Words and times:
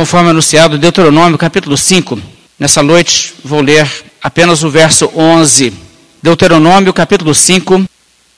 conforme 0.00 0.30
anunciado, 0.30 0.78
Deuteronômio 0.78 1.36
capítulo 1.36 1.76
5. 1.76 2.18
Nessa 2.58 2.82
noite 2.82 3.34
vou 3.44 3.60
ler 3.60 3.86
apenas 4.22 4.62
o 4.62 4.70
verso 4.70 5.10
11. 5.14 5.74
Deuteronômio 6.22 6.90
capítulo 6.94 7.34
5, 7.34 7.84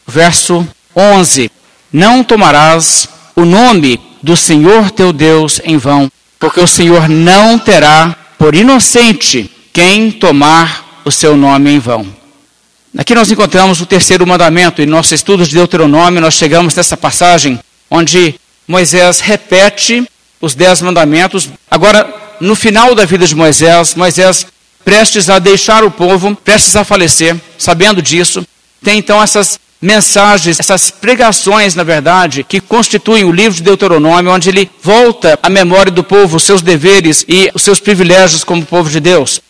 verso 0.04 0.66
11. 0.96 1.48
Não 1.92 2.24
tomarás 2.24 3.08
o 3.36 3.44
nome 3.44 4.00
do 4.20 4.36
Senhor 4.36 4.90
teu 4.90 5.12
Deus 5.12 5.60
em 5.62 5.78
vão, 5.78 6.10
porque 6.36 6.58
o 6.58 6.66
Senhor 6.66 7.08
não 7.08 7.56
terá 7.60 8.16
por 8.36 8.56
inocente 8.56 9.48
quem 9.72 10.10
tomar 10.10 11.00
o 11.04 11.12
seu 11.12 11.36
nome 11.36 11.70
em 11.70 11.78
vão. 11.78 12.04
Aqui 12.98 13.14
nós 13.14 13.30
encontramos 13.30 13.80
o 13.80 13.86
terceiro 13.86 14.26
mandamento, 14.26 14.82
e 14.82 14.86
no 14.86 14.96
nosso 14.96 15.14
estudo 15.14 15.46
de 15.46 15.54
Deuteronômio 15.54 16.20
nós 16.20 16.34
chegamos 16.34 16.74
nessa 16.74 16.96
passagem 16.96 17.60
onde 17.88 18.34
Moisés 18.66 19.20
repete 19.20 20.04
os 20.42 20.54
dez 20.54 20.82
mandamentos. 20.82 21.48
Agora, 21.70 22.12
no 22.40 22.56
final 22.56 22.94
da 22.94 23.06
vida 23.06 23.26
de 23.26 23.34
Moisés, 23.34 23.94
Moisés 23.94 24.44
prestes 24.84 25.30
a 25.30 25.38
deixar 25.38 25.84
o 25.84 25.90
povo, 25.90 26.34
prestes 26.34 26.74
a 26.74 26.84
falecer, 26.84 27.36
sabendo 27.56 28.02
disso, 28.02 28.44
tem 28.82 28.98
então 28.98 29.22
essas 29.22 29.60
mensagens, 29.80 30.58
essas 30.60 30.90
pregações, 30.90 31.74
na 31.74 31.84
verdade, 31.84 32.44
que 32.44 32.60
constituem 32.60 33.24
o 33.24 33.32
livro 33.32 33.54
de 33.54 33.62
Deuteronômio, 33.62 34.32
onde 34.32 34.48
ele 34.48 34.68
volta 34.82 35.38
à 35.42 35.48
memória 35.48 35.90
do 35.90 36.02
povo, 36.02 36.36
os 36.36 36.42
seus 36.42 36.62
deveres 36.62 37.24
e 37.28 37.50
os 37.54 37.62
seus 37.62 37.78
privilégios 37.80 38.44
como 38.44 38.66
povo 38.66 38.90
de 38.90 39.00
Deus. 39.00 39.40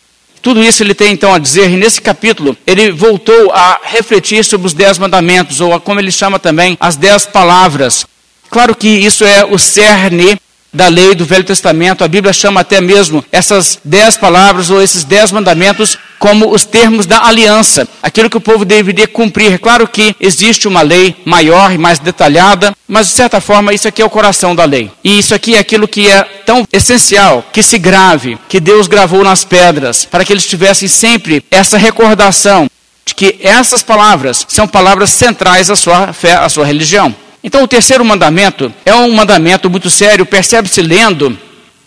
Tudo 0.41 0.61
isso 0.61 0.83
ele 0.83 0.93
tem 0.93 1.13
então 1.13 1.33
a 1.33 1.39
dizer, 1.39 1.69
e 1.71 1.77
nesse 1.77 2.01
capítulo 2.01 2.55
ele 2.67 2.91
voltou 2.91 3.51
a 3.51 3.79
refletir 3.83 4.43
sobre 4.43 4.67
os 4.67 4.73
dez 4.73 4.97
mandamentos, 4.99 5.61
ou 5.61 5.79
como 5.79 5.99
ele 5.99 6.11
chama 6.11 6.37
também, 6.37 6.77
as 6.79 6.95
dez 6.95 7.25
palavras. 7.25 8.05
Claro 8.49 8.75
que 8.75 8.87
isso 8.87 9.23
é 9.23 9.45
o 9.45 9.57
cerne 9.57 10.37
da 10.73 10.87
lei 10.87 11.13
do 11.13 11.25
Velho 11.25 11.43
Testamento. 11.43 12.03
A 12.03 12.07
Bíblia 12.07 12.33
chama 12.33 12.61
até 12.61 12.81
mesmo 12.81 13.23
essas 13.31 13.79
dez 13.83 14.17
palavras 14.17 14.69
ou 14.69 14.81
esses 14.81 15.03
dez 15.03 15.31
mandamentos 15.31 15.97
como 16.17 16.53
os 16.53 16.63
termos 16.63 17.05
da 17.05 17.25
aliança, 17.25 17.85
aquilo 18.01 18.29
que 18.29 18.37
o 18.37 18.41
povo 18.41 18.63
deveria 18.63 19.07
cumprir. 19.07 19.59
Claro 19.59 19.85
que 19.85 20.15
existe 20.21 20.69
uma 20.69 20.81
lei 20.81 21.15
maior 21.25 21.73
e 21.73 21.77
mais 21.77 21.99
detalhada, 21.99 22.73
mas 22.87 23.07
de 23.07 23.13
certa 23.13 23.41
forma 23.41 23.73
isso 23.73 23.89
aqui 23.89 24.01
é 24.01 24.05
o 24.05 24.09
coração 24.09 24.55
da 24.55 24.63
lei. 24.63 24.89
E 25.03 25.19
isso 25.19 25.35
aqui 25.35 25.55
é 25.55 25.59
aquilo 25.59 25.87
que 25.87 26.09
é 26.09 26.23
tão 26.45 26.65
essencial, 26.71 27.45
que 27.51 27.61
se 27.61 27.77
grave, 27.77 28.37
que 28.47 28.61
Deus 28.61 28.87
gravou 28.87 29.21
nas 29.21 29.43
pedras, 29.43 30.05
para 30.05 30.23
que 30.23 30.31
eles 30.31 30.47
tivessem 30.47 30.87
sempre 30.87 31.43
essa 31.51 31.77
recordação 31.77 32.69
de 33.05 33.13
que 33.13 33.37
essas 33.41 33.83
palavras 33.83 34.45
são 34.47 34.65
palavras 34.65 35.09
centrais 35.09 35.69
à 35.69 35.75
sua 35.75 36.13
fé, 36.13 36.35
à 36.35 36.47
sua 36.47 36.65
religião. 36.65 37.13
Então, 37.43 37.63
o 37.63 37.67
terceiro 37.67 38.05
mandamento 38.05 38.73
é 38.85 38.95
um 38.95 39.13
mandamento 39.13 39.69
muito 39.69 39.89
sério, 39.89 40.25
percebe-se 40.25 40.81
lendo, 40.81 41.37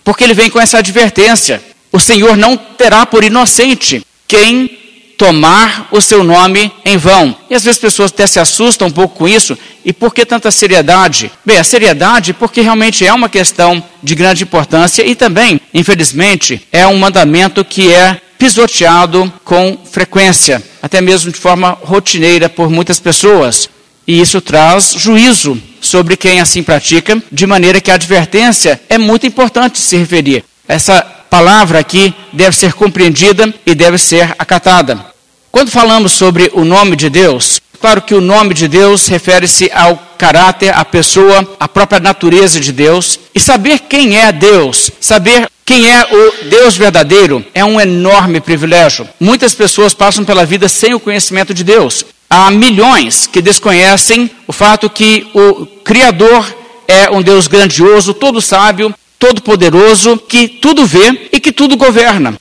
porque 0.04 0.22
ele 0.22 0.34
vem 0.34 0.50
com 0.50 0.60
essa 0.60 0.78
advertência: 0.78 1.62
o 1.90 1.98
Senhor 1.98 2.36
não 2.36 2.56
terá 2.56 3.06
por 3.06 3.24
inocente 3.24 4.04
quem 4.28 4.86
tomar 5.16 5.88
o 5.90 6.00
seu 6.00 6.22
nome 6.22 6.70
em 6.84 6.96
vão. 6.96 7.34
E 7.48 7.54
às 7.54 7.64
vezes 7.64 7.78
as 7.78 7.82
pessoas 7.82 8.12
até 8.12 8.26
se 8.26 8.38
assustam 8.38 8.88
um 8.88 8.90
pouco 8.90 9.16
com 9.16 9.28
isso. 9.28 9.56
E 9.84 9.92
por 9.92 10.14
que 10.14 10.26
tanta 10.26 10.50
seriedade? 10.50 11.30
Bem, 11.44 11.58
a 11.58 11.64
seriedade 11.64 12.34
porque 12.34 12.60
realmente 12.60 13.06
é 13.06 13.12
uma 13.12 13.28
questão 13.28 13.82
de 14.02 14.14
grande 14.14 14.42
importância 14.42 15.04
e 15.04 15.14
também, 15.14 15.60
infelizmente, 15.72 16.66
é 16.70 16.86
um 16.86 16.98
mandamento 16.98 17.64
que 17.64 17.92
é 17.92 18.20
pisoteado 18.38 19.32
com 19.42 19.78
frequência, 19.90 20.62
até 20.82 21.00
mesmo 21.00 21.32
de 21.32 21.38
forma 21.38 21.78
rotineira 21.82 22.48
por 22.48 22.68
muitas 22.68 23.00
pessoas. 23.00 23.70
E 24.06 24.20
isso 24.20 24.40
traz 24.40 24.94
juízo 24.96 25.60
sobre 25.80 26.16
quem 26.16 26.40
assim 26.40 26.62
pratica, 26.62 27.20
de 27.30 27.46
maneira 27.46 27.80
que 27.80 27.90
a 27.90 27.94
advertência 27.94 28.80
é 28.88 28.98
muito 28.98 29.26
importante 29.26 29.78
se 29.78 29.96
referir. 29.96 30.44
Essa 30.68 31.02
palavra 31.28 31.78
aqui 31.78 32.14
deve 32.32 32.56
ser 32.56 32.72
compreendida 32.72 33.52
e 33.64 33.74
deve 33.74 33.98
ser 33.98 34.34
acatada. 34.38 35.04
Quando 35.50 35.70
falamos 35.70 36.12
sobre 36.12 36.50
o 36.54 36.64
nome 36.64 36.96
de 36.96 37.08
Deus, 37.08 37.60
claro 37.80 38.02
que 38.02 38.14
o 38.14 38.20
nome 38.20 38.54
de 38.54 38.68
Deus 38.68 39.06
refere-se 39.06 39.70
ao 39.72 39.96
caráter, 40.18 40.74
à 40.74 40.84
pessoa, 40.84 41.56
à 41.58 41.68
própria 41.68 42.00
natureza 42.00 42.60
de 42.60 42.72
Deus. 42.72 43.18
E 43.34 43.40
saber 43.40 43.80
quem 43.80 44.18
é 44.18 44.32
Deus, 44.32 44.90
saber 45.00 45.48
quem 45.64 45.90
é 45.90 46.04
o 46.04 46.48
Deus 46.48 46.76
verdadeiro, 46.76 47.44
é 47.54 47.64
um 47.64 47.80
enorme 47.80 48.40
privilégio. 48.40 49.08
Muitas 49.18 49.54
pessoas 49.54 49.94
passam 49.94 50.24
pela 50.24 50.46
vida 50.46 50.68
sem 50.68 50.94
o 50.94 51.00
conhecimento 51.00 51.52
de 51.52 51.64
Deus. 51.64 52.04
Há 52.28 52.50
milhões 52.50 53.26
que 53.26 53.40
desconhecem 53.40 54.30
o 54.46 54.52
fato 54.52 54.90
que 54.90 55.26
o 55.32 55.66
Criador 55.84 56.44
é 56.88 57.10
um 57.10 57.22
Deus 57.22 57.46
grandioso, 57.46 58.12
todo 58.12 58.40
sábio, 58.40 58.94
todo 59.18 59.42
poderoso, 59.42 60.16
que 60.18 60.48
tudo 60.48 60.84
vê 60.84 61.28
e 61.32 61.40
que 61.40 61.52
tudo 61.52 61.76
governa. 61.76 62.38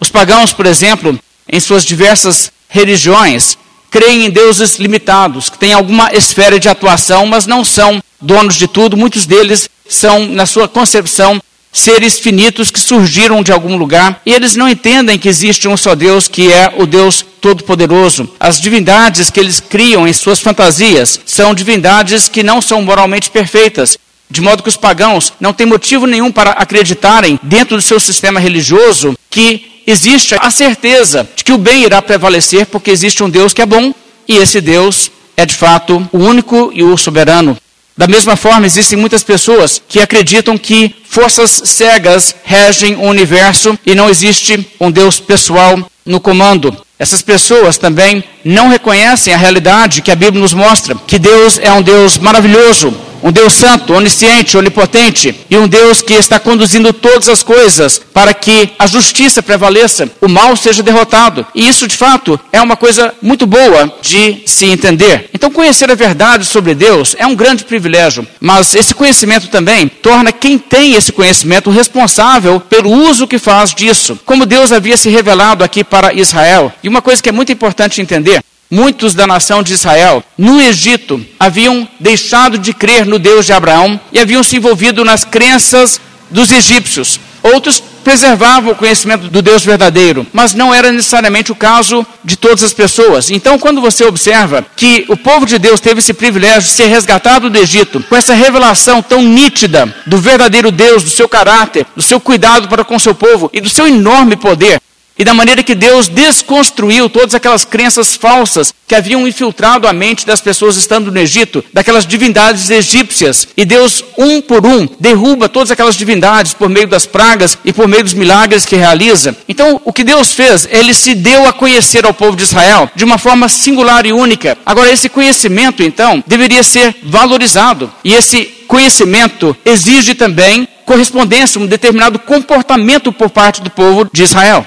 Os 0.00 0.10
pagãos, 0.10 0.52
por 0.52 0.66
exemplo, 0.66 1.18
em 1.48 1.60
suas 1.60 1.84
diversas 1.84 2.50
religiões, 2.68 3.56
creem 3.90 4.26
em 4.26 4.30
deuses 4.30 4.76
limitados, 4.76 5.48
que 5.48 5.58
têm 5.58 5.72
alguma 5.72 6.12
esfera 6.12 6.58
de 6.58 6.68
atuação, 6.68 7.26
mas 7.26 7.46
não 7.46 7.64
são 7.64 8.02
donos 8.20 8.56
de 8.56 8.68
tudo. 8.68 8.96
Muitos 8.96 9.26
deles 9.26 9.68
são, 9.88 10.26
na 10.26 10.46
sua 10.46 10.68
concepção, 10.68 11.40
seres 11.72 12.18
finitos 12.18 12.70
que 12.70 12.80
surgiram 12.80 13.42
de 13.42 13.52
algum 13.52 13.76
lugar 13.76 14.20
e 14.26 14.32
eles 14.32 14.56
não 14.56 14.68
entendem 14.68 15.18
que 15.18 15.28
existe 15.28 15.68
um 15.68 15.76
só 15.76 15.94
Deus 15.94 16.28
que 16.28 16.50
é 16.50 16.74
o 16.76 16.86
Deus 16.86 17.24
Todo-Poderoso. 17.40 18.28
As 18.38 18.60
divindades 18.60 19.30
que 19.30 19.40
eles 19.40 19.60
criam 19.60 20.06
em 20.06 20.12
suas 20.12 20.40
fantasias 20.40 21.20
são 21.24 21.54
divindades 21.54 22.28
que 22.28 22.42
não 22.42 22.60
são 22.60 22.82
moralmente 22.82 23.30
perfeitas. 23.30 23.96
De 24.28 24.40
modo 24.40 24.62
que 24.62 24.68
os 24.68 24.76
pagãos 24.76 25.32
não 25.40 25.52
têm 25.52 25.66
motivo 25.66 26.06
nenhum 26.06 26.30
para 26.30 26.50
acreditarem, 26.50 27.38
dentro 27.42 27.76
do 27.76 27.82
seu 27.82 27.98
sistema 27.98 28.38
religioso, 28.38 29.16
que 29.28 29.82
existe 29.86 30.36
a 30.38 30.50
certeza 30.52 31.28
de 31.34 31.42
que 31.42 31.52
o 31.52 31.58
bem 31.58 31.82
irá 31.82 32.00
prevalecer, 32.00 32.66
porque 32.66 32.92
existe 32.92 33.24
um 33.24 33.30
Deus 33.30 33.52
que 33.52 33.62
é 33.62 33.66
bom, 33.66 33.92
e 34.28 34.36
esse 34.36 34.60
Deus 34.60 35.10
é 35.36 35.44
de 35.44 35.56
fato 35.56 36.08
o 36.12 36.18
único 36.18 36.70
e 36.72 36.84
o 36.84 36.96
soberano. 36.96 37.56
Da 38.00 38.08
mesma 38.08 38.34
forma, 38.34 38.64
existem 38.64 38.96
muitas 38.96 39.22
pessoas 39.22 39.82
que 39.86 40.00
acreditam 40.00 40.56
que 40.56 40.96
forças 41.04 41.60
cegas 41.66 42.34
regem 42.44 42.96
o 42.96 43.02
universo 43.02 43.78
e 43.84 43.94
não 43.94 44.08
existe 44.08 44.66
um 44.80 44.90
Deus 44.90 45.20
pessoal 45.20 45.78
no 46.06 46.18
comando. 46.18 46.74
Essas 46.98 47.20
pessoas 47.20 47.76
também 47.76 48.24
não 48.42 48.70
reconhecem 48.70 49.34
a 49.34 49.36
realidade 49.36 50.00
que 50.00 50.10
a 50.10 50.16
Bíblia 50.16 50.40
nos 50.40 50.54
mostra, 50.54 50.94
que 51.06 51.18
Deus 51.18 51.58
é 51.58 51.70
um 51.74 51.82
Deus 51.82 52.16
maravilhoso, 52.16 52.90
um 53.22 53.32
Deus 53.32 53.52
santo, 53.54 53.94
onisciente, 53.94 54.56
onipotente 54.56 55.34
e 55.48 55.56
um 55.56 55.68
Deus 55.68 56.02
que 56.02 56.14
está 56.14 56.38
conduzindo 56.40 56.92
todas 56.92 57.28
as 57.28 57.42
coisas 57.42 58.00
para 58.12 58.34
que 58.34 58.70
a 58.78 58.86
justiça 58.86 59.42
prevaleça, 59.42 60.10
o 60.20 60.28
mal 60.28 60.56
seja 60.56 60.82
derrotado. 60.82 61.46
E 61.54 61.68
isso, 61.68 61.86
de 61.86 61.96
fato, 61.96 62.38
é 62.52 62.60
uma 62.60 62.76
coisa 62.76 63.14
muito 63.22 63.46
boa 63.46 63.92
de 64.02 64.42
se 64.46 64.66
entender. 64.66 65.30
Então, 65.32 65.50
conhecer 65.50 65.90
a 65.90 65.94
verdade 65.94 66.44
sobre 66.44 66.74
Deus 66.74 67.14
é 67.18 67.26
um 67.26 67.34
grande 67.34 67.64
privilégio, 67.64 68.26
mas 68.40 68.74
esse 68.74 68.94
conhecimento 68.94 69.48
também 69.48 69.88
torna 69.88 70.32
quem 70.32 70.58
tem 70.58 70.94
esse 70.94 71.12
conhecimento 71.12 71.70
responsável 71.70 72.60
pelo 72.60 72.90
uso 72.90 73.26
que 73.26 73.38
faz 73.38 73.74
disso. 73.74 74.18
Como 74.24 74.46
Deus 74.46 74.72
havia 74.72 74.96
se 74.96 75.08
revelado 75.08 75.64
aqui 75.64 75.84
para 75.84 76.14
Israel. 76.14 76.72
E 76.82 76.88
uma 76.88 77.02
coisa 77.02 77.22
que 77.22 77.28
é 77.28 77.32
muito 77.32 77.52
importante 77.52 78.00
entender 78.00 78.42
muitos 78.70 79.14
da 79.14 79.26
nação 79.26 79.62
de 79.62 79.72
Israel, 79.72 80.22
no 80.38 80.60
Egito, 80.60 81.24
haviam 81.38 81.88
deixado 81.98 82.56
de 82.56 82.72
crer 82.72 83.04
no 83.04 83.18
Deus 83.18 83.44
de 83.44 83.52
Abraão 83.52 84.00
e 84.12 84.18
haviam 84.18 84.42
se 84.42 84.56
envolvido 84.56 85.04
nas 85.04 85.24
crenças 85.24 86.00
dos 86.30 86.50
egípcios. 86.52 87.18
Outros 87.42 87.82
preservavam 88.04 88.72
o 88.72 88.76
conhecimento 88.76 89.28
do 89.28 89.42
Deus 89.42 89.64
verdadeiro, 89.64 90.26
mas 90.32 90.54
não 90.54 90.74
era 90.74 90.92
necessariamente 90.92 91.52
o 91.52 91.54
caso 91.54 92.06
de 92.24 92.36
todas 92.36 92.62
as 92.62 92.72
pessoas. 92.72 93.30
Então, 93.30 93.58
quando 93.58 93.80
você 93.80 94.04
observa 94.04 94.64
que 94.76 95.04
o 95.08 95.16
povo 95.16 95.46
de 95.46 95.58
Deus 95.58 95.80
teve 95.80 96.00
esse 96.00 96.12
privilégio 96.12 96.62
de 96.62 96.70
ser 96.70 96.86
resgatado 96.86 97.50
do 97.50 97.58
Egito, 97.58 98.02
com 98.08 98.16
essa 98.16 98.34
revelação 98.34 99.02
tão 99.02 99.22
nítida 99.22 99.94
do 100.06 100.18
verdadeiro 100.18 100.70
Deus, 100.70 101.02
do 101.02 101.10
seu 101.10 101.28
caráter, 101.28 101.86
do 101.96 102.02
seu 102.02 102.20
cuidado 102.20 102.68
para 102.68 102.84
com 102.84 102.96
o 102.96 103.00
seu 103.00 103.14
povo 103.14 103.50
e 103.52 103.60
do 103.60 103.68
seu 103.68 103.86
enorme 103.86 104.36
poder, 104.36 104.80
e 105.20 105.24
da 105.24 105.34
maneira 105.34 105.62
que 105.62 105.74
Deus 105.74 106.08
desconstruiu 106.08 107.10
todas 107.10 107.34
aquelas 107.34 107.62
crenças 107.62 108.14
falsas 108.14 108.72
que 108.88 108.94
haviam 108.94 109.28
infiltrado 109.28 109.86
a 109.86 109.92
mente 109.92 110.24
das 110.24 110.40
pessoas 110.40 110.78
estando 110.78 111.12
no 111.12 111.20
Egito, 111.20 111.62
daquelas 111.74 112.06
divindades 112.06 112.70
egípcias. 112.70 113.46
E 113.54 113.66
Deus, 113.66 114.02
um 114.16 114.40
por 114.40 114.64
um, 114.64 114.88
derruba 114.98 115.46
todas 115.46 115.70
aquelas 115.70 115.94
divindades 115.94 116.54
por 116.54 116.70
meio 116.70 116.88
das 116.88 117.04
pragas 117.04 117.58
e 117.66 117.70
por 117.70 117.86
meio 117.86 118.02
dos 118.02 118.14
milagres 118.14 118.64
que 118.64 118.76
realiza. 118.76 119.36
Então, 119.46 119.78
o 119.84 119.92
que 119.92 120.02
Deus 120.02 120.32
fez, 120.32 120.66
ele 120.70 120.94
se 120.94 121.14
deu 121.14 121.46
a 121.46 121.52
conhecer 121.52 122.06
ao 122.06 122.14
povo 122.14 122.34
de 122.34 122.44
Israel 122.44 122.90
de 122.94 123.04
uma 123.04 123.18
forma 123.18 123.46
singular 123.46 124.06
e 124.06 124.14
única. 124.14 124.56
Agora, 124.64 124.90
esse 124.90 125.10
conhecimento, 125.10 125.82
então, 125.82 126.24
deveria 126.26 126.62
ser 126.62 126.96
valorizado. 127.02 127.92
E 128.02 128.14
esse 128.14 128.46
conhecimento 128.66 129.54
exige 129.66 130.14
também 130.14 130.66
correspondência, 130.86 131.60
um 131.60 131.66
determinado 131.66 132.18
comportamento 132.18 133.12
por 133.12 133.28
parte 133.28 133.60
do 133.60 133.68
povo 133.68 134.08
de 134.10 134.22
Israel. 134.22 134.66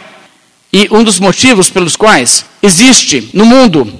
E 0.74 0.88
um 0.90 1.04
dos 1.04 1.20
motivos 1.20 1.70
pelos 1.70 1.96
quais 1.96 2.46
existe 2.62 3.30
no 3.32 3.46
mundo, 3.46 3.94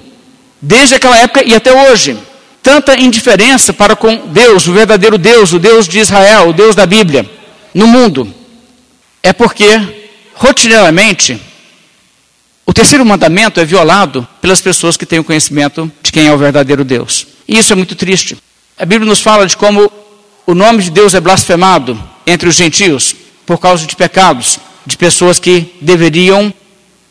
desde 0.60 0.96
aquela 0.96 1.16
época 1.16 1.44
e 1.46 1.54
até 1.54 1.72
hoje, 1.72 2.18
tanta 2.60 2.98
indiferença 2.98 3.72
para 3.72 3.94
com 3.94 4.26
Deus, 4.26 4.66
o 4.66 4.72
verdadeiro 4.72 5.16
Deus, 5.16 5.52
o 5.52 5.60
Deus 5.60 5.86
de 5.86 6.00
Israel, 6.00 6.48
o 6.48 6.52
Deus 6.52 6.74
da 6.74 6.84
Bíblia, 6.84 7.30
no 7.72 7.86
mundo, 7.86 8.34
é 9.22 9.32
porque, 9.32 9.68
rotineiramente, 10.34 11.40
o 12.66 12.72
terceiro 12.72 13.04
mandamento 13.04 13.60
é 13.60 13.64
violado 13.64 14.26
pelas 14.40 14.60
pessoas 14.60 14.96
que 14.96 15.06
têm 15.06 15.20
o 15.20 15.24
conhecimento 15.24 15.90
de 16.02 16.10
quem 16.10 16.26
é 16.26 16.32
o 16.32 16.38
verdadeiro 16.38 16.84
Deus. 16.84 17.26
E 17.46 17.56
isso 17.56 17.72
é 17.72 17.76
muito 17.76 17.94
triste. 17.94 18.36
A 18.76 18.84
Bíblia 18.84 19.08
nos 19.08 19.20
fala 19.20 19.46
de 19.46 19.56
como 19.56 19.92
o 20.44 20.54
nome 20.54 20.82
de 20.82 20.90
Deus 20.90 21.14
é 21.14 21.20
blasfemado 21.20 21.96
entre 22.26 22.48
os 22.48 22.56
gentios 22.56 23.14
por 23.46 23.58
causa 23.58 23.86
de 23.86 23.94
pecados 23.94 24.58
de 24.86 24.96
pessoas 24.96 25.38
que 25.38 25.74
deveriam 25.80 26.52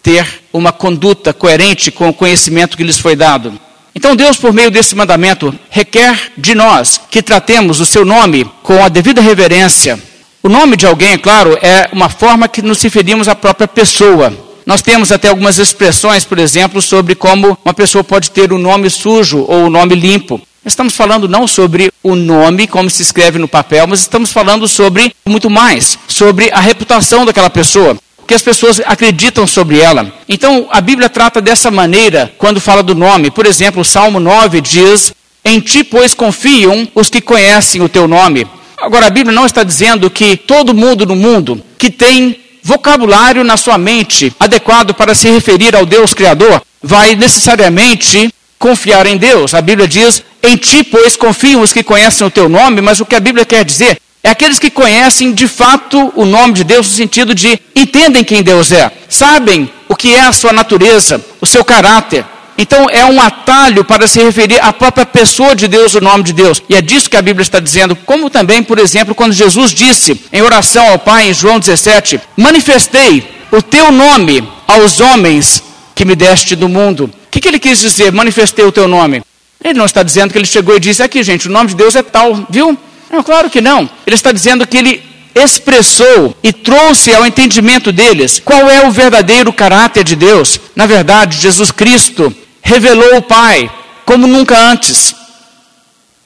ter 0.03 0.27
uma 0.51 0.73
conduta 0.73 1.33
coerente 1.33 1.89
com 1.89 2.09
o 2.09 2.13
conhecimento 2.13 2.75
que 2.75 2.83
lhes 2.83 2.99
foi 2.99 3.15
dado. 3.15 3.57
Então, 3.95 4.15
Deus, 4.15 4.35
por 4.37 4.51
meio 4.51 4.69
desse 4.69 4.95
mandamento, 4.95 5.57
requer 5.69 6.33
de 6.37 6.53
nós 6.53 6.99
que 7.09 7.21
tratemos 7.21 7.79
o 7.79 7.85
seu 7.85 8.03
nome 8.03 8.45
com 8.61 8.83
a 8.83 8.89
devida 8.89 9.21
reverência. 9.21 9.97
O 10.41 10.49
nome 10.49 10.75
de 10.75 10.85
alguém, 10.85 11.17
claro, 11.17 11.57
é 11.61 11.89
uma 11.93 12.09
forma 12.09 12.49
que 12.49 12.61
nos 12.61 12.81
referimos 12.81 13.29
à 13.29 13.35
própria 13.35 13.67
pessoa. 13.67 14.33
Nós 14.65 14.81
temos 14.81 15.11
até 15.11 15.29
algumas 15.29 15.57
expressões, 15.57 16.25
por 16.25 16.37
exemplo, 16.37 16.81
sobre 16.81 17.15
como 17.15 17.57
uma 17.63 17.73
pessoa 17.73 18.03
pode 18.03 18.31
ter 18.31 18.51
o 18.51 18.55
um 18.55 18.59
nome 18.59 18.89
sujo 18.89 19.45
ou 19.47 19.63
o 19.63 19.65
um 19.67 19.69
nome 19.69 19.95
limpo. 19.95 20.41
Estamos 20.65 20.95
falando 20.95 21.27
não 21.27 21.47
sobre 21.47 21.91
o 22.01 22.15
nome, 22.15 22.67
como 22.67 22.89
se 22.89 23.01
escreve 23.01 23.37
no 23.37 23.47
papel, 23.47 23.85
mas 23.85 23.99
estamos 23.99 24.31
falando 24.31 24.67
sobre 24.67 25.13
muito 25.25 25.49
mais, 25.49 25.99
sobre 26.07 26.49
a 26.51 26.59
reputação 26.59 27.25
daquela 27.25 27.49
pessoa 27.49 27.97
que 28.33 28.35
as 28.35 28.41
pessoas 28.41 28.81
acreditam 28.83 29.45
sobre 29.45 29.79
ela. 29.79 30.11
Então, 30.27 30.67
a 30.71 30.81
Bíblia 30.81 31.07
trata 31.07 31.39
dessa 31.39 31.69
maneira 31.69 32.33
quando 32.39 32.59
fala 32.59 32.81
do 32.81 32.95
nome. 32.95 33.29
Por 33.29 33.45
exemplo, 33.45 33.81
o 33.81 33.85
Salmo 33.85 34.19
9 34.19 34.59
diz: 34.59 35.13
Em 35.45 35.59
ti, 35.59 35.83
pois, 35.83 36.15
confiam 36.15 36.87
os 36.95 37.11
que 37.11 37.21
conhecem 37.21 37.81
o 37.81 37.89
teu 37.89 38.07
nome. 38.07 38.47
Agora, 38.81 39.05
a 39.05 39.09
Bíblia 39.11 39.35
não 39.35 39.45
está 39.45 39.63
dizendo 39.63 40.09
que 40.09 40.35
todo 40.35 40.73
mundo 40.73 41.05
no 41.05 41.15
mundo 41.15 41.61
que 41.77 41.91
tem 41.91 42.39
vocabulário 42.63 43.43
na 43.43 43.55
sua 43.55 43.77
mente 43.77 44.33
adequado 44.39 44.95
para 44.95 45.13
se 45.13 45.29
referir 45.29 45.75
ao 45.75 45.85
Deus 45.85 46.13
Criador 46.15 46.59
vai 46.81 47.15
necessariamente 47.15 48.33
confiar 48.57 49.05
em 49.05 49.15
Deus. 49.15 49.53
A 49.53 49.61
Bíblia 49.61 49.87
diz: 49.87 50.23
Em 50.41 50.57
ti, 50.57 50.83
pois, 50.83 51.15
confiam 51.15 51.61
os 51.61 51.71
que 51.71 51.83
conhecem 51.83 52.25
o 52.25 52.31
teu 52.31 52.49
nome, 52.49 52.81
mas 52.81 52.99
o 52.99 53.05
que 53.05 53.15
a 53.15 53.19
Bíblia 53.19 53.45
quer 53.45 53.63
dizer 53.63 53.99
é 54.25 54.29
aqueles 54.29 54.57
que 54.57 54.71
conhecem 54.71 55.33
de 55.33 55.49
fato 55.49 56.13
o 56.15 56.23
nome 56.23 56.53
de 56.53 56.63
Deus, 56.63 56.87
no 56.87 56.93
sentido 56.93 57.35
de 57.35 57.59
entendem 57.75 58.23
quem 58.23 58.41
Deus 58.41 58.71
é, 58.71 58.89
sabem 59.09 59.69
o 59.89 59.97
que 59.97 60.13
é 60.13 60.21
a 60.21 60.31
sua 60.31 60.53
natureza, 60.53 61.23
o 61.41 61.45
seu 61.45 61.63
caráter. 61.65 62.25
Então 62.57 62.87
é 62.89 63.03
um 63.03 63.19
atalho 63.19 63.83
para 63.83 64.07
se 64.07 64.23
referir 64.23 64.61
à 64.61 64.71
própria 64.71 65.05
pessoa 65.05 65.53
de 65.53 65.67
Deus, 65.67 65.93
o 65.93 65.99
nome 65.99 66.23
de 66.23 66.31
Deus. 66.31 66.61
E 66.69 66.75
é 66.75 66.81
disso 66.81 67.09
que 67.09 67.17
a 67.17 67.21
Bíblia 67.21 67.41
está 67.41 67.59
dizendo, 67.59 67.97
como 67.97 68.29
também, 68.29 68.63
por 68.63 68.79
exemplo, 68.79 69.13
quando 69.13 69.33
Jesus 69.33 69.73
disse 69.73 70.21
em 70.31 70.41
oração 70.41 70.87
ao 70.87 70.99
Pai, 70.99 71.29
em 71.29 71.33
João 71.33 71.59
17: 71.59 72.21
Manifestei 72.37 73.29
o 73.51 73.61
teu 73.61 73.91
nome 73.91 74.47
aos 74.65 75.01
homens 75.01 75.61
que 75.93 76.05
me 76.05 76.15
deste 76.15 76.55
do 76.55 76.69
mundo. 76.69 77.05
O 77.05 77.11
que, 77.29 77.41
que 77.41 77.47
ele 77.49 77.59
quis 77.59 77.81
dizer? 77.81 78.13
Manifestei 78.13 78.63
o 78.63 78.71
teu 78.71 78.87
nome. 78.87 79.21
Ele 79.61 79.77
não 79.77 79.85
está 79.85 80.01
dizendo 80.01 80.31
que 80.31 80.37
ele 80.37 80.45
chegou 80.45 80.77
e 80.77 80.79
disse: 80.79 81.03
Aqui, 81.03 81.21
gente, 81.23 81.49
o 81.49 81.51
nome 81.51 81.71
de 81.71 81.75
Deus 81.75 81.93
é 81.93 82.03
tal, 82.03 82.47
viu? 82.49 82.77
Não, 83.13 83.21
claro 83.21 83.47
que 83.47 83.61
não. 83.61 83.87
Ele 84.07 84.15
está 84.15 84.31
dizendo 84.31 84.65
que 84.65 84.75
ele 84.75 85.03
expressou 85.35 86.35
e 86.41 86.51
trouxe 86.51 87.13
ao 87.13 87.27
entendimento 87.27 87.91
deles 87.91 88.41
qual 88.43 88.67
é 88.67 88.87
o 88.87 88.91
verdadeiro 88.91 89.53
caráter 89.53 90.03
de 90.03 90.15
Deus. 90.15 90.59
Na 90.75 90.87
verdade, 90.87 91.39
Jesus 91.39 91.69
Cristo 91.69 92.35
revelou 92.59 93.17
o 93.17 93.21
Pai 93.21 93.71
como 94.03 94.25
nunca 94.25 94.57
antes. 94.57 95.13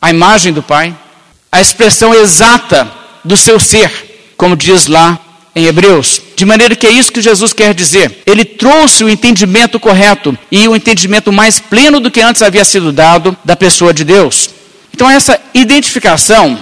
A 0.02 0.12
imagem 0.12 0.54
do 0.54 0.64
Pai, 0.64 0.96
a 1.52 1.60
expressão 1.60 2.14
exata 2.14 2.90
do 3.22 3.36
seu 3.36 3.60
ser, 3.60 4.32
como 4.38 4.56
diz 4.56 4.88
lá 4.88 5.20
em 5.54 5.66
Hebreus. 5.66 6.22
De 6.38 6.46
maneira 6.46 6.74
que 6.74 6.88
é 6.88 6.92
isso 6.92 7.12
que 7.12 7.20
Jesus 7.20 7.52
quer 7.52 7.74
dizer. 7.74 8.24
Ele 8.26 8.46
trouxe 8.46 9.04
o 9.04 9.10
entendimento 9.10 9.78
correto 9.78 10.38
e 10.50 10.66
o 10.70 10.76
entendimento 10.76 11.34
mais 11.34 11.60
pleno 11.60 12.00
do 12.00 12.10
que 12.10 12.22
antes 12.22 12.42
havia 12.42 12.64
sido 12.64 12.94
dado 12.94 13.36
da 13.44 13.58
pessoa 13.58 13.94
de 13.94 14.06
Deus. 14.06 14.52
Então, 14.94 15.10
essa 15.12 15.38
identificação 15.54 16.58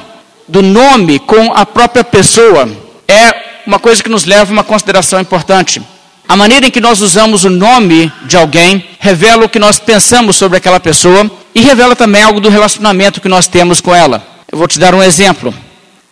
do 0.47 0.61
nome 0.61 1.19
com 1.19 1.53
a 1.53 1.65
própria 1.65 2.03
pessoa 2.03 2.69
é 3.07 3.61
uma 3.65 3.79
coisa 3.79 4.03
que 4.03 4.09
nos 4.09 4.25
leva 4.25 4.51
a 4.51 4.53
uma 4.53 4.63
consideração 4.63 5.19
importante. 5.19 5.81
A 6.27 6.35
maneira 6.35 6.67
em 6.67 6.71
que 6.71 6.81
nós 6.81 7.01
usamos 7.01 7.43
o 7.43 7.49
nome 7.49 8.11
de 8.23 8.35
alguém 8.35 8.83
revela 8.99 9.45
o 9.45 9.49
que 9.49 9.59
nós 9.59 9.79
pensamos 9.79 10.35
sobre 10.35 10.57
aquela 10.57 10.79
pessoa 10.79 11.29
e 11.53 11.61
revela 11.61 11.95
também 11.95 12.23
algo 12.23 12.39
do 12.39 12.49
relacionamento 12.49 13.21
que 13.21 13.29
nós 13.29 13.47
temos 13.47 13.79
com 13.79 13.93
ela. 13.93 14.25
Eu 14.51 14.57
vou 14.57 14.67
te 14.67 14.79
dar 14.79 14.95
um 14.95 15.03
exemplo. 15.03 15.53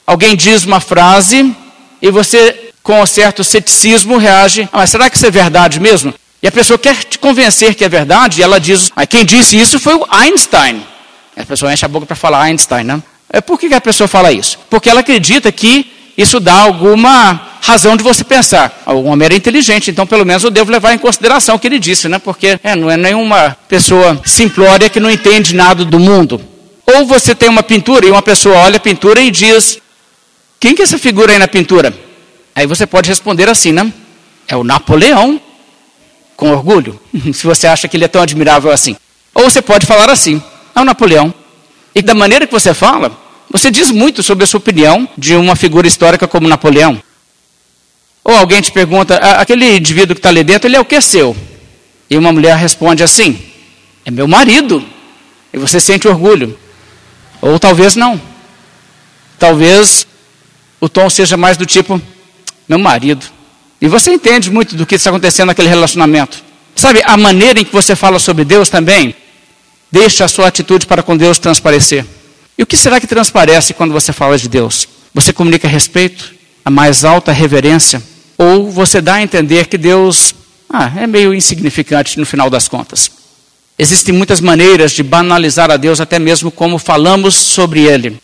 Alguém 0.05 0.35
diz 0.35 0.65
uma 0.65 0.79
frase 0.79 1.55
e 2.01 2.11
você, 2.11 2.71
com 2.83 3.01
um 3.01 3.05
certo 3.05 3.43
ceticismo, 3.43 4.17
reage: 4.17 4.69
ah, 4.71 4.79
Mas 4.79 4.89
será 4.89 5.09
que 5.09 5.15
isso 5.15 5.25
é 5.25 5.31
verdade 5.31 5.79
mesmo? 5.79 6.13
E 6.41 6.47
a 6.47 6.51
pessoa 6.51 6.77
quer 6.77 6.95
te 7.03 7.17
convencer 7.17 7.73
que 7.73 7.83
é 7.85 7.89
verdade 7.89 8.41
e 8.41 8.43
ela 8.43 8.59
diz: 8.59 8.91
ah, 8.95 9.07
Quem 9.07 9.25
disse 9.25 9.57
isso 9.57 9.79
foi 9.79 9.95
o 9.95 10.05
Einstein. 10.11 10.83
A 11.35 11.45
pessoa 11.45 11.73
enche 11.73 11.85
a 11.85 11.87
boca 11.87 12.05
para 12.05 12.15
falar 12.15 12.43
Einstein, 12.43 12.83
né? 12.83 13.01
É, 13.33 13.41
por 13.41 13.59
que 13.59 13.73
a 13.73 13.81
pessoa 13.81 14.07
fala 14.07 14.31
isso? 14.31 14.59
Porque 14.69 14.87
ela 14.87 14.99
acredita 14.99 15.51
que 15.51 15.91
isso 16.15 16.39
dá 16.39 16.53
alguma 16.53 17.53
razão 17.59 17.97
de 17.97 18.03
você 18.03 18.23
pensar. 18.23 18.83
O 18.85 19.05
homem 19.05 19.25
era 19.25 19.35
inteligente, 19.35 19.89
então 19.89 20.05
pelo 20.05 20.23
menos 20.23 20.43
eu 20.43 20.51
devo 20.51 20.71
levar 20.71 20.93
em 20.93 20.99
consideração 20.99 21.55
o 21.55 21.59
que 21.59 21.65
ele 21.65 21.79
disse, 21.79 22.07
né? 22.07 22.19
Porque 22.19 22.59
é, 22.63 22.75
não 22.75 22.91
é 22.91 22.95
nenhuma 22.95 23.57
pessoa 23.67 24.21
simplória 24.23 24.87
que 24.87 24.99
não 24.99 25.09
entende 25.09 25.55
nada 25.55 25.83
do 25.83 25.99
mundo. 25.99 26.39
Ou 26.85 27.07
você 27.07 27.33
tem 27.33 27.49
uma 27.49 27.63
pintura 27.63 28.05
e 28.05 28.11
uma 28.11 28.21
pessoa 28.21 28.55
olha 28.57 28.77
a 28.77 28.79
pintura 28.79 29.19
e 29.19 29.31
diz: 29.31 29.79
Quem 30.59 30.75
que 30.75 30.83
é 30.83 30.85
essa 30.85 30.99
figura 30.99 31.33
aí 31.33 31.39
na 31.39 31.47
pintura? 31.47 31.91
Aí 32.55 32.67
você 32.67 32.85
pode 32.85 33.09
responder 33.09 33.49
assim, 33.49 33.71
né? 33.71 33.91
É 34.47 34.55
o 34.55 34.63
Napoleão, 34.63 35.41
com 36.37 36.51
orgulho, 36.51 36.99
se 37.33 37.47
você 37.47 37.65
acha 37.65 37.87
que 37.87 37.97
ele 37.97 38.05
é 38.05 38.07
tão 38.07 38.21
admirável 38.21 38.69
assim. 38.69 38.95
Ou 39.33 39.45
você 39.45 39.61
pode 39.61 39.87
falar 39.87 40.11
assim: 40.11 40.39
É 40.75 40.79
o 40.79 40.85
Napoleão. 40.85 41.33
E 41.95 42.01
da 42.01 42.13
maneira 42.13 42.45
que 42.45 42.53
você 42.53 42.73
fala, 42.73 43.22
você 43.53 43.69
diz 43.69 43.91
muito 43.91 44.23
sobre 44.23 44.43
a 44.43 44.47
sua 44.47 44.57
opinião 44.57 45.07
de 45.15 45.35
uma 45.35 45.55
figura 45.55 45.85
histórica 45.85 46.27
como 46.27 46.49
Napoleão. 46.49 46.99
Ou 48.23 48.35
alguém 48.35 48.59
te 48.59 48.71
pergunta, 48.71 49.15
aquele 49.15 49.77
indivíduo 49.77 50.15
que 50.15 50.19
está 50.19 50.29
ali 50.29 50.43
dentro, 50.43 50.67
ele 50.67 50.75
é 50.75 50.79
o 50.79 50.85
que 50.85 50.99
seu? 50.99 51.37
E 52.09 52.17
uma 52.17 52.31
mulher 52.31 52.57
responde 52.57 53.03
assim: 53.03 53.39
é 54.03 54.09
meu 54.09 54.27
marido. 54.27 54.83
E 55.53 55.57
você 55.59 55.79
sente 55.79 56.07
orgulho. 56.07 56.57
Ou 57.41 57.59
talvez 57.59 57.95
não. 57.95 58.19
Talvez 59.37 60.07
o 60.81 60.89
tom 60.89 61.07
seja 61.07 61.37
mais 61.37 61.55
do 61.55 61.65
tipo: 61.65 62.01
meu 62.67 62.79
marido. 62.79 63.23
E 63.79 63.87
você 63.87 64.11
entende 64.11 64.49
muito 64.49 64.75
do 64.75 64.83
que 64.83 64.95
está 64.95 65.11
acontecendo 65.11 65.47
naquele 65.47 65.69
relacionamento. 65.69 66.43
Sabe, 66.75 67.03
a 67.05 67.15
maneira 67.15 67.59
em 67.59 67.65
que 67.65 67.71
você 67.71 67.95
fala 67.95 68.17
sobre 68.17 68.43
Deus 68.43 68.67
também 68.67 69.15
deixa 69.91 70.25
a 70.25 70.27
sua 70.27 70.47
atitude 70.47 70.87
para 70.87 71.03
com 71.03 71.15
Deus 71.15 71.37
transparecer. 71.37 72.03
E 72.57 72.63
o 72.63 72.65
que 72.65 72.77
será 72.77 72.99
que 72.99 73.07
transparece 73.07 73.73
quando 73.73 73.91
você 73.91 74.13
fala 74.13 74.37
de 74.37 74.47
Deus? 74.47 74.87
Você 75.13 75.33
comunica 75.33 75.67
respeito, 75.67 76.33
a 76.63 76.69
mais 76.69 77.03
alta 77.03 77.31
reverência? 77.31 78.01
Ou 78.37 78.69
você 78.69 79.01
dá 79.01 79.15
a 79.15 79.21
entender 79.21 79.67
que 79.67 79.77
Deus 79.77 80.33
ah, 80.69 80.91
é 80.95 81.07
meio 81.07 81.33
insignificante 81.33 82.19
no 82.19 82.25
final 82.25 82.49
das 82.49 82.67
contas? 82.67 83.11
Existem 83.77 84.13
muitas 84.13 84.39
maneiras 84.39 84.91
de 84.91 85.01
banalizar 85.01 85.71
a 85.71 85.77
Deus, 85.77 85.99
até 85.99 86.19
mesmo 86.19 86.51
como 86.51 86.77
falamos 86.77 87.35
sobre 87.35 87.81
Ele. 87.81 88.17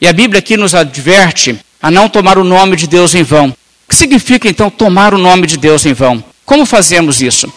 E 0.00 0.08
a 0.08 0.12
Bíblia 0.12 0.38
aqui 0.38 0.56
nos 0.56 0.74
adverte 0.74 1.58
a 1.80 1.90
não 1.90 2.08
tomar 2.08 2.38
o 2.38 2.44
nome 2.44 2.76
de 2.76 2.86
Deus 2.86 3.14
em 3.14 3.22
vão. 3.22 3.48
O 3.48 3.90
que 3.90 3.96
significa 3.96 4.48
então 4.48 4.70
tomar 4.70 5.12
o 5.12 5.18
nome 5.18 5.46
de 5.46 5.58
Deus 5.58 5.84
em 5.84 5.92
vão? 5.92 6.24
Como 6.46 6.64
fazemos 6.64 7.20
isso? 7.20 7.52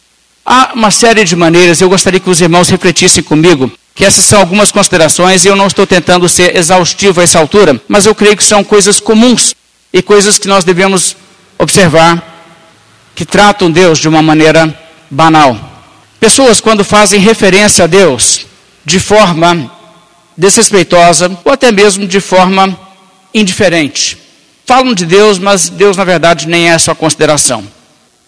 Há 0.45 0.71
uma 0.73 0.91
série 0.91 1.23
de 1.23 1.35
maneiras, 1.35 1.79
eu 1.81 1.89
gostaria 1.89 2.19
que 2.19 2.29
os 2.29 2.41
irmãos 2.41 2.69
refletissem 2.69 3.23
comigo 3.23 3.71
que 3.97 4.05
essas 4.05 4.25
são 4.25 4.39
algumas 4.39 4.71
considerações 4.71 5.43
e 5.43 5.47
eu 5.47 5.55
não 5.55 5.65
estou 5.65 5.87
tentando 5.87 6.29
ser 6.29 6.55
exaustivo 6.55 7.19
a 7.19 7.23
essa 7.23 7.39
altura, 7.39 7.81
mas 7.87 8.05
eu 8.05 8.13
creio 8.13 8.37
que 8.37 8.43
são 8.43 8.63
coisas 8.63 8.99
comuns 8.99 9.55
e 9.91 10.03
coisas 10.03 10.37
que 10.37 10.47
nós 10.47 10.63
devemos 10.63 11.17
observar 11.57 12.23
que 13.15 13.25
tratam 13.25 13.71
Deus 13.71 13.97
de 13.97 14.07
uma 14.07 14.21
maneira 14.21 14.71
banal. 15.09 15.59
Pessoas, 16.19 16.61
quando 16.61 16.85
fazem 16.85 17.19
referência 17.19 17.85
a 17.85 17.87
Deus 17.87 18.45
de 18.85 18.99
forma 18.99 19.71
desrespeitosa 20.37 21.35
ou 21.43 21.51
até 21.51 21.71
mesmo 21.71 22.05
de 22.05 22.19
forma 22.19 22.79
indiferente, 23.33 24.15
falam 24.63 24.93
de 24.93 25.07
Deus, 25.07 25.39
mas 25.39 25.69
Deus 25.69 25.97
na 25.97 26.03
verdade 26.03 26.47
nem 26.47 26.69
é 26.69 26.73
a 26.73 26.79
sua 26.79 26.93
consideração. 26.93 27.63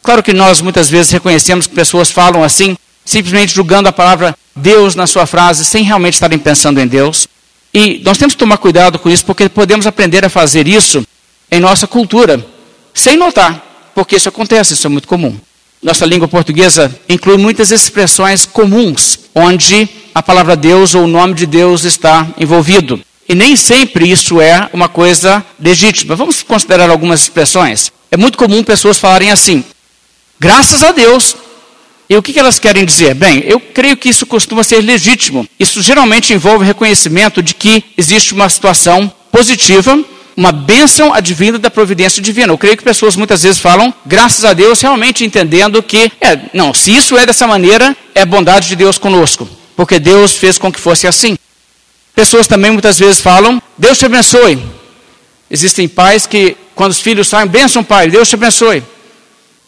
Claro 0.01 0.23
que 0.23 0.33
nós 0.33 0.61
muitas 0.61 0.89
vezes 0.89 1.11
reconhecemos 1.11 1.67
que 1.67 1.75
pessoas 1.75 2.09
falam 2.09 2.43
assim, 2.43 2.75
simplesmente 3.05 3.53
julgando 3.53 3.87
a 3.87 3.93
palavra 3.93 4.35
Deus 4.59 4.95
na 4.95 5.07
sua 5.07 5.25
frase 5.25 5.65
sem 5.65 5.83
realmente 5.83 6.13
estarem 6.13 6.37
pensando 6.37 6.79
em 6.79 6.87
Deus. 6.87 7.27
E 7.73 8.01
nós 8.03 8.17
temos 8.17 8.33
que 8.33 8.39
tomar 8.39 8.57
cuidado 8.57 8.99
com 8.99 9.09
isso, 9.09 9.25
porque 9.25 9.47
podemos 9.47 9.85
aprender 9.87 10.25
a 10.25 10.29
fazer 10.29 10.67
isso 10.67 11.05
em 11.51 11.59
nossa 11.59 11.87
cultura, 11.87 12.45
sem 12.93 13.17
notar, 13.17 13.91
porque 13.93 14.15
isso 14.15 14.29
acontece, 14.29 14.73
isso 14.73 14.87
é 14.87 14.89
muito 14.89 15.07
comum. 15.07 15.35
Nossa 15.81 16.05
língua 16.05 16.27
portuguesa 16.27 16.93
inclui 17.07 17.37
muitas 17.37 17.71
expressões 17.71 18.45
comuns, 18.45 19.19
onde 19.33 19.87
a 20.13 20.21
palavra 20.21 20.55
Deus 20.55 20.93
ou 20.93 21.05
o 21.05 21.07
nome 21.07 21.33
de 21.33 21.45
Deus 21.45 21.85
está 21.85 22.27
envolvido. 22.37 22.99
E 23.27 23.35
nem 23.35 23.55
sempre 23.55 24.11
isso 24.11 24.41
é 24.41 24.69
uma 24.73 24.89
coisa 24.89 25.45
legítima. 25.59 26.15
Vamos 26.15 26.41
considerar 26.41 26.89
algumas 26.89 27.21
expressões. 27.21 27.91
É 28.11 28.17
muito 28.17 28.37
comum 28.37 28.63
pessoas 28.63 28.97
falarem 28.97 29.31
assim: 29.31 29.63
graças 30.39 30.83
a 30.83 30.91
Deus. 30.91 31.35
E 32.09 32.17
o 32.17 32.23
que 32.23 32.39
elas 32.39 32.57
querem 32.57 32.85
dizer? 32.85 33.13
Bem, 33.13 33.43
eu 33.45 33.59
creio 33.59 33.95
que 33.95 34.09
isso 34.09 34.25
costuma 34.25 34.63
ser 34.63 34.81
legítimo. 34.81 35.47
Isso 35.59 35.79
geralmente 35.79 36.33
envolve 36.33 36.65
reconhecimento 36.65 37.43
de 37.43 37.53
que 37.53 37.83
existe 37.95 38.33
uma 38.33 38.49
situação 38.49 39.13
positiva, 39.31 40.03
uma 40.35 40.51
bênção 40.51 41.13
advinda 41.13 41.59
da 41.59 41.69
providência 41.69 42.19
divina. 42.19 42.51
Eu 42.51 42.57
creio 42.57 42.75
que 42.75 42.83
pessoas 42.83 43.15
muitas 43.15 43.43
vezes 43.43 43.59
falam, 43.59 43.93
graças 44.07 44.43
a 44.43 44.53
Deus, 44.53 44.81
realmente 44.81 45.23
entendendo 45.23 45.83
que, 45.83 46.11
é, 46.19 46.39
não, 46.51 46.73
se 46.73 46.91
isso 46.91 47.15
é 47.15 47.27
dessa 47.27 47.45
maneira, 47.45 47.95
é 48.15 48.25
bondade 48.25 48.69
de 48.69 48.75
Deus 48.75 48.97
conosco, 48.97 49.47
porque 49.75 49.99
Deus 49.99 50.33
fez 50.33 50.57
com 50.57 50.71
que 50.71 50.79
fosse 50.79 51.05
assim. 51.05 51.37
Pessoas 52.15 52.47
também 52.47 52.71
muitas 52.71 52.97
vezes 52.97 53.19
falam, 53.19 53.61
Deus 53.77 53.99
te 53.99 54.07
abençoe. 54.07 54.59
Existem 55.51 55.87
pais 55.87 56.25
que, 56.25 56.57
quando 56.73 56.91
os 56.91 56.99
filhos 56.99 57.27
saem, 57.27 57.47
benção 57.47 57.83
pai, 57.83 58.09
Deus 58.09 58.27
te 58.27 58.33
abençoe. 58.33 58.81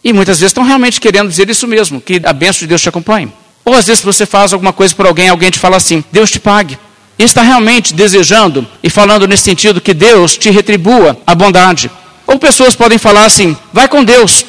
E 0.04 0.12
muitas 0.12 0.38
vezes 0.38 0.50
estão 0.50 0.64
realmente 0.64 1.00
querendo 1.00 1.28
dizer 1.28 1.48
isso 1.48 1.66
mesmo, 1.66 2.00
que 2.00 2.20
a 2.24 2.32
bênção 2.32 2.60
de 2.60 2.66
Deus 2.66 2.80
te 2.80 2.88
acompanhe. 2.88 3.32
Ou 3.64 3.74
às 3.74 3.86
vezes 3.86 4.02
você 4.02 4.26
faz 4.26 4.52
alguma 4.52 4.72
coisa 4.72 4.94
por 4.94 5.06
alguém, 5.06 5.28
alguém 5.28 5.50
te 5.50 5.58
fala 5.58 5.76
assim, 5.76 6.04
Deus 6.10 6.30
te 6.30 6.40
pague. 6.40 6.78
E 7.18 7.22
está 7.22 7.42
realmente 7.42 7.94
desejando 7.94 8.66
e 8.82 8.90
falando 8.90 9.28
nesse 9.28 9.44
sentido 9.44 9.80
que 9.80 9.94
Deus 9.94 10.36
te 10.36 10.50
retribua 10.50 11.16
a 11.26 11.34
bondade. 11.34 11.90
Ou 12.26 12.38
pessoas 12.38 12.74
podem 12.74 12.98
falar 12.98 13.26
assim, 13.26 13.56
vai 13.72 13.86
com 13.86 14.02
Deus, 14.02 14.44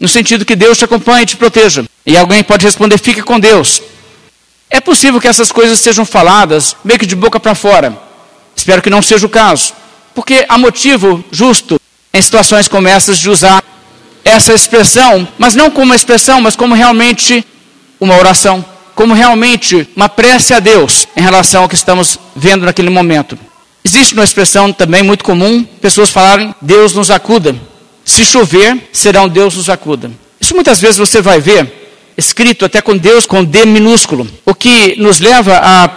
no 0.00 0.08
sentido 0.08 0.44
que 0.44 0.56
Deus 0.56 0.78
te 0.78 0.84
acompanhe 0.84 1.22
e 1.22 1.26
te 1.26 1.36
proteja. 1.36 1.84
E 2.04 2.16
alguém 2.16 2.42
pode 2.42 2.64
responder, 2.64 2.98
fique 2.98 3.22
com 3.22 3.38
Deus. 3.38 3.80
É 4.68 4.80
possível 4.80 5.20
que 5.20 5.28
essas 5.28 5.52
coisas 5.52 5.78
sejam 5.78 6.04
faladas 6.04 6.74
meio 6.82 6.98
que 6.98 7.06
de 7.06 7.14
boca 7.14 7.38
para 7.38 7.54
fora. 7.54 7.96
Espero 8.56 8.82
que 8.82 8.90
não 8.90 9.02
seja 9.02 9.26
o 9.26 9.28
caso. 9.28 9.74
Porque 10.14 10.44
há 10.48 10.58
motivo 10.58 11.24
justo 11.30 11.80
em 12.12 12.20
situações 12.20 12.66
como 12.68 12.88
essas 12.88 13.18
de 13.18 13.30
usar 13.30 13.62
essa 14.24 14.52
expressão, 14.52 15.26
mas 15.38 15.54
não 15.54 15.70
como 15.70 15.86
uma 15.86 15.96
expressão, 15.96 16.40
mas 16.40 16.56
como 16.56 16.74
realmente 16.74 17.44
uma 18.00 18.16
oração, 18.16 18.64
como 18.94 19.14
realmente 19.14 19.88
uma 19.96 20.08
prece 20.08 20.54
a 20.54 20.60
Deus 20.60 21.06
em 21.16 21.20
relação 21.20 21.62
ao 21.62 21.68
que 21.68 21.74
estamos 21.74 22.18
vendo 22.34 22.64
naquele 22.64 22.90
momento. 22.90 23.38
Existe 23.84 24.14
uma 24.14 24.24
expressão 24.24 24.72
também 24.72 25.02
muito 25.02 25.24
comum, 25.24 25.64
pessoas 25.64 26.10
falarem, 26.10 26.54
Deus 26.60 26.94
nos 26.94 27.10
acuda. 27.10 27.54
Se 28.04 28.24
chover, 28.24 28.88
será 28.92 29.22
um 29.22 29.28
Deus 29.28 29.56
nos 29.56 29.68
acuda. 29.68 30.10
Isso 30.40 30.54
muitas 30.54 30.80
vezes 30.80 30.98
você 30.98 31.20
vai 31.20 31.40
ver 31.40 31.80
escrito 32.16 32.64
até 32.64 32.80
com 32.80 32.96
Deus 32.96 33.26
com 33.26 33.44
D 33.44 33.64
minúsculo, 33.64 34.28
o 34.44 34.54
que 34.54 34.96
nos 35.00 35.18
leva 35.18 35.56
a 35.56 35.88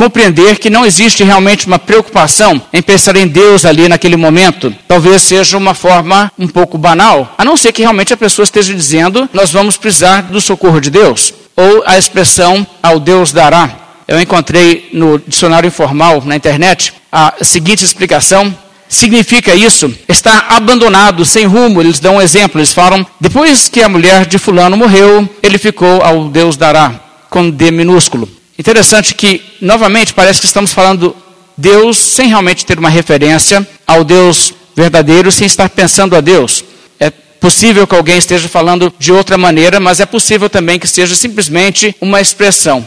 compreender 0.00 0.58
que 0.58 0.70
não 0.70 0.86
existe 0.86 1.22
realmente 1.22 1.66
uma 1.66 1.78
preocupação 1.78 2.58
em 2.72 2.80
pensar 2.80 3.16
em 3.16 3.28
Deus 3.28 3.66
ali 3.66 3.86
naquele 3.86 4.16
momento. 4.16 4.74
Talvez 4.88 5.20
seja 5.20 5.58
uma 5.58 5.74
forma 5.74 6.32
um 6.38 6.48
pouco 6.48 6.78
banal, 6.78 7.34
a 7.36 7.44
não 7.44 7.54
ser 7.54 7.70
que 7.70 7.82
realmente 7.82 8.14
a 8.14 8.16
pessoa 8.16 8.44
esteja 8.44 8.72
dizendo: 8.72 9.28
nós 9.30 9.52
vamos 9.52 9.76
precisar 9.76 10.22
do 10.22 10.40
socorro 10.40 10.80
de 10.80 10.88
Deus. 10.88 11.34
Ou 11.54 11.82
a 11.84 11.98
expressão 11.98 12.66
ao 12.82 12.98
Deus 12.98 13.30
dará. 13.30 13.68
Eu 14.08 14.18
encontrei 14.18 14.88
no 14.94 15.18
dicionário 15.18 15.68
informal 15.68 16.22
na 16.24 16.34
internet 16.34 16.94
a 17.12 17.34
seguinte 17.42 17.84
explicação 17.84 18.56
significa 18.88 19.54
isso? 19.54 19.94
Está 20.08 20.46
abandonado, 20.48 21.26
sem 21.26 21.44
rumo. 21.44 21.78
Eles 21.78 22.00
dão 22.00 22.16
um 22.16 22.22
exemplo, 22.22 22.58
eles 22.58 22.72
falam: 22.72 23.06
depois 23.20 23.68
que 23.68 23.82
a 23.82 23.88
mulher 23.88 24.24
de 24.24 24.38
Fulano 24.38 24.78
morreu, 24.78 25.28
ele 25.42 25.58
ficou 25.58 26.00
ao 26.00 26.30
Deus 26.30 26.56
dará, 26.56 26.98
com 27.28 27.50
D 27.50 27.70
minúsculo. 27.70 28.39
Interessante 28.60 29.14
que, 29.14 29.42
novamente, 29.58 30.12
parece 30.12 30.38
que 30.38 30.44
estamos 30.44 30.70
falando 30.70 31.16
Deus 31.56 31.96
sem 31.96 32.28
realmente 32.28 32.66
ter 32.66 32.78
uma 32.78 32.90
referência 32.90 33.66
ao 33.86 34.04
Deus 34.04 34.52
verdadeiro, 34.76 35.32
sem 35.32 35.46
estar 35.46 35.70
pensando 35.70 36.14
a 36.14 36.20
Deus. 36.20 36.62
É 37.00 37.08
possível 37.08 37.86
que 37.86 37.94
alguém 37.94 38.18
esteja 38.18 38.50
falando 38.50 38.92
de 38.98 39.10
outra 39.12 39.38
maneira, 39.38 39.80
mas 39.80 39.98
é 39.98 40.04
possível 40.04 40.50
também 40.50 40.78
que 40.78 40.86
seja 40.86 41.16
simplesmente 41.16 41.96
uma 42.02 42.20
expressão, 42.20 42.86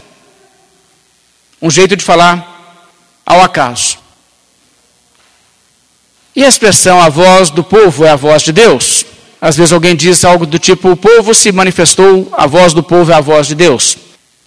um 1.60 1.72
jeito 1.72 1.98
de 1.98 2.04
falar 2.04 2.86
ao 3.26 3.42
acaso. 3.42 3.98
E 6.36 6.46
a 6.46 6.50
expressão 6.50 7.02
a 7.02 7.10
voz 7.10 7.50
do 7.50 7.64
povo 7.64 8.06
é 8.06 8.12
a 8.12 8.16
voz 8.16 8.44
de 8.44 8.52
Deus. 8.52 9.08
Às 9.42 9.58
vezes 9.58 9.74
alguém 9.74 9.96
diz 9.96 10.24
algo 10.24 10.46
do 10.46 10.60
tipo: 10.60 10.92
o 10.92 10.96
povo 10.96 11.34
se 11.34 11.52
manifestou, 11.52 12.32
a 12.32 12.46
voz 12.46 12.74
do 12.74 12.84
povo 12.84 13.12
é 13.12 13.16
a 13.16 13.22
voz 13.22 13.48
de 13.48 13.56
Deus. 13.56 13.98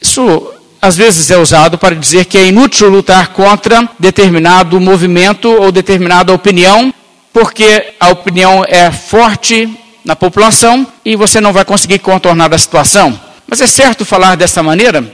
Isso 0.00 0.52
às 0.86 0.96
vezes 0.96 1.28
é 1.32 1.36
usado 1.36 1.76
para 1.76 1.96
dizer 1.96 2.26
que 2.26 2.38
é 2.38 2.46
inútil 2.46 2.88
lutar 2.88 3.28
contra 3.32 3.88
determinado 3.98 4.80
movimento 4.80 5.48
ou 5.48 5.72
determinada 5.72 6.32
opinião, 6.32 6.94
porque 7.32 7.94
a 7.98 8.10
opinião 8.10 8.64
é 8.68 8.88
forte 8.92 9.68
na 10.04 10.14
população 10.14 10.86
e 11.04 11.16
você 11.16 11.40
não 11.40 11.52
vai 11.52 11.64
conseguir 11.64 11.98
contornar 11.98 12.54
a 12.54 12.58
situação. 12.58 13.20
Mas 13.48 13.60
é 13.60 13.66
certo 13.66 14.04
falar 14.04 14.36
dessa 14.36 14.62
maneira? 14.62 15.04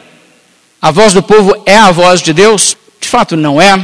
A 0.81 0.91
voz 0.91 1.15
do 1.15 1.23
povo 1.23 1.63
é 1.65 1.79
a 1.79 1.91
voz 1.91 2.21
de 2.21 2.35
Deus? 2.35 2.77
De 3.01 3.09
fato, 3.09 3.35
não 3.35 3.61
é. 3.61 3.75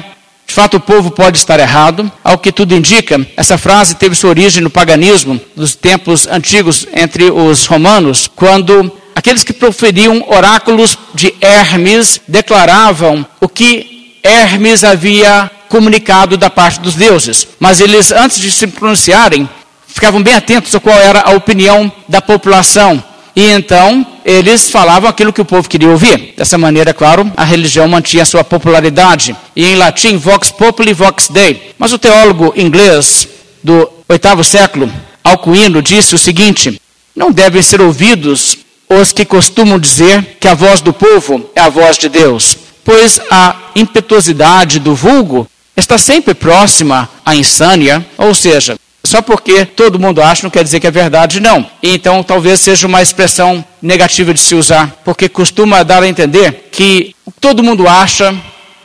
De 0.46 0.52
fato, 0.52 0.76
o 0.76 0.80
povo 0.80 1.10
pode 1.10 1.38
estar 1.38 1.58
errado. 1.58 2.12
Ao 2.22 2.36
que 2.36 2.52
tudo 2.52 2.74
indica, 2.74 3.26
essa 3.34 3.56
frase 3.56 3.94
teve 3.94 4.14
sua 4.14 4.30
origem 4.30 4.62
no 4.62 4.68
paganismo 4.68 5.40
dos 5.56 5.74
tempos 5.74 6.26
antigos 6.26 6.86
entre 6.92 7.30
os 7.30 7.64
romanos, 7.64 8.28
quando 8.36 8.92
Aqueles 9.18 9.42
que 9.42 9.52
proferiam 9.52 10.24
oráculos 10.28 10.96
de 11.12 11.34
Hermes 11.40 12.20
declaravam 12.28 13.26
o 13.40 13.48
que 13.48 14.14
Hermes 14.22 14.84
havia 14.84 15.50
comunicado 15.68 16.36
da 16.36 16.48
parte 16.48 16.78
dos 16.78 16.94
deuses. 16.94 17.48
Mas 17.58 17.80
eles, 17.80 18.12
antes 18.12 18.38
de 18.38 18.48
se 18.48 18.68
pronunciarem, 18.68 19.50
ficavam 19.88 20.22
bem 20.22 20.36
atentos 20.36 20.72
a 20.72 20.78
qual 20.78 20.96
era 20.96 21.22
a 21.22 21.32
opinião 21.32 21.90
da 22.08 22.22
população. 22.22 23.02
E 23.34 23.44
então 23.44 24.06
eles 24.24 24.70
falavam 24.70 25.10
aquilo 25.10 25.32
que 25.32 25.40
o 25.40 25.44
povo 25.44 25.68
queria 25.68 25.90
ouvir. 25.90 26.34
Dessa 26.36 26.56
maneira, 26.56 26.94
claro, 26.94 27.28
a 27.36 27.42
religião 27.42 27.88
mantinha 27.88 28.24
sua 28.24 28.44
popularidade. 28.44 29.34
E 29.56 29.66
em 29.66 29.74
latim, 29.74 30.16
vox 30.16 30.52
populi, 30.52 30.92
vox 30.92 31.26
dei. 31.28 31.74
Mas 31.76 31.92
o 31.92 31.98
teólogo 31.98 32.54
inglês 32.56 33.26
do 33.64 33.90
oitavo 34.08 34.44
século, 34.44 34.88
Alcuino, 35.24 35.82
disse 35.82 36.14
o 36.14 36.18
seguinte: 36.18 36.80
não 37.16 37.32
devem 37.32 37.62
ser 37.62 37.80
ouvidos 37.80 38.67
os 38.88 39.12
que 39.12 39.24
costumam 39.24 39.78
dizer 39.78 40.38
que 40.40 40.48
a 40.48 40.54
voz 40.54 40.80
do 40.80 40.92
povo 40.92 41.48
é 41.54 41.60
a 41.60 41.68
voz 41.68 41.98
de 41.98 42.08
Deus, 42.08 42.56
pois 42.84 43.20
a 43.30 43.54
impetuosidade 43.74 44.78
do 44.78 44.94
vulgo 44.94 45.46
está 45.76 45.98
sempre 45.98 46.34
próxima 46.34 47.08
à 47.24 47.36
insânia, 47.36 48.04
ou 48.16 48.34
seja, 48.34 48.78
só 49.04 49.22
porque 49.22 49.64
todo 49.64 49.98
mundo 49.98 50.20
acha 50.20 50.42
não 50.42 50.50
quer 50.50 50.64
dizer 50.64 50.80
que 50.80 50.86
é 50.86 50.90
verdade, 50.90 51.40
não. 51.40 51.68
Então 51.82 52.22
talvez 52.22 52.60
seja 52.60 52.86
uma 52.86 53.00
expressão 53.00 53.64
negativa 53.80 54.34
de 54.34 54.40
se 54.40 54.54
usar, 54.54 55.00
porque 55.04 55.28
costuma 55.28 55.82
dar 55.82 56.02
a 56.02 56.08
entender 56.08 56.68
que 56.72 57.14
todo 57.40 57.62
mundo 57.62 57.86
acha 57.86 58.34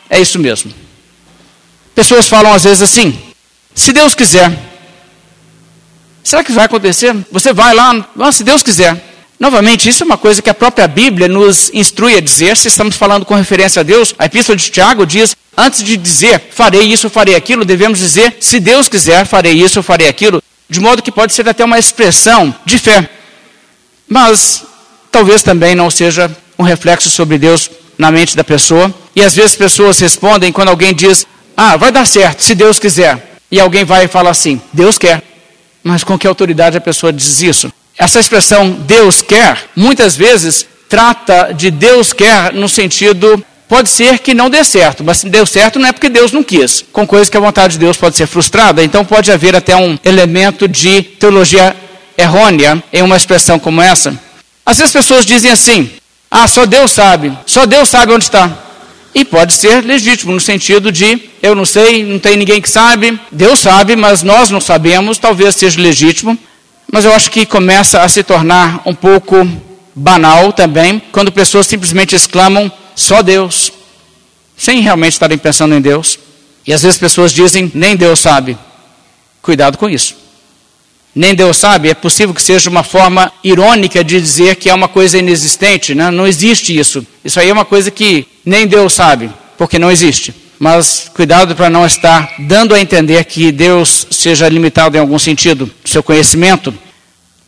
é 0.09 0.21
isso 0.21 0.37
mesmo. 0.37 0.71
Pessoas 1.95 2.27
falam 2.27 2.53
às 2.53 2.63
vezes 2.63 2.81
assim: 2.81 3.17
se 3.73 3.91
Deus 3.91 4.13
quiser, 4.13 4.51
será 6.23 6.43
que 6.43 6.51
vai 6.51 6.65
acontecer? 6.65 7.15
Você 7.31 7.51
vai 7.51 7.73
lá, 7.73 8.05
se 8.31 8.43
Deus 8.43 8.61
quiser. 8.61 9.12
Novamente, 9.43 9.89
isso 9.89 10.03
é 10.03 10.05
uma 10.05 10.17
coisa 10.17 10.41
que 10.41 10.49
a 10.49 10.53
própria 10.53 10.87
Bíblia 10.87 11.27
nos 11.27 11.69
instrui 11.73 12.15
a 12.15 12.21
dizer, 12.21 12.55
se 12.55 12.69
estamos 12.69 12.95
falando 12.95 13.25
com 13.25 13.35
referência 13.35 13.81
a 13.81 13.83
Deus. 13.83 14.15
A 14.17 14.25
Epístola 14.25 14.55
de 14.55 14.71
Tiago 14.71 15.05
diz: 15.05 15.35
antes 15.57 15.83
de 15.83 15.97
dizer 15.97 16.41
farei 16.49 16.83
isso, 16.83 17.09
farei 17.09 17.35
aquilo, 17.35 17.65
devemos 17.65 17.99
dizer, 17.99 18.37
se 18.39 18.57
Deus 18.57 18.87
quiser, 18.87 19.25
farei 19.25 19.51
isso, 19.51 19.83
farei 19.83 20.07
aquilo, 20.07 20.41
de 20.69 20.79
modo 20.79 21.01
que 21.01 21.11
pode 21.11 21.33
ser 21.33 21.45
até 21.49 21.61
uma 21.65 21.77
expressão 21.77 22.55
de 22.65 22.79
fé. 22.79 23.09
Mas 24.07 24.63
talvez 25.11 25.43
também 25.43 25.75
não 25.75 25.91
seja 25.91 26.31
um 26.57 26.63
reflexo 26.63 27.09
sobre 27.09 27.37
Deus 27.37 27.69
na 27.97 28.09
mente 28.11 28.37
da 28.37 28.45
pessoa. 28.45 28.95
E 29.13 29.21
às 29.21 29.35
vezes 29.35 29.57
pessoas 29.57 29.99
respondem 29.99 30.53
quando 30.53 30.69
alguém 30.69 30.95
diz: 30.95 31.27
Ah, 31.57 31.75
vai 31.75 31.91
dar 31.91 32.07
certo, 32.07 32.41
se 32.41 32.55
Deus 32.55 32.79
quiser. 32.79 33.41
E 33.51 33.59
alguém 33.59 33.83
vai 33.83 34.05
e 34.05 34.07
fala 34.07 34.29
assim: 34.29 34.61
Deus 34.71 34.97
quer. 34.97 35.21
Mas 35.83 36.01
com 36.01 36.17
que 36.17 36.25
autoridade 36.25 36.77
a 36.77 36.81
pessoa 36.81 37.11
diz 37.11 37.41
isso? 37.41 37.69
Essa 37.97 38.19
expressão 38.19 38.71
Deus 38.71 39.21
quer, 39.21 39.69
muitas 39.75 40.15
vezes 40.15 40.65
trata 40.89 41.53
de 41.53 41.71
Deus 41.71 42.13
quer 42.13 42.53
no 42.53 42.69
sentido 42.69 43.43
pode 43.67 43.89
ser 43.89 44.19
que 44.19 44.35
não 44.35 44.51
dê 44.51 44.63
certo, 44.63 45.03
mas 45.03 45.17
se 45.17 45.29
deu 45.29 45.45
certo 45.45 45.79
não 45.79 45.87
é 45.87 45.91
porque 45.91 46.09
Deus 46.09 46.31
não 46.31 46.43
quis. 46.43 46.85
Com 46.93 47.07
coisas 47.07 47.29
que 47.29 47.37
a 47.37 47.39
vontade 47.39 47.73
de 47.73 47.79
Deus 47.79 47.97
pode 47.97 48.15
ser 48.15 48.27
frustrada, 48.27 48.83
então 48.83 49.03
pode 49.03 49.31
haver 49.31 49.55
até 49.55 49.75
um 49.75 49.97
elemento 50.03 50.67
de 50.67 51.01
teologia 51.01 51.75
errônea 52.15 52.83
em 52.93 53.01
uma 53.01 53.17
expressão 53.17 53.57
como 53.57 53.81
essa. 53.81 54.11
Às 54.63 54.77
vezes 54.77 54.95
as 54.95 55.01
pessoas 55.01 55.25
dizem 55.25 55.51
assim: 55.51 55.91
"Ah, 56.29 56.47
só 56.47 56.65
Deus 56.65 56.91
sabe. 56.91 57.33
Só 57.45 57.65
Deus 57.65 57.89
sabe 57.89 58.13
onde 58.13 58.25
está." 58.25 58.51
E 59.15 59.25
pode 59.25 59.53
ser 59.53 59.83
legítimo 59.83 60.31
no 60.31 60.39
sentido 60.39 60.91
de 60.91 61.29
eu 61.41 61.55
não 61.55 61.65
sei, 61.65 62.03
não 62.03 62.19
tem 62.19 62.37
ninguém 62.37 62.61
que 62.61 62.69
sabe, 62.69 63.19
Deus 63.31 63.59
sabe, 63.59 63.95
mas 63.95 64.23
nós 64.23 64.49
não 64.49 64.61
sabemos, 64.61 65.17
talvez 65.17 65.55
seja 65.55 65.79
legítimo. 65.79 66.37
Mas 66.91 67.05
eu 67.05 67.13
acho 67.13 67.31
que 67.31 67.45
começa 67.45 68.01
a 68.01 68.09
se 68.09 68.23
tornar 68.23 68.81
um 68.85 68.93
pouco 68.93 69.47
banal 69.95 70.51
também, 70.53 71.01
quando 71.11 71.31
pessoas 71.31 71.67
simplesmente 71.67 72.15
exclamam 72.15 72.71
só 72.95 73.21
Deus, 73.21 73.71
sem 74.57 74.81
realmente 74.81 75.13
estarem 75.13 75.37
pensando 75.37 75.75
em 75.75 75.81
Deus. 75.81 76.19
E 76.65 76.73
às 76.73 76.81
vezes 76.81 76.97
pessoas 76.97 77.31
dizem, 77.31 77.71
nem 77.73 77.95
Deus 77.95 78.19
sabe. 78.19 78.57
Cuidado 79.41 79.77
com 79.77 79.89
isso. 79.89 80.15
Nem 81.15 81.35
Deus 81.35 81.57
sabe, 81.57 81.89
é 81.89 81.93
possível 81.93 82.33
que 82.33 82.41
seja 82.41 82.69
uma 82.69 82.81
forma 82.81 83.31
irônica 83.43 84.03
de 84.03 84.19
dizer 84.19 84.55
que 84.55 84.67
é 84.69 84.73
uma 84.73 84.87
coisa 84.87 85.19
inexistente, 85.19 85.93
né? 85.93 86.09
não 86.09 86.25
existe 86.25 86.75
isso. 86.75 87.05
Isso 87.23 87.39
aí 87.39 87.49
é 87.49 87.53
uma 87.53 87.65
coisa 87.65 87.91
que 87.91 88.25
nem 88.43 88.65
Deus 88.65 88.93
sabe, 88.93 89.29
porque 89.55 89.77
não 89.77 89.91
existe. 89.91 90.33
Mas 90.59 91.09
cuidado 91.13 91.55
para 91.55 91.69
não 91.69 91.85
estar 91.85 92.35
dando 92.39 92.73
a 92.73 92.79
entender 92.79 93.23
que 93.25 93.51
Deus 93.51 94.07
seja 94.11 94.47
limitado 94.47 94.95
em 94.95 94.99
algum 94.99 95.19
sentido, 95.19 95.69
seu 95.83 96.01
conhecimento. 96.01 96.73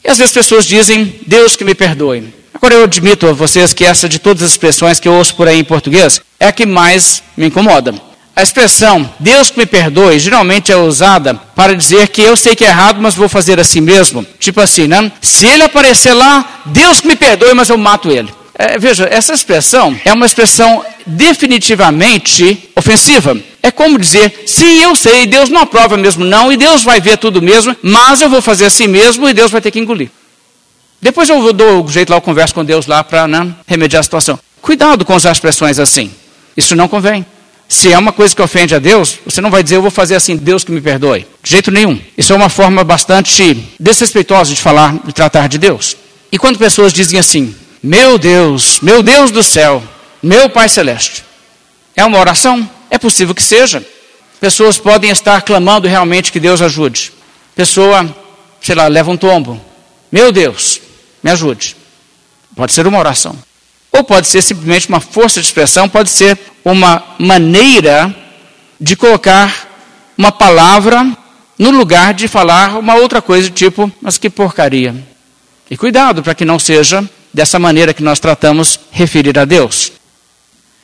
E 0.04 0.10
às 0.10 0.18
vezes 0.18 0.34
pessoas 0.34 0.66
dizem, 0.66 1.16
Deus 1.26 1.56
que 1.56 1.64
me 1.64 1.74
perdoe. 1.74 2.34
Agora 2.54 2.76
eu 2.76 2.84
admito 2.84 3.28
a 3.28 3.34
vocês 3.34 3.74
que 3.74 3.86
essa 3.86 4.08
de 4.08 4.18
todas 4.18 4.44
as 4.44 4.52
expressões 4.52 5.00
que 5.00 5.08
eu 5.08 5.14
ouço 5.14 5.36
por 5.36 5.48
aí 5.48 5.60
em 5.60 5.64
português 5.64 6.22
é 6.40 6.48
a 6.48 6.52
que 6.52 6.66
mais 6.66 7.22
me 7.36 7.48
incomoda. 7.48 7.94
A 8.36 8.44
expressão 8.44 9.10
Deus 9.20 9.50
que 9.50 9.58
me 9.58 9.66
perdoe 9.66 10.20
geralmente 10.20 10.72
é 10.72 10.76
usada 10.76 11.36
para 11.56 11.76
dizer 11.76 12.10
que 12.10 12.22
eu 12.22 12.36
sei 12.36 12.56
que 12.56 12.66
é 12.66 12.68
errado, 12.68 13.02
mas 13.02 13.16
vou 13.16 13.30
fazer 13.30 13.60
assim 13.60 13.82
mesmo. 13.82 14.26
Tipo 14.40 14.62
assim, 14.62 14.88
né? 14.88 15.12
Se 15.22 15.48
ele 15.48 15.64
aparecer 15.64 16.14
lá, 16.14 16.62
Deus 16.66 17.00
que 17.00 17.08
me 17.08 17.16
perdoe, 17.16 17.54
mas 17.54 17.70
eu 17.70 17.78
mato 17.78 18.12
ele. 18.12 18.30
É, 18.58 18.80
veja, 18.80 19.06
essa 19.12 19.34
expressão 19.34 20.00
é 20.06 20.14
uma 20.14 20.26
expressão 20.26 20.84
definitivamente 21.06 22.70
ofensiva. 22.76 23.38
É 23.62 23.70
como 23.70 24.00
dizer, 24.00 24.44
sim, 24.46 24.82
eu 24.82 24.96
sei, 24.96 25.26
Deus 25.26 25.50
não 25.50 25.62
aprova 25.62 25.98
mesmo 25.98 26.24
não, 26.24 26.52
e 26.52 26.58
Deus 26.58 26.84
vai 26.84 27.02
ver 27.02 27.18
tudo 27.18 27.42
mesmo, 27.42 27.76
mas 27.82 28.22
eu 28.22 28.30
vou 28.30 28.42
fazer 28.42 28.66
assim 28.66 28.88
mesmo 28.88 29.28
e 29.28 29.34
Deus 29.34 29.52
vai 29.52 29.60
ter 29.60 29.72
que 29.72 29.80
engolir. 29.80 30.10
Depois 31.02 31.30
eu 31.30 31.52
dou 31.52 31.84
o 31.84 31.92
jeito 31.92 32.10
lá, 32.10 32.18
eu 32.18 32.22
converso 32.22 32.54
com 32.54 32.64
Deus 32.64 32.88
lá 32.88 33.04
para 33.04 33.28
né, 33.28 33.54
remediar 33.68 34.00
a 34.00 34.04
situação. 34.04 34.40
Cuidado 34.62 35.04
com 35.04 35.16
usar 35.16 35.34
expressões 35.34 35.78
assim. 35.78 36.10
Isso 36.56 36.76
não 36.76 36.88
convém. 36.88 37.26
Se 37.68 37.92
é 37.92 37.98
uma 37.98 38.14
coisa 38.14 38.34
que 38.34 38.42
ofende 38.42 38.74
a 38.74 38.80
Deus, 38.80 39.20
você 39.26 39.42
não 39.42 39.52
vai 39.52 39.62
dizer, 39.62 39.76
eu 39.76 39.82
vou 39.82 39.92
fazer 39.92 40.16
assim, 40.16 40.38
Deus 40.38 40.64
que 40.64 40.72
me 40.72 40.80
perdoe. 40.80 41.28
De 41.44 41.52
jeito 41.52 41.72
nenhum. 41.72 42.00
Isso 42.18 42.32
é 42.32 42.36
uma 42.36 42.50
forma 42.50 42.84
bastante 42.84 43.68
desrespeitosa 43.80 44.54
de 44.54 44.62
falar, 44.62 44.96
de 45.04 45.12
tratar 45.12 45.48
de 45.48 45.58
Deus. 45.58 45.98
E 46.32 46.38
quando 46.38 46.58
pessoas 46.58 46.94
dizem 46.94 47.20
assim, 47.20 47.54
meu 47.86 48.18
Deus, 48.18 48.80
meu 48.80 49.04
Deus 49.04 49.30
do 49.30 49.44
céu, 49.44 49.84
meu 50.22 50.50
Pai 50.50 50.68
Celeste, 50.68 51.24
é 51.96 52.04
uma 52.04 52.18
oração? 52.18 52.68
É 52.90 52.98
possível 52.98 53.36
que 53.36 53.44
seja. 53.44 53.86
Pessoas 54.40 54.80
podem 54.80 55.12
estar 55.12 55.40
clamando 55.44 55.88
realmente 55.88 56.32
que 56.32 56.40
Deus 56.40 56.64
ajude. 56.64 57.14
Pessoa, 57.54 58.04
sei 58.60 58.74
lá, 58.74 58.88
leva 58.88 59.12
um 59.12 59.18
tombo. 59.18 59.62
Meu 60.12 60.32
Deus, 60.32 60.82
me 61.22 61.30
ajude. 61.30 61.76
Pode 62.56 62.74
ser 62.74 62.88
uma 62.88 62.98
oração. 62.98 63.38
Ou 63.92 64.04
pode 64.04 64.26
ser 64.26 64.42
simplesmente 64.42 64.90
uma 64.90 65.00
força 65.00 65.40
de 65.40 65.46
expressão, 65.46 65.88
pode 65.88 66.10
ser 66.10 66.40
uma 66.64 67.04
maneira 67.20 68.14
de 68.82 68.96
colocar 68.96 69.70
uma 70.18 70.32
palavra 70.32 71.06
no 71.60 71.70
lugar 71.70 72.16
de 72.16 72.28
falar 72.28 72.80
uma 72.80 72.96
outra 72.96 73.22
coisa, 73.22 73.48
tipo, 73.48 73.92
mas 74.02 74.18
que 74.18 74.28
porcaria. 74.28 74.96
E 75.70 75.78
cuidado 75.78 76.24
para 76.24 76.34
que 76.34 76.44
não 76.44 76.58
seja 76.58 77.08
dessa 77.36 77.60
maneira 77.60 77.94
que 77.94 78.02
nós 78.02 78.18
tratamos 78.18 78.80
referir 78.92 79.38
a 79.38 79.44
Deus. 79.44 79.92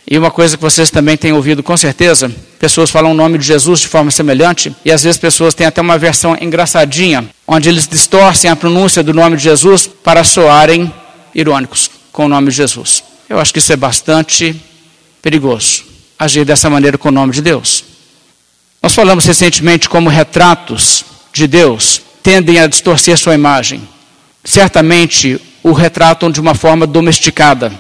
E 0.06 0.18
uma 0.18 0.30
coisa 0.30 0.58
que 0.58 0.62
vocês 0.62 0.92
também 0.92 1.16
têm 1.16 1.32
ouvido 1.32 1.64
com 1.64 1.78
certeza, 1.78 2.30
pessoas 2.60 2.90
falam 2.90 3.12
o 3.12 3.14
nome 3.14 3.38
de 3.38 3.46
Jesus 3.46 3.80
de 3.80 3.88
forma 3.88 4.12
semelhante, 4.12 4.76
e 4.84 4.92
às 4.92 5.04
vezes 5.04 5.18
pessoas 5.18 5.54
têm 5.54 5.66
até 5.66 5.80
uma 5.80 5.98
versão 5.98 6.38
engraçadinha, 6.42 7.26
onde 7.48 7.70
eles 7.70 7.88
distorcem 7.88 8.52
a 8.52 8.56
pronúncia 8.56 9.02
do 9.02 9.14
nome 9.14 9.38
de 9.38 9.44
Jesus 9.44 9.88
para 9.88 10.26
soarem 10.26 10.94
irônicos 11.34 11.90
com 12.12 12.26
o 12.26 12.30
nome 12.30 12.50
de 12.50 12.58
Jesus. 12.58 13.02
Eu 13.30 13.40
acho 13.40 13.54
que 13.54 13.60
isso 13.60 13.72
é 13.72 13.78
bastante 13.78 14.54
perigoso, 15.22 15.86
agir 16.20 16.44
dessa 16.44 16.70
maneira 16.70 16.98
com 16.98 17.08
o 17.08 17.14
nome 17.14 17.32
de 17.32 17.42
Deus. 17.42 17.86
Nós 18.84 18.94
falamos 18.94 19.26
recentemente 19.26 19.88
como 19.88 20.10
retratos 20.10 21.06
de 21.32 21.48
Deus 21.48 22.02
tendem 22.22 22.60
a 22.60 22.68
distorcer 22.68 23.18
sua 23.18 23.36
imagem. 23.36 23.88
Certamente 24.44 25.40
o 25.64 25.72
retratam 25.72 26.32
de 26.32 26.40
uma 26.40 26.56
forma 26.56 26.88
domesticada. 26.88 27.72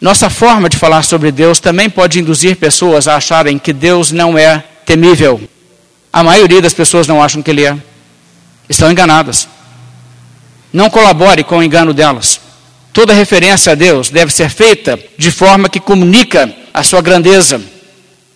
Nossa 0.00 0.28
forma 0.28 0.68
de 0.68 0.76
falar 0.76 1.02
sobre 1.02 1.30
Deus 1.30 1.60
também 1.60 1.88
pode 1.88 2.18
induzir 2.18 2.56
pessoas 2.56 3.06
a 3.06 3.16
acharem 3.16 3.58
que 3.58 3.72
Deus 3.72 4.10
não 4.10 4.36
é 4.36 4.64
temível. 4.84 5.40
A 6.12 6.22
maioria 6.22 6.60
das 6.60 6.74
pessoas 6.74 7.06
não 7.06 7.22
acham 7.22 7.40
que 7.40 7.50
Ele 7.50 7.64
é. 7.64 7.76
Estão 8.68 8.90
enganadas. 8.90 9.48
Não 10.72 10.90
colabore 10.90 11.44
com 11.44 11.58
o 11.58 11.62
engano 11.62 11.94
delas. 11.94 12.40
Toda 12.92 13.12
referência 13.12 13.72
a 13.72 13.74
Deus 13.74 14.10
deve 14.10 14.32
ser 14.32 14.50
feita 14.50 14.98
de 15.16 15.30
forma 15.30 15.68
que 15.68 15.80
comunica 15.80 16.52
a 16.74 16.82
sua 16.82 17.00
grandeza. 17.00 17.62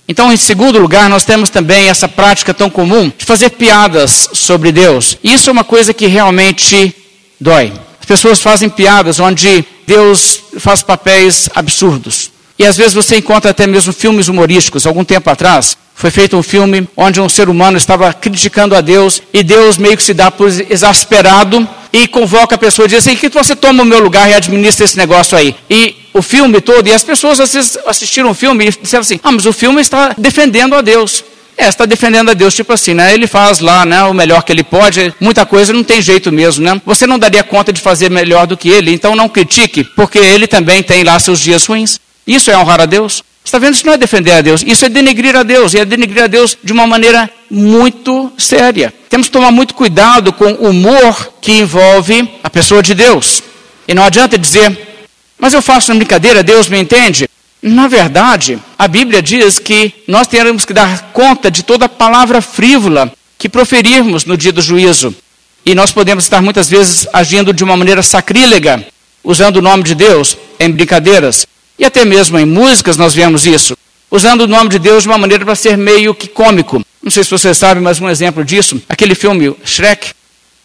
Então, 0.08 0.32
em 0.32 0.36
segundo 0.36 0.78
lugar, 0.78 1.10
nós 1.10 1.24
temos 1.24 1.50
também 1.50 1.88
essa 1.88 2.08
prática 2.08 2.54
tão 2.54 2.70
comum 2.70 3.10
de 3.16 3.24
fazer 3.24 3.50
piadas 3.50 4.30
sobre 4.32 4.70
Deus. 4.70 5.18
Isso 5.22 5.50
é 5.50 5.52
uma 5.52 5.64
coisa 5.64 5.92
que 5.92 6.06
realmente 6.06 6.94
dói. 7.40 7.72
As 8.06 8.08
pessoas 8.08 8.40
fazem 8.40 8.68
piadas 8.68 9.18
onde 9.18 9.64
Deus 9.84 10.40
faz 10.60 10.80
papéis 10.80 11.50
absurdos. 11.52 12.30
E 12.56 12.64
às 12.64 12.76
vezes 12.76 12.94
você 12.94 13.16
encontra 13.16 13.50
até 13.50 13.66
mesmo 13.66 13.92
filmes 13.92 14.28
humorísticos. 14.28 14.86
Algum 14.86 15.04
tempo 15.04 15.28
atrás, 15.28 15.76
foi 15.92 16.12
feito 16.12 16.36
um 16.36 16.42
filme 16.42 16.88
onde 16.96 17.20
um 17.20 17.28
ser 17.28 17.48
humano 17.48 17.76
estava 17.76 18.12
criticando 18.12 18.76
a 18.76 18.80
Deus 18.80 19.20
e 19.32 19.42
Deus 19.42 19.76
meio 19.76 19.96
que 19.96 20.04
se 20.04 20.14
dá 20.14 20.30
por 20.30 20.48
exasperado 20.48 21.68
e 21.92 22.06
convoca 22.06 22.54
a 22.54 22.58
pessoa 22.58 22.86
e 22.86 22.90
diz 22.90 22.98
assim, 22.98 23.16
que 23.16 23.28
você 23.28 23.56
toma 23.56 23.82
o 23.82 23.86
meu 23.86 23.98
lugar 23.98 24.30
e 24.30 24.34
administra 24.34 24.84
esse 24.84 24.96
negócio 24.96 25.36
aí. 25.36 25.56
E 25.68 25.96
o 26.14 26.22
filme 26.22 26.60
todo, 26.60 26.86
e 26.86 26.92
as 26.92 27.02
pessoas 27.02 27.40
assistiram 27.40 28.30
o 28.30 28.34
filme 28.34 28.66
e 28.66 28.70
disseram 28.70 29.00
assim, 29.00 29.18
ah, 29.20 29.32
mas 29.32 29.46
o 29.46 29.52
filme 29.52 29.80
está 29.80 30.14
defendendo 30.16 30.76
a 30.76 30.80
Deus. 30.80 31.24
É, 31.58 31.68
está 31.68 31.86
defendendo 31.86 32.30
a 32.30 32.34
Deus, 32.34 32.54
tipo 32.54 32.72
assim, 32.72 32.92
né? 32.92 33.14
Ele 33.14 33.26
faz 33.26 33.60
lá, 33.60 33.86
né, 33.86 34.02
o 34.02 34.12
melhor 34.12 34.42
que 34.42 34.52
ele 34.52 34.62
pode, 34.62 35.14
muita 35.18 35.46
coisa 35.46 35.72
não 35.72 35.82
tem 35.82 36.02
jeito 36.02 36.30
mesmo, 36.30 36.62
né? 36.64 36.80
Você 36.84 37.06
não 37.06 37.18
daria 37.18 37.42
conta 37.42 37.72
de 37.72 37.80
fazer 37.80 38.10
melhor 38.10 38.46
do 38.46 38.56
que 38.56 38.68
ele, 38.68 38.92
então 38.92 39.16
não 39.16 39.28
critique, 39.28 39.82
porque 39.82 40.18
ele 40.18 40.46
também 40.46 40.82
tem 40.82 41.02
lá 41.02 41.18
seus 41.18 41.40
dias 41.40 41.64
ruins. 41.64 41.98
Isso 42.26 42.50
é 42.50 42.58
honrar 42.58 42.82
a 42.82 42.86
Deus? 42.86 43.22
Está 43.42 43.58
vendo? 43.58 43.74
Isso 43.74 43.86
não 43.86 43.94
é 43.94 43.96
defender 43.96 44.32
a 44.32 44.40
Deus, 44.42 44.62
isso 44.66 44.84
é 44.84 44.88
denegrir 44.88 45.36
a 45.36 45.42
Deus, 45.42 45.72
e 45.72 45.78
é 45.78 45.84
denegrir 45.84 46.24
a 46.24 46.26
Deus 46.26 46.58
de 46.62 46.72
uma 46.72 46.86
maneira 46.86 47.30
muito 47.50 48.32
séria. 48.36 48.92
Temos 49.08 49.28
que 49.28 49.32
tomar 49.32 49.50
muito 49.50 49.72
cuidado 49.72 50.32
com 50.32 50.52
o 50.52 50.70
humor 50.70 51.32
que 51.40 51.52
envolve 51.52 52.28
a 52.42 52.50
pessoa 52.50 52.82
de 52.82 52.92
Deus. 52.92 53.42
E 53.88 53.94
não 53.94 54.02
adianta 54.02 54.36
dizer, 54.36 54.76
mas 55.38 55.54
eu 55.54 55.62
faço 55.62 55.92
uma 55.92 55.98
brincadeira, 55.98 56.42
Deus 56.42 56.68
me 56.68 56.78
entende. 56.78 57.28
Na 57.62 57.88
verdade, 57.88 58.58
a 58.78 58.86
Bíblia 58.86 59.22
diz 59.22 59.58
que 59.58 59.92
nós 60.06 60.26
teremos 60.26 60.64
que 60.64 60.72
dar 60.72 61.10
conta 61.12 61.50
de 61.50 61.62
toda 61.62 61.88
palavra 61.88 62.40
frívola 62.40 63.12
que 63.38 63.48
proferirmos 63.48 64.24
no 64.24 64.36
dia 64.36 64.52
do 64.52 64.60
juízo. 64.60 65.14
E 65.64 65.74
nós 65.74 65.90
podemos 65.90 66.24
estar 66.24 66.40
muitas 66.40 66.70
vezes 66.70 67.08
agindo 67.12 67.52
de 67.52 67.64
uma 67.64 67.76
maneira 67.76 68.02
sacrílega, 68.02 68.86
usando 69.24 69.56
o 69.56 69.62
nome 69.62 69.82
de 69.82 69.94
Deus 69.94 70.36
em 70.60 70.70
brincadeiras. 70.70 71.46
E 71.78 71.84
até 71.84 72.04
mesmo 72.04 72.38
em 72.38 72.46
músicas 72.46 72.96
nós 72.96 73.14
vemos 73.14 73.46
isso, 73.46 73.76
usando 74.10 74.42
o 74.42 74.46
nome 74.46 74.70
de 74.70 74.78
Deus 74.78 75.02
de 75.02 75.08
uma 75.08 75.18
maneira 75.18 75.44
para 75.44 75.54
ser 75.54 75.76
meio 75.76 76.14
que 76.14 76.28
cômico. 76.28 76.80
Não 77.02 77.10
sei 77.10 77.24
se 77.24 77.30
vocês 77.30 77.56
sabem, 77.58 77.82
mas 77.82 78.00
um 78.00 78.08
exemplo 78.08 78.44
disso, 78.44 78.80
aquele 78.88 79.14
filme 79.14 79.56
Shrek, 79.64 80.12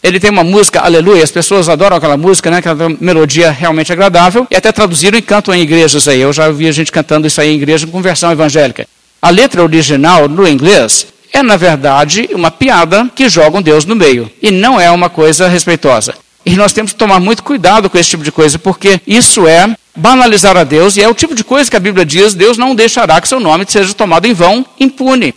ele 0.03 0.19
tem 0.19 0.29
uma 0.29 0.43
música, 0.43 0.81
aleluia, 0.81 1.23
as 1.23 1.31
pessoas 1.31 1.69
adoram 1.69 1.97
aquela 1.97 2.17
música, 2.17 2.49
né? 2.49 2.57
Aquela 2.57 2.89
melodia 2.99 3.51
realmente 3.51 3.91
agradável, 3.91 4.47
e 4.49 4.55
até 4.55 4.71
traduziram 4.71 5.17
e 5.17 5.21
cantam 5.21 5.53
em 5.53 5.61
igrejas 5.61 6.07
aí. 6.07 6.19
Eu 6.19 6.33
já 6.33 6.49
vi 6.49 6.67
a 6.67 6.71
gente 6.71 6.91
cantando 6.91 7.27
isso 7.27 7.39
aí 7.39 7.51
em 7.51 7.55
igreja 7.55 7.85
com 7.85 8.01
versão 8.01 8.31
evangélica. 8.31 8.87
A 9.21 9.29
letra 9.29 9.61
original 9.61 10.27
no 10.27 10.47
inglês 10.47 11.07
é, 11.33 11.41
na 11.41 11.55
verdade, 11.55 12.29
uma 12.33 12.51
piada 12.51 13.09
que 13.15 13.29
joga 13.29 13.57
um 13.57 13.61
Deus 13.61 13.85
no 13.85 13.95
meio. 13.95 14.29
E 14.41 14.51
não 14.51 14.79
é 14.79 14.91
uma 14.91 15.09
coisa 15.09 15.47
respeitosa. 15.47 16.13
E 16.45 16.55
nós 16.55 16.73
temos 16.73 16.91
que 16.91 16.97
tomar 16.97 17.19
muito 17.19 17.43
cuidado 17.43 17.89
com 17.89 17.97
esse 17.97 18.09
tipo 18.09 18.23
de 18.23 18.31
coisa, 18.31 18.59
porque 18.59 18.99
isso 19.07 19.47
é 19.47 19.75
banalizar 19.95 20.57
a 20.57 20.63
Deus, 20.63 20.97
e 20.97 21.01
é 21.01 21.07
o 21.07 21.13
tipo 21.13 21.35
de 21.35 21.43
coisa 21.43 21.69
que 21.69 21.77
a 21.77 21.79
Bíblia 21.79 22.05
diz: 22.05 22.33
Deus 22.33 22.57
não 22.57 22.75
deixará 22.75 23.21
que 23.21 23.27
seu 23.27 23.39
nome 23.39 23.65
seja 23.67 23.93
tomado 23.93 24.25
em 24.25 24.33
vão, 24.33 24.65
impune. 24.79 25.33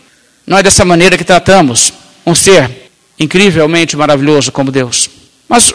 Não 0.46 0.59
é 0.59 0.62
dessa 0.62 0.85
maneira 0.85 1.16
que 1.16 1.24
tratamos 1.24 1.92
um 2.27 2.35
ser 2.35 2.84
incrivelmente 3.18 3.96
maravilhoso 3.96 4.53
como 4.53 4.70
Deus. 4.70 5.09
Mas 5.48 5.72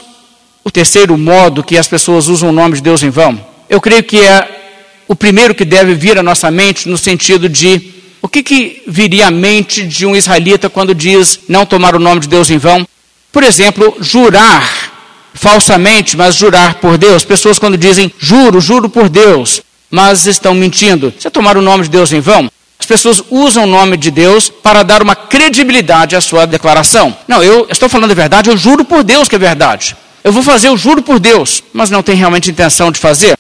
o 0.64 0.72
terceiro 0.72 1.18
modo 1.18 1.64
que 1.64 1.78
as 1.78 1.88
pessoas 1.88 2.28
usam 2.28 2.50
o 2.50 2.54
nome 2.54 2.76
de 2.76 2.82
Deus 2.82 3.02
em 3.02 3.10
vão, 3.10 3.40
eu 3.70 3.80
creio 3.80 4.04
que 4.04 4.20
é 4.20 5.04
o 5.08 5.16
primeiro 5.16 5.56
que 5.56 5.66
deve 5.66 5.96
vir 5.96 6.18
à 6.18 6.24
nossa 6.24 6.52
mente 6.52 6.88
no 6.88 6.98
sentido 6.98 7.50
de 7.50 7.94
o 8.22 8.28
que, 8.28 8.44
que 8.44 8.84
viria 8.88 9.28
à 9.28 9.32
mente 9.32 9.88
de 9.88 10.06
um 10.06 10.16
israelita 10.16 10.70
quando 10.70 10.94
diz 10.94 11.40
não 11.48 11.66
tomar 11.66 11.96
o 11.96 12.00
nome 12.00 12.22
de 12.22 12.28
Deus 12.28 12.50
em 12.50 12.58
vão? 12.58 12.86
Por 13.32 13.44
exemplo, 13.44 13.96
jurar 14.02 14.90
falsamente, 15.34 16.18
mas 16.18 16.36
jurar 16.36 16.76
por 16.76 16.98
Deus. 16.98 17.24
Pessoas 17.24 17.58
quando 17.58 17.78
dizem 17.78 18.12
juro, 18.20 18.60
juro 18.60 18.90
por 18.90 19.08
Deus, 19.08 19.62
mas 19.90 20.26
estão 20.26 20.54
mentindo. 20.54 21.14
Você 21.18 21.30
tomar 21.30 21.58
o 21.58 21.62
nome 21.62 21.84
de 21.84 21.90
Deus 21.90 22.12
em 22.12 22.20
vão? 22.20 22.50
As 22.90 23.04
pessoas 23.04 23.24
usam 23.30 23.66
o 23.66 23.68
nome 23.68 23.96
de 23.98 24.10
Deus 24.10 24.50
para 24.50 24.82
dar 24.82 25.04
uma 25.04 25.16
credibilidade 25.16 26.16
à 26.16 26.22
sua 26.22 26.48
declaração. 26.48 27.16
Não, 27.28 27.44
eu 27.44 27.68
estou 27.70 27.88
falando 27.88 28.10
a 28.10 28.16
verdade, 28.16 28.50
eu 28.50 28.58
juro 28.58 28.84
por 28.84 29.04
Deus 29.04 29.30
que 29.30 29.36
é 29.36 29.38
verdade. 29.38 29.96
Eu 30.24 30.32
vou 30.32 30.42
fazer, 30.42 30.70
eu 30.70 30.76
juro 30.76 31.04
por 31.04 31.20
Deus, 31.20 31.64
mas 31.72 31.92
não 31.92 32.02
tem 32.02 32.16
realmente 32.16 32.50
intenção 32.50 32.92
de 32.92 33.00
fazer. 33.00 33.38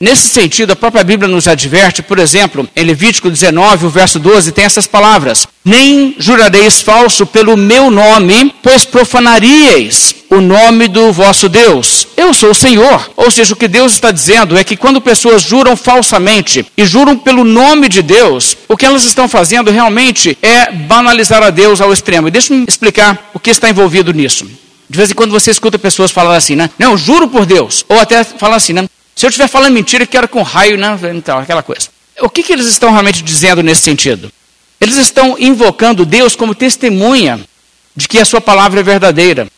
Nesse 0.00 0.28
sentido, 0.28 0.72
a 0.72 0.76
própria 0.76 1.04
Bíblia 1.04 1.28
nos 1.28 1.46
adverte, 1.46 2.02
por 2.02 2.18
exemplo, 2.18 2.68
em 2.74 2.84
Levítico 2.84 3.30
19, 3.30 3.86
o 3.86 3.90
verso 3.90 4.18
12, 4.18 4.50
tem 4.50 4.64
essas 4.64 4.86
palavras: 4.86 5.46
Nem 5.64 6.16
jurareis 6.18 6.80
falso 6.80 7.24
pelo 7.24 7.56
meu 7.56 7.90
nome, 7.90 8.52
pois 8.60 8.84
profanaríeis 8.84 10.14
o 10.30 10.40
nome 10.40 10.88
do 10.88 11.12
vosso 11.12 11.48
Deus. 11.48 12.08
Eu 12.16 12.34
sou 12.34 12.50
o 12.50 12.54
Senhor. 12.54 13.10
Ou 13.16 13.30
seja, 13.30 13.54
o 13.54 13.56
que 13.56 13.68
Deus 13.68 13.92
está 13.92 14.10
dizendo 14.10 14.56
é 14.56 14.64
que 14.64 14.76
quando 14.76 15.00
pessoas 15.00 15.42
juram 15.42 15.76
falsamente 15.76 16.66
e 16.76 16.84
juram 16.84 17.16
pelo 17.16 17.44
nome 17.44 17.88
de 17.88 18.02
Deus, 18.02 18.56
o 18.68 18.76
que 18.76 18.84
elas 18.84 19.04
estão 19.04 19.28
fazendo 19.28 19.70
realmente 19.70 20.36
é 20.42 20.72
banalizar 20.72 21.42
a 21.42 21.50
Deus 21.50 21.80
ao 21.80 21.92
extremo. 21.92 22.26
E 22.26 22.30
deixe-me 22.32 22.64
explicar 22.66 23.30
o 23.32 23.38
que 23.38 23.50
está 23.50 23.70
envolvido 23.70 24.12
nisso. 24.12 24.44
De 24.90 24.96
vez 24.96 25.10
em 25.10 25.14
quando 25.14 25.30
você 25.30 25.50
escuta 25.50 25.78
pessoas 25.78 26.10
falar 26.10 26.36
assim, 26.36 26.56
né? 26.56 26.68
Não, 26.78 26.96
juro 26.96 27.28
por 27.28 27.46
Deus. 27.46 27.84
Ou 27.88 27.98
até 27.98 28.24
falar 28.24 28.56
assim, 28.56 28.72
né? 28.72 28.86
Se 29.24 29.26
eu 29.26 29.30
estiver 29.30 29.48
falando 29.48 29.72
mentira, 29.72 30.06
quero 30.06 30.28
com 30.28 30.42
raio, 30.42 30.76
né? 30.76 30.98
Então, 31.14 31.38
aquela 31.38 31.62
coisa. 31.62 31.88
O 32.20 32.28
que, 32.28 32.42
que 32.42 32.52
eles 32.52 32.66
estão 32.66 32.90
realmente 32.90 33.22
dizendo 33.22 33.62
nesse 33.62 33.80
sentido? 33.80 34.30
Eles 34.78 34.98
estão 34.98 35.38
invocando 35.38 36.04
Deus 36.04 36.36
como 36.36 36.54
testemunha 36.54 37.40
de 37.96 38.06
que 38.06 38.18
a 38.18 38.24
sua 38.26 38.42
palavra 38.42 38.80
é 38.80 38.82
verdadeira. 38.82 39.48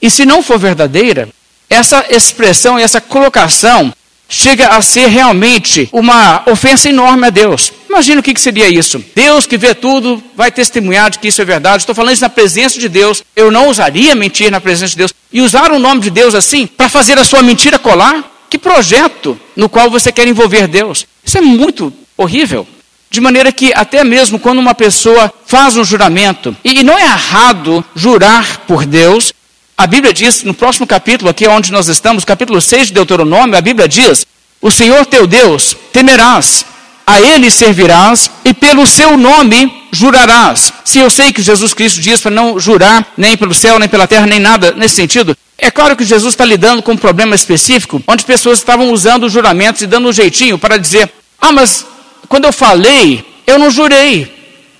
E 0.00 0.08
se 0.08 0.24
não 0.24 0.44
for 0.44 0.60
verdadeira, 0.60 1.28
essa 1.68 2.06
expressão 2.08 2.78
essa 2.78 3.00
colocação 3.00 3.92
chega 4.28 4.68
a 4.68 4.80
ser 4.80 5.08
realmente 5.08 5.88
uma 5.90 6.44
ofensa 6.46 6.88
enorme 6.88 7.26
a 7.26 7.30
Deus. 7.30 7.72
Imagina 7.88 8.20
o 8.20 8.22
que, 8.22 8.40
seria 8.40 8.68
isso. 8.68 9.04
Deus 9.12 9.44
que 9.44 9.58
vê 9.58 9.74
tudo 9.74 10.22
vai 10.36 10.52
testemunhar 10.52 11.10
de 11.10 11.18
que 11.18 11.26
isso 11.26 11.42
é 11.42 11.44
verdade. 11.44 11.82
Estou 11.82 11.96
falando 11.96 12.12
isso 12.12 12.22
na 12.22 12.28
presença 12.28 12.78
de 12.78 12.88
Deus. 12.88 13.24
Eu 13.34 13.50
não 13.50 13.70
usaria 13.70 14.14
mentir 14.14 14.52
na 14.52 14.60
presença 14.60 14.92
de 14.92 14.98
Deus. 14.98 15.12
E 15.32 15.40
usar 15.40 15.72
o 15.72 15.80
nome 15.80 16.00
de 16.00 16.10
Deus 16.10 16.32
assim 16.32 16.64
para 16.64 16.88
fazer 16.88 17.18
a 17.18 17.24
sua 17.24 17.42
mentira 17.42 17.76
colar? 17.76 18.38
Que 18.50 18.58
projeto 18.58 19.40
no 19.54 19.68
qual 19.68 19.88
você 19.88 20.10
quer 20.10 20.26
envolver 20.26 20.66
Deus? 20.66 21.06
Isso 21.24 21.38
é 21.38 21.40
muito 21.40 21.92
horrível. 22.16 22.66
De 23.08 23.20
maneira 23.20 23.52
que, 23.52 23.72
até 23.74 24.02
mesmo 24.02 24.40
quando 24.40 24.58
uma 24.58 24.74
pessoa 24.74 25.32
faz 25.46 25.76
um 25.76 25.84
juramento, 25.84 26.56
e 26.64 26.82
não 26.82 26.98
é 26.98 27.04
errado 27.04 27.84
jurar 27.94 28.58
por 28.66 28.84
Deus, 28.84 29.32
a 29.78 29.86
Bíblia 29.86 30.12
diz, 30.12 30.42
no 30.42 30.52
próximo 30.52 30.86
capítulo, 30.86 31.30
aqui 31.30 31.46
onde 31.46 31.72
nós 31.72 31.88
estamos, 31.88 32.24
capítulo 32.24 32.60
6 32.60 32.88
de 32.88 32.92
Deuteronômio, 32.92 33.56
a 33.56 33.60
Bíblia 33.60 33.88
diz: 33.88 34.26
O 34.60 34.70
Senhor 34.70 35.06
teu 35.06 35.26
Deus 35.26 35.76
temerás, 35.92 36.66
a 37.06 37.20
Ele 37.20 37.50
servirás 37.50 38.30
e 38.44 38.52
pelo 38.52 38.86
seu 38.86 39.16
nome 39.16 39.88
jurarás. 39.92 40.72
Se 40.84 40.98
eu 40.98 41.08
sei 41.08 41.32
que 41.32 41.42
Jesus 41.42 41.72
Cristo 41.72 42.00
diz 42.00 42.20
para 42.20 42.30
não 42.30 42.60
jurar 42.60 43.06
nem 43.16 43.36
pelo 43.36 43.54
céu, 43.54 43.78
nem 43.78 43.88
pela 43.88 44.06
terra, 44.06 44.26
nem 44.26 44.38
nada 44.38 44.72
nesse 44.72 44.96
sentido, 44.96 45.36
é 45.60 45.70
claro 45.70 45.94
que 45.94 46.04
Jesus 46.04 46.32
está 46.32 46.44
lidando 46.44 46.82
com 46.82 46.92
um 46.92 46.96
problema 46.96 47.34
específico, 47.34 48.02
onde 48.06 48.24
pessoas 48.24 48.58
estavam 48.58 48.90
usando 48.90 49.28
juramentos 49.28 49.82
e 49.82 49.86
dando 49.86 50.08
um 50.08 50.12
jeitinho 50.12 50.58
para 50.58 50.76
dizer: 50.76 51.10
ah, 51.40 51.52
mas 51.52 51.86
quando 52.28 52.46
eu 52.46 52.52
falei, 52.52 53.24
eu 53.46 53.58
não 53.58 53.70
jurei. 53.70 54.32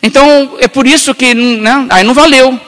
Então 0.02 0.56
é 0.58 0.66
por 0.66 0.86
isso 0.86 1.14
que 1.14 1.34
né, 1.34 1.86
aí 1.90 2.02
não 2.02 2.14
valeu. 2.14 2.58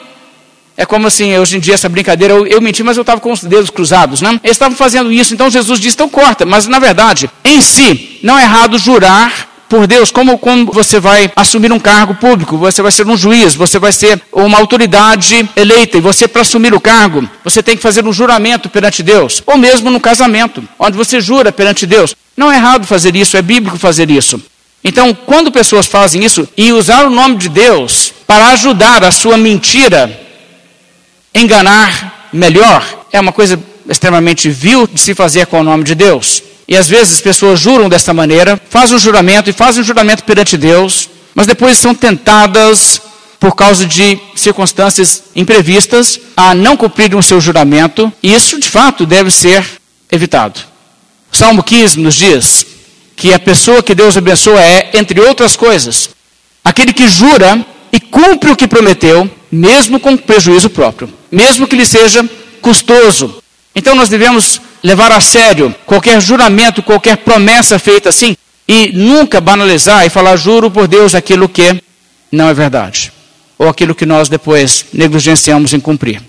É 0.75 0.85
como 0.85 1.07
assim, 1.07 1.37
hoje 1.37 1.57
em 1.57 1.59
dia, 1.59 1.75
essa 1.75 1.87
brincadeira, 1.87 2.33
eu, 2.33 2.47
eu 2.47 2.59
menti, 2.59 2.81
mas 2.81 2.97
eu 2.97 3.01
estava 3.01 3.21
com 3.21 3.31
os 3.31 3.43
dedos 3.43 3.69
cruzados, 3.69 4.21
né? 4.21 4.39
Eles 4.43 4.55
estavam 4.55 4.75
fazendo 4.75 5.11
isso, 5.11 5.33
então 5.33 5.49
Jesus 5.49 5.79
disse, 5.79 5.95
então 5.95 6.09
corta. 6.09 6.45
Mas 6.47 6.67
na 6.67 6.79
verdade, 6.79 7.29
em 7.45 7.61
si, 7.61 8.19
não 8.23 8.37
é 8.37 8.43
errado 8.43 8.77
jurar 8.79 9.52
por 9.73 9.87
Deus, 9.87 10.11
como, 10.11 10.37
como 10.37 10.71
você 10.71 10.99
vai 10.99 11.31
assumir 11.35 11.71
um 11.71 11.79
cargo 11.79 12.13
público, 12.13 12.59
você 12.59 12.79
vai 12.79 12.91
ser 12.91 13.07
um 13.07 13.17
juiz, 13.17 13.55
você 13.55 13.79
vai 13.79 13.91
ser 13.91 14.21
uma 14.31 14.59
autoridade 14.59 15.49
eleita, 15.55 15.97
e 15.97 15.99
você, 15.99 16.27
para 16.27 16.41
assumir 16.41 16.75
o 16.75 16.79
cargo, 16.79 17.27
você 17.43 17.63
tem 17.63 17.75
que 17.75 17.81
fazer 17.81 18.05
um 18.05 18.13
juramento 18.13 18.69
perante 18.69 19.01
Deus, 19.01 19.41
ou 19.47 19.57
mesmo 19.57 19.89
no 19.89 19.99
casamento, 19.99 20.63
onde 20.77 20.95
você 20.95 21.19
jura 21.19 21.51
perante 21.51 21.87
Deus. 21.87 22.15
Não 22.37 22.51
é 22.51 22.57
errado 22.57 22.85
fazer 22.85 23.15
isso, 23.15 23.35
é 23.35 23.41
bíblico 23.41 23.79
fazer 23.79 24.11
isso. 24.11 24.39
Então, 24.83 25.11
quando 25.11 25.51
pessoas 25.51 25.87
fazem 25.87 26.23
isso 26.23 26.47
e 26.55 26.71
usar 26.71 27.07
o 27.07 27.09
nome 27.09 27.37
de 27.37 27.49
Deus 27.49 28.13
para 28.27 28.49
ajudar 28.49 29.03
a 29.03 29.09
sua 29.09 29.37
mentira 29.37 30.21
enganar 31.33 32.29
melhor, 32.31 33.05
é 33.11 33.19
uma 33.19 33.31
coisa 33.31 33.59
extremamente 33.89 34.51
vil 34.51 34.85
de 34.85 35.01
se 35.01 35.15
fazer 35.15 35.47
com 35.47 35.61
o 35.61 35.63
nome 35.63 35.83
de 35.83 35.95
Deus. 35.95 36.43
E 36.67 36.75
às 36.77 36.87
vezes 36.87 37.15
as 37.15 37.21
pessoas 37.21 37.59
juram 37.59 37.89
desta 37.89 38.13
maneira, 38.13 38.59
fazem 38.69 38.95
um 38.95 38.99
juramento 38.99 39.49
e 39.49 39.53
fazem 39.53 39.81
um 39.81 39.85
juramento 39.85 40.23
perante 40.23 40.57
Deus, 40.57 41.09
mas 41.35 41.47
depois 41.47 41.77
são 41.77 41.93
tentadas 41.93 43.01
por 43.39 43.55
causa 43.55 43.85
de 43.85 44.17
circunstâncias 44.35 45.23
imprevistas 45.35 46.19
a 46.37 46.55
não 46.55 46.77
cumprirem 46.77 47.17
o 47.17 47.23
seu 47.23 47.41
juramento, 47.41 48.11
e 48.23 48.33
isso 48.33 48.57
de 48.59 48.69
fato 48.69 49.05
deve 49.05 49.29
ser 49.29 49.65
evitado. 50.09 50.61
O 51.31 51.35
Salmo 51.35 51.61
15 51.61 51.99
nos 51.99 52.15
diz 52.15 52.65
que 53.15 53.33
a 53.33 53.39
pessoa 53.39 53.83
que 53.83 53.93
Deus 53.93 54.15
abençoa 54.15 54.61
é, 54.61 54.91
entre 54.93 55.19
outras 55.19 55.55
coisas, 55.55 56.09
aquele 56.63 56.93
que 56.93 57.09
jura 57.09 57.65
e 57.91 57.99
cumpre 57.99 58.51
o 58.51 58.55
que 58.55 58.67
prometeu, 58.67 59.29
mesmo 59.51 59.99
com 59.99 60.15
prejuízo 60.15 60.69
próprio, 60.69 61.11
mesmo 61.31 61.67
que 61.67 61.75
lhe 61.75 61.85
seja 61.85 62.27
custoso. 62.61 63.43
Então 63.75 63.93
nós 63.93 64.09
devemos 64.09 64.61
levar 64.83 65.11
a 65.11 65.21
sério 65.21 65.73
qualquer 65.85 66.21
juramento, 66.21 66.83
qualquer 66.83 67.17
promessa 67.17 67.79
feita 67.79 68.09
assim, 68.09 68.35
e 68.67 68.91
nunca 68.93 69.39
banalizar 69.39 70.05
e 70.05 70.09
falar 70.09 70.35
juro 70.35 70.69
por 70.69 70.87
Deus 70.87 71.15
aquilo 71.15 71.47
que 71.47 71.81
não 72.31 72.49
é 72.49 72.53
verdade, 72.53 73.11
ou 73.57 73.69
aquilo 73.69 73.95
que 73.95 74.05
nós 74.05 74.29
depois 74.29 74.85
negligenciamos 74.93 75.73
em 75.73 75.79
cumprir. 75.79 76.21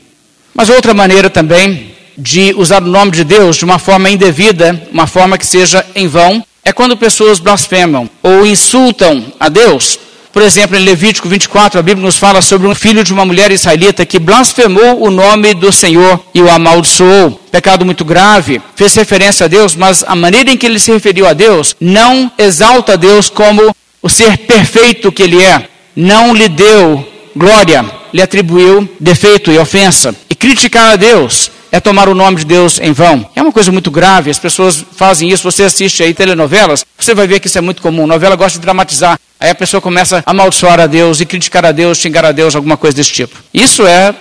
Mas 0.54 0.68
outra 0.68 0.94
maneira 0.94 1.28
também 1.28 1.94
de 2.16 2.54
usar 2.56 2.82
o 2.82 2.86
nome 2.86 3.10
de 3.10 3.24
Deus 3.24 3.56
de 3.56 3.64
uma 3.64 3.78
forma 3.78 4.08
indevida, 4.08 4.88
uma 4.92 5.06
forma 5.06 5.36
que 5.36 5.46
seja 5.46 5.84
em 5.94 6.06
vão, 6.06 6.44
é 6.64 6.72
quando 6.72 6.96
pessoas 6.96 7.38
blasfemam 7.40 8.08
ou 8.22 8.46
insultam 8.46 9.32
a 9.38 9.48
Deus 9.48 9.98
por 10.34 10.42
exemplo, 10.42 10.76
em 10.76 10.84
Levítico 10.84 11.28
24, 11.28 11.78
a 11.78 11.82
Bíblia 11.82 12.04
nos 12.04 12.16
fala 12.16 12.42
sobre 12.42 12.66
um 12.66 12.74
filho 12.74 13.04
de 13.04 13.12
uma 13.12 13.24
mulher 13.24 13.52
israelita 13.52 14.04
que 14.04 14.18
blasfemou 14.18 15.00
o 15.00 15.08
nome 15.08 15.54
do 15.54 15.72
Senhor 15.72 16.20
e 16.34 16.42
o 16.42 16.50
amaldiçoou. 16.50 17.40
Pecado 17.52 17.84
muito 17.84 18.04
grave, 18.04 18.60
fez 18.74 18.96
referência 18.96 19.44
a 19.44 19.48
Deus, 19.48 19.76
mas 19.76 20.02
a 20.04 20.16
maneira 20.16 20.50
em 20.50 20.56
que 20.56 20.66
ele 20.66 20.80
se 20.80 20.90
referiu 20.90 21.28
a 21.28 21.32
Deus 21.32 21.76
não 21.80 22.32
exalta 22.36 22.96
Deus 22.96 23.30
como 23.30 23.74
o 24.02 24.08
ser 24.08 24.38
perfeito 24.38 25.12
que 25.12 25.22
ele 25.22 25.40
é. 25.40 25.68
Não 25.94 26.34
lhe 26.34 26.48
deu 26.48 27.06
glória, 27.36 27.84
lhe 28.12 28.20
atribuiu 28.20 28.88
defeito 28.98 29.52
e 29.52 29.58
ofensa. 29.58 30.12
E 30.28 30.34
criticar 30.34 30.90
a 30.90 30.96
Deus 30.96 31.48
é 31.74 31.80
tomar 31.80 32.08
o 32.08 32.14
nome 32.14 32.36
de 32.36 32.44
Deus 32.44 32.78
em 32.78 32.92
vão. 32.92 33.28
É 33.34 33.42
uma 33.42 33.50
coisa 33.50 33.72
muito 33.72 33.90
grave, 33.90 34.30
as 34.30 34.38
pessoas 34.38 34.84
fazem 34.94 35.28
isso. 35.28 35.42
Você 35.42 35.64
assiste 35.64 36.04
aí 36.04 36.14
telenovelas, 36.14 36.86
você 36.96 37.16
vai 37.16 37.26
ver 37.26 37.40
que 37.40 37.48
isso 37.48 37.58
é 37.58 37.60
muito 37.60 37.82
comum. 37.82 38.06
Novela 38.06 38.36
gosta 38.36 38.60
de 38.60 38.62
dramatizar. 38.62 39.18
Aí 39.40 39.50
a 39.50 39.54
pessoa 39.56 39.80
começa 39.80 40.22
a 40.24 40.30
amaldiçoar 40.30 40.78
a 40.78 40.86
Deus 40.86 41.20
e 41.20 41.26
criticar 41.26 41.64
a 41.66 41.72
Deus, 41.72 41.98
xingar 41.98 42.24
a 42.24 42.30
Deus, 42.30 42.54
alguma 42.54 42.76
coisa 42.76 42.96
desse 42.96 43.10
tipo. 43.10 43.36
Isso 43.52 43.84
é 43.84 44.14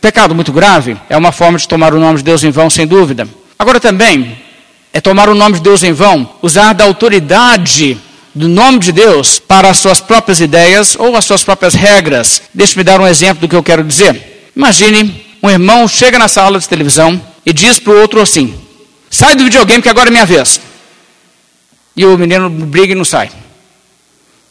pecado 0.00 0.36
muito 0.36 0.52
grave. 0.52 0.96
É 1.08 1.16
uma 1.16 1.32
forma 1.32 1.58
de 1.58 1.66
tomar 1.66 1.92
o 1.92 1.98
nome 1.98 2.18
de 2.18 2.22
Deus 2.22 2.44
em 2.44 2.52
vão, 2.52 2.70
sem 2.70 2.86
dúvida. 2.86 3.26
Agora 3.58 3.80
também, 3.80 4.38
é 4.92 5.00
tomar 5.00 5.28
o 5.28 5.34
nome 5.34 5.56
de 5.56 5.62
Deus 5.62 5.82
em 5.82 5.92
vão, 5.92 6.30
usar 6.42 6.74
da 6.74 6.84
autoridade 6.84 7.98
do 8.32 8.46
nome 8.46 8.78
de 8.78 8.92
Deus 8.92 9.40
para 9.40 9.68
as 9.68 9.78
suas 9.78 9.98
próprias 9.98 10.38
ideias 10.38 10.94
ou 10.94 11.16
as 11.16 11.24
suas 11.24 11.42
próprias 11.42 11.74
regras. 11.74 12.42
Deixe-me 12.54 12.84
dar 12.84 13.00
um 13.00 13.06
exemplo 13.06 13.40
do 13.40 13.48
que 13.48 13.56
eu 13.56 13.64
quero 13.64 13.82
dizer. 13.82 14.52
Imagine 14.54 15.23
um 15.44 15.50
irmão 15.50 15.86
chega 15.86 16.18
na 16.18 16.26
sala 16.26 16.58
de 16.58 16.66
televisão 16.66 17.20
e 17.44 17.52
diz 17.52 17.78
para 17.78 17.92
o 17.92 18.00
outro 18.00 18.18
assim: 18.18 18.58
sai 19.10 19.36
do 19.36 19.44
videogame 19.44 19.82
que 19.82 19.88
agora 19.90 20.08
é 20.08 20.10
minha 20.10 20.24
vez. 20.24 20.58
E 21.94 22.06
o 22.06 22.16
menino 22.16 22.48
briga 22.48 22.92
e 22.92 22.94
não 22.94 23.04
sai. 23.04 23.30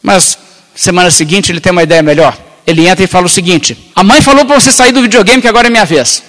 Mas 0.00 0.38
semana 0.72 1.10
seguinte 1.10 1.50
ele 1.50 1.58
tem 1.60 1.72
uma 1.72 1.82
ideia 1.82 2.00
melhor. 2.00 2.38
Ele 2.64 2.86
entra 2.86 3.04
e 3.04 3.08
fala 3.08 3.26
o 3.26 3.28
seguinte: 3.28 3.76
a 3.92 4.04
mãe 4.04 4.22
falou 4.22 4.44
para 4.44 4.60
você 4.60 4.70
sair 4.70 4.92
do 4.92 5.02
videogame 5.02 5.42
que 5.42 5.48
agora 5.48 5.66
é 5.66 5.70
minha 5.70 5.84
vez. 5.84 6.22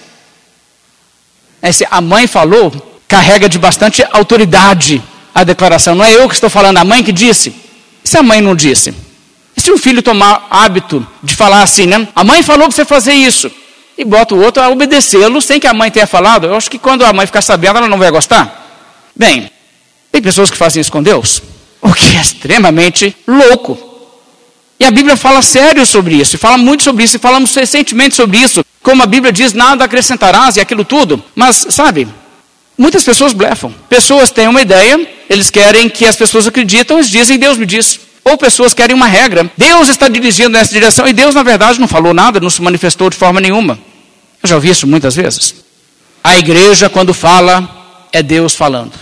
Esse 1.62 1.86
a 1.88 2.00
mãe 2.00 2.26
falou 2.26 2.72
carrega 3.06 3.48
de 3.48 3.60
bastante 3.60 4.04
autoridade 4.10 5.00
a 5.32 5.44
declaração. 5.44 5.94
Não 5.94 6.04
é 6.04 6.12
eu 6.12 6.26
que 6.28 6.34
estou 6.34 6.50
falando, 6.50 6.78
a 6.78 6.84
mãe 6.84 7.04
que 7.04 7.12
disse. 7.12 7.54
E 8.04 8.08
se 8.08 8.18
a 8.18 8.22
mãe 8.22 8.40
não 8.40 8.56
disse? 8.56 8.92
E 9.56 9.60
se 9.60 9.70
o 9.70 9.78
filho 9.78 10.02
tomar 10.02 10.48
hábito 10.50 11.06
de 11.22 11.36
falar 11.36 11.62
assim, 11.62 11.86
né? 11.86 12.08
A 12.16 12.24
mãe 12.24 12.42
falou 12.42 12.66
para 12.66 12.74
você 12.74 12.84
fazer 12.84 13.12
isso 13.12 13.48
e 13.96 14.04
bota 14.04 14.34
o 14.34 14.42
outro 14.42 14.62
a 14.62 14.68
obedecê-lo 14.68 15.40
sem 15.40 15.58
que 15.58 15.66
a 15.66 15.74
mãe 15.74 15.90
tenha 15.90 16.06
falado. 16.06 16.46
Eu 16.46 16.56
acho 16.56 16.70
que 16.70 16.78
quando 16.78 17.04
a 17.04 17.12
mãe 17.12 17.26
ficar 17.26 17.42
sabendo, 17.42 17.78
ela 17.78 17.88
não 17.88 17.98
vai 17.98 18.10
gostar. 18.10 18.64
Bem, 19.14 19.50
tem 20.12 20.20
pessoas 20.20 20.50
que 20.50 20.56
fazem 20.56 20.80
isso 20.80 20.92
com 20.92 21.02
Deus, 21.02 21.42
o 21.80 21.92
que 21.92 22.16
é 22.16 22.20
extremamente 22.20 23.16
louco. 23.26 23.78
E 24.78 24.84
a 24.84 24.90
Bíblia 24.90 25.16
fala 25.16 25.40
sério 25.40 25.86
sobre 25.86 26.16
isso, 26.16 26.36
e 26.36 26.38
fala 26.38 26.58
muito 26.58 26.82
sobre 26.82 27.02
isso, 27.02 27.16
e 27.16 27.18
falamos 27.18 27.54
recentemente 27.54 28.14
sobre 28.14 28.38
isso. 28.38 28.64
Como 28.82 29.02
a 29.02 29.06
Bíblia 29.06 29.32
diz, 29.32 29.52
nada 29.54 29.84
acrescentarás 29.84 30.56
e 30.56 30.60
aquilo 30.60 30.84
tudo. 30.84 31.22
Mas, 31.34 31.66
sabe, 31.70 32.06
muitas 32.76 33.02
pessoas 33.02 33.32
blefam. 33.32 33.72
Pessoas 33.88 34.30
têm 34.30 34.48
uma 34.48 34.60
ideia, 34.60 35.08
eles 35.30 35.48
querem 35.48 35.88
que 35.88 36.04
as 36.04 36.14
pessoas 36.14 36.46
acreditam, 36.46 36.98
eles 36.98 37.10
dizem, 37.10 37.38
Deus 37.38 37.56
me 37.56 37.64
disse. 37.64 38.00
Ou 38.22 38.36
pessoas 38.36 38.74
querem 38.74 38.94
uma 38.94 39.06
regra. 39.06 39.50
Deus 39.56 39.88
está 39.88 40.08
dirigindo 40.08 40.50
nessa 40.50 40.72
direção 40.72 41.06
e 41.06 41.12
Deus, 41.12 41.34
na 41.34 41.42
verdade, 41.42 41.80
não 41.80 41.88
falou 41.88 42.12
nada, 42.12 42.38
não 42.38 42.50
se 42.50 42.60
manifestou 42.60 43.08
de 43.08 43.16
forma 43.16 43.40
nenhuma. 43.40 43.78
Eu 44.46 44.50
já 44.50 44.54
ouvi 44.54 44.70
isso 44.70 44.86
muitas 44.86 45.16
vezes. 45.16 45.56
A 46.22 46.36
igreja, 46.38 46.88
quando 46.88 47.12
fala, 47.12 48.08
é 48.12 48.22
Deus 48.22 48.54
falando. 48.54 48.92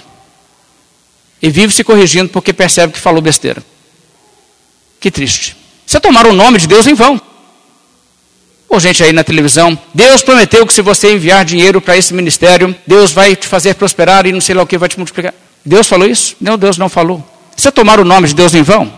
e 1.42 1.50
vive 1.50 1.74
se 1.74 1.85
corrigindo 1.85 2.30
porque 2.30 2.54
percebe 2.54 2.94
que 2.94 2.98
falou 2.98 3.20
besteira. 3.20 3.62
Que 4.98 5.11
triste. 5.11 5.54
Você 5.85 6.00
tomar 6.00 6.26
o 6.26 6.33
nome 6.33 6.59
de 6.59 6.66
Deus 6.66 6.87
em 6.87 6.94
vão. 6.94 7.20
Ou 8.70 8.80
gente 8.80 9.04
aí 9.04 9.12
na 9.12 9.22
televisão, 9.22 9.78
Deus 9.92 10.22
prometeu 10.22 10.66
que 10.66 10.72
se 10.72 10.80
você 10.80 11.12
enviar 11.12 11.44
dinheiro 11.44 11.83
para 11.83 11.94
esse 11.98 12.14
ministério, 12.14 12.74
Deus 12.87 13.12
vai 13.12 13.37
te 13.37 13.46
fazer 13.46 13.74
prosperar 13.74 14.24
e 14.26 14.33
não 14.33 14.40
sei 14.40 14.54
lá 14.54 14.62
o 14.62 14.66
que 14.66 14.78
vai 14.78 14.88
te 14.88 14.96
multiplicar. 14.96 15.35
Deus 15.62 15.87
falou 15.87 16.09
isso? 16.09 16.35
Não, 16.40 16.57
Deus 16.57 16.78
não 16.78 16.88
falou. 16.88 17.22
Você 17.54 17.70
tomar 17.70 18.00
o 18.00 18.04
nome 18.04 18.28
de 18.28 18.35
Deus 18.35 18.54
em 18.54 18.62
vão? 18.62 18.90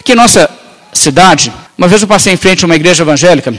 Aqui 0.00 0.12
em 0.12 0.16
nossa 0.16 0.48
cidade, 0.94 1.52
uma 1.76 1.86
vez 1.86 2.00
eu 2.00 2.08
passei 2.08 2.32
em 2.32 2.38
frente 2.38 2.64
a 2.64 2.66
uma 2.66 2.76
igreja 2.76 3.02
evangélica 3.02 3.52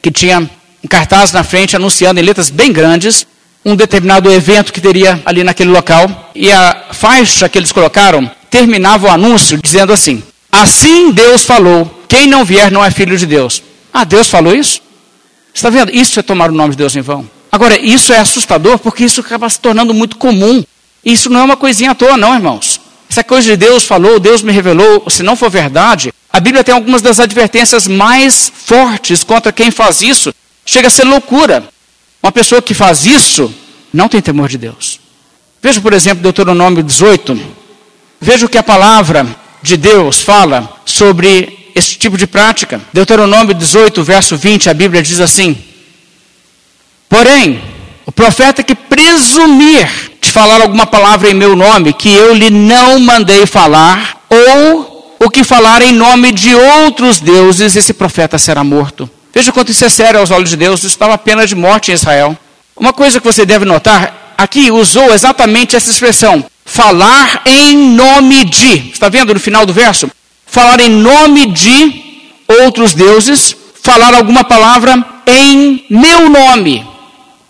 que 0.00 0.12
tinha 0.12 0.48
um 0.84 0.88
cartaz 0.88 1.32
na 1.32 1.42
frente 1.42 1.76
anunciando 1.76 2.20
em 2.20 2.22
letras 2.22 2.50
bem 2.50 2.72
grandes 2.72 3.26
um 3.64 3.74
determinado 3.74 4.30
evento 4.30 4.72
que 4.72 4.80
teria 4.80 5.20
ali 5.26 5.42
naquele 5.42 5.70
local. 5.70 6.30
E 6.34 6.50
a 6.52 6.84
faixa 6.92 7.48
que 7.48 7.58
eles 7.58 7.72
colocaram 7.72 8.30
terminava 8.48 9.08
o 9.08 9.10
anúncio 9.10 9.58
dizendo 9.62 9.92
assim: 9.92 10.22
Assim 10.52 11.10
Deus 11.10 11.44
falou: 11.44 12.04
quem 12.08 12.26
não 12.26 12.44
vier 12.44 12.70
não 12.70 12.84
é 12.84 12.90
filho 12.90 13.18
de 13.18 13.26
Deus. 13.26 13.62
Ah, 13.92 14.04
Deus 14.04 14.28
falou 14.28 14.54
isso? 14.54 14.80
Está 15.52 15.68
vendo? 15.70 15.90
Isso 15.92 16.20
é 16.20 16.22
tomar 16.22 16.50
o 16.50 16.54
nome 16.54 16.70
de 16.70 16.76
Deus 16.76 16.94
em 16.94 17.00
vão. 17.00 17.28
Agora, 17.50 17.78
isso 17.78 18.12
é 18.12 18.18
assustador 18.18 18.78
porque 18.78 19.04
isso 19.04 19.20
acaba 19.20 19.48
se 19.48 19.58
tornando 19.58 19.94
muito 19.94 20.16
comum. 20.16 20.62
Isso 21.04 21.30
não 21.30 21.40
é 21.40 21.44
uma 21.44 21.56
coisinha 21.56 21.92
à 21.92 21.94
toa, 21.94 22.16
não, 22.16 22.34
irmãos. 22.34 22.80
Essa 23.08 23.24
coisa 23.24 23.50
de 23.50 23.56
Deus 23.56 23.84
falou, 23.84 24.20
Deus 24.20 24.42
me 24.42 24.52
revelou, 24.52 25.04
se 25.08 25.22
não 25.22 25.36
for 25.36 25.48
verdade, 25.48 26.12
a 26.32 26.40
Bíblia 26.40 26.64
tem 26.64 26.74
algumas 26.74 27.00
das 27.00 27.20
advertências 27.20 27.86
mais 27.86 28.52
fortes 28.54 29.24
contra 29.24 29.52
quem 29.52 29.70
faz 29.70 30.02
isso. 30.02 30.34
Chega 30.66 30.88
a 30.88 30.90
ser 30.90 31.04
loucura. 31.04 31.68
Uma 32.20 32.32
pessoa 32.32 32.60
que 32.60 32.74
faz 32.74 33.06
isso 33.06 33.54
não 33.92 34.08
tem 34.08 34.20
temor 34.20 34.48
de 34.48 34.58
Deus. 34.58 35.00
Veja, 35.62 35.80
por 35.80 35.92
exemplo, 35.92 36.22
Deuteronômio 36.22 36.82
18. 36.82 37.40
Veja 38.20 38.44
o 38.44 38.48
que 38.48 38.58
a 38.58 38.62
palavra 38.62 39.24
de 39.62 39.76
Deus 39.76 40.20
fala 40.20 40.80
sobre 40.84 41.70
esse 41.74 41.96
tipo 41.96 42.18
de 42.18 42.26
prática. 42.26 42.80
Deuteronômio 42.92 43.54
18, 43.54 44.02
verso 44.02 44.36
20, 44.36 44.68
a 44.68 44.74
Bíblia 44.74 45.02
diz 45.02 45.20
assim: 45.20 45.56
Porém, 47.08 47.62
o 48.04 48.12
profeta 48.12 48.62
que 48.62 48.74
presumir 48.74 49.88
de 50.20 50.32
falar 50.32 50.60
alguma 50.60 50.86
palavra 50.86 51.30
em 51.30 51.34
meu 51.34 51.54
nome 51.54 51.92
que 51.92 52.08
eu 52.08 52.34
lhe 52.34 52.50
não 52.50 52.98
mandei 52.98 53.46
falar, 53.46 54.26
ou 54.28 55.16
o 55.20 55.30
que 55.30 55.44
falar 55.44 55.82
em 55.82 55.92
nome 55.92 56.32
de 56.32 56.54
outros 56.54 57.20
deuses, 57.20 57.76
esse 57.76 57.94
profeta 57.94 58.36
será 58.36 58.64
morto. 58.64 59.08
Veja 59.36 59.52
quanto 59.52 59.70
isso 59.70 59.84
é 59.84 59.90
sério 59.90 60.18
aos 60.18 60.30
olhos 60.30 60.48
de 60.48 60.56
Deus, 60.56 60.82
isso 60.82 60.96
uma 60.98 61.18
pena 61.18 61.46
de 61.46 61.54
morte 61.54 61.90
em 61.90 61.94
Israel. 61.94 62.34
Uma 62.74 62.94
coisa 62.94 63.20
que 63.20 63.26
você 63.26 63.44
deve 63.44 63.66
notar, 63.66 64.32
aqui 64.38 64.70
usou 64.70 65.12
exatamente 65.12 65.76
essa 65.76 65.90
expressão, 65.90 66.42
falar 66.64 67.42
em 67.44 67.76
nome 67.76 68.46
de. 68.46 68.88
Está 68.88 69.10
vendo 69.10 69.34
no 69.34 69.38
final 69.38 69.66
do 69.66 69.74
verso? 69.74 70.10
Falar 70.46 70.80
em 70.80 70.88
nome 70.88 71.52
de 71.52 72.30
outros 72.62 72.94
deuses, 72.94 73.54
falar 73.82 74.14
alguma 74.14 74.42
palavra 74.42 75.04
em 75.26 75.84
meu 75.90 76.30
nome. 76.30 76.88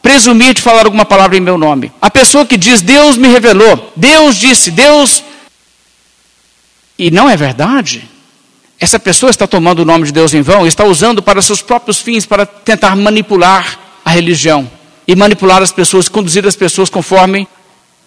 Presumir 0.03 0.55
de 0.55 0.63
falar 0.63 0.87
alguma 0.87 1.05
palavra 1.05 1.37
em 1.37 1.41
meu 1.41 1.57
nome. 1.57 1.93
A 2.03 2.11
pessoa 2.11 2.45
que 2.45 2.59
diz, 2.59 2.83
Deus 2.83 3.17
me 3.17 3.29
revelou, 3.29 3.93
Deus 3.95 4.35
disse, 4.35 4.73
Deus 4.73 5.23
e 6.99 7.13
não 7.13 7.31
é 7.31 7.37
verdade, 7.37 8.09
essa 8.79 8.99
pessoa 8.99 9.31
está 9.31 9.47
tomando 9.47 9.81
o 9.81 9.85
nome 9.85 10.07
de 10.07 10.13
Deus 10.13 10.35
em 10.35 10.43
vão, 10.43 10.67
está 10.67 10.85
usando 10.85 11.23
para 11.23 11.41
seus 11.41 11.63
próprios 11.63 11.99
fins, 11.99 12.27
para 12.27 12.45
tentar 12.45 12.95
manipular 12.95 13.79
a 14.05 14.11
religião 14.11 14.71
e 15.09 15.17
manipular 15.17 15.63
as 15.63 15.73
pessoas, 15.73 16.09
conduzir 16.09 16.47
as 16.47 16.57
pessoas 16.57 16.91
conforme 16.91 17.49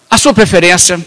a 0.10 0.18
sua 0.18 0.34
preferência, 0.34 1.00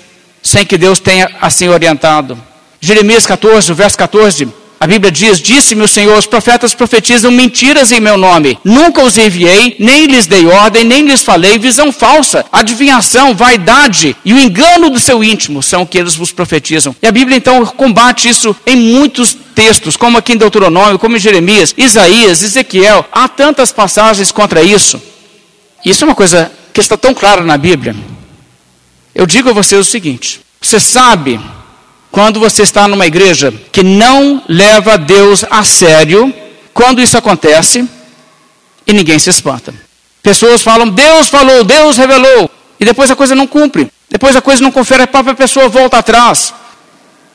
sem 0.43 0.67
que 0.67 0.77
Deus 0.77 0.99
tenha 0.99 1.31
assim 1.41 1.69
orientado. 1.69 2.41
Jeremias 2.81 3.27
14, 3.27 3.73
verso 3.73 3.97
14, 3.99 4.49
a 4.83 4.87
Bíblia 4.89 5.13
diz: 5.13 5.39
Disse-me 5.39 5.85
o 5.85 5.87
Senhor, 5.87 6.19
os 6.19 6.27
profetas 6.27 6.75
profetizam 6.75 7.31
mentiras 7.31 7.93
em 7.93 8.01
meu 8.01 8.17
nome. 8.17 8.59
Nunca 8.65 9.01
os 9.01 9.17
enviei, 9.17 9.77
nem 9.79 10.07
lhes 10.07 10.27
dei 10.27 10.45
ordem, 10.45 10.83
nem 10.83 11.07
lhes 11.07 11.23
falei. 11.23 11.57
Visão 11.57 11.93
falsa, 11.93 12.45
adivinhação, 12.51 13.33
vaidade 13.33 14.17
e 14.25 14.35
o 14.35 14.41
engano 14.41 14.91
do 14.91 14.99
seu 14.99 15.23
íntimo 15.23 15.63
são 15.63 15.83
o 15.83 15.87
que 15.87 15.97
eles 15.97 16.17
vos 16.17 16.33
profetizam. 16.33 16.97
E 17.01 17.07
a 17.07 17.13
Bíblia 17.13 17.37
então 17.37 17.65
combate 17.65 18.29
isso 18.29 18.57
em 18.67 18.75
muitos 18.75 19.37
textos, 19.55 19.97
como 19.97 20.19
aqui 20.19 20.33
em 20.33 20.37
Deuteronômio, 20.37 20.99
como 20.99 21.17
em 21.17 21.21
Jeremias, 21.21 21.73
Isaías, 21.79 22.43
Ezequiel. 22.43 23.07
Há 23.13 23.29
tantas 23.29 23.71
passagens 23.71 24.33
contra 24.33 24.65
isso. 24.65 25.01
Isso 25.87 26.03
é 26.03 26.09
uma 26.09 26.17
coisa 26.17 26.51
que 26.75 26.81
está 26.81 26.97
tão 26.97 27.15
clara 27.15 27.45
na 27.45 27.57
Bíblia. 27.57 27.95
Eu 29.15 29.27
digo 29.27 29.49
a 29.49 29.53
vocês 29.53 29.87
o 29.87 29.89
seguinte: 29.89 30.41
você 30.61 30.81
sabe 30.81 31.41
quando 32.13 32.39
você 32.39 32.63
está 32.63 32.87
numa 32.87 33.07
igreja 33.07 33.53
que 33.73 33.83
não 33.83 34.45
leva 34.47 34.99
Deus 34.99 35.45
a 35.51 35.65
sério, 35.65 36.33
quando 36.75 37.01
isso 37.01 37.17
acontece, 37.17 37.89
e 38.87 38.93
ninguém 38.93 39.19
se 39.19 39.31
espanta. 39.31 39.75
Pessoas 40.23 40.61
falam, 40.61 40.91
Deus 40.91 41.31
falou, 41.31 41.65
Deus 41.65 41.97
revelou, 41.97 42.51
e 42.79 42.85
depois 42.85 43.11
a 43.11 43.17
coisa 43.17 43.35
não 43.35 43.47
cumpre. 43.47 43.91
Depois 44.11 44.37
a 44.37 44.43
coisa 44.43 44.63
não 44.63 44.71
confere, 44.71 45.05
a 45.05 45.07
própria 45.07 45.35
pessoa 45.35 45.71
volta 45.71 45.99
atrás. 45.99 46.53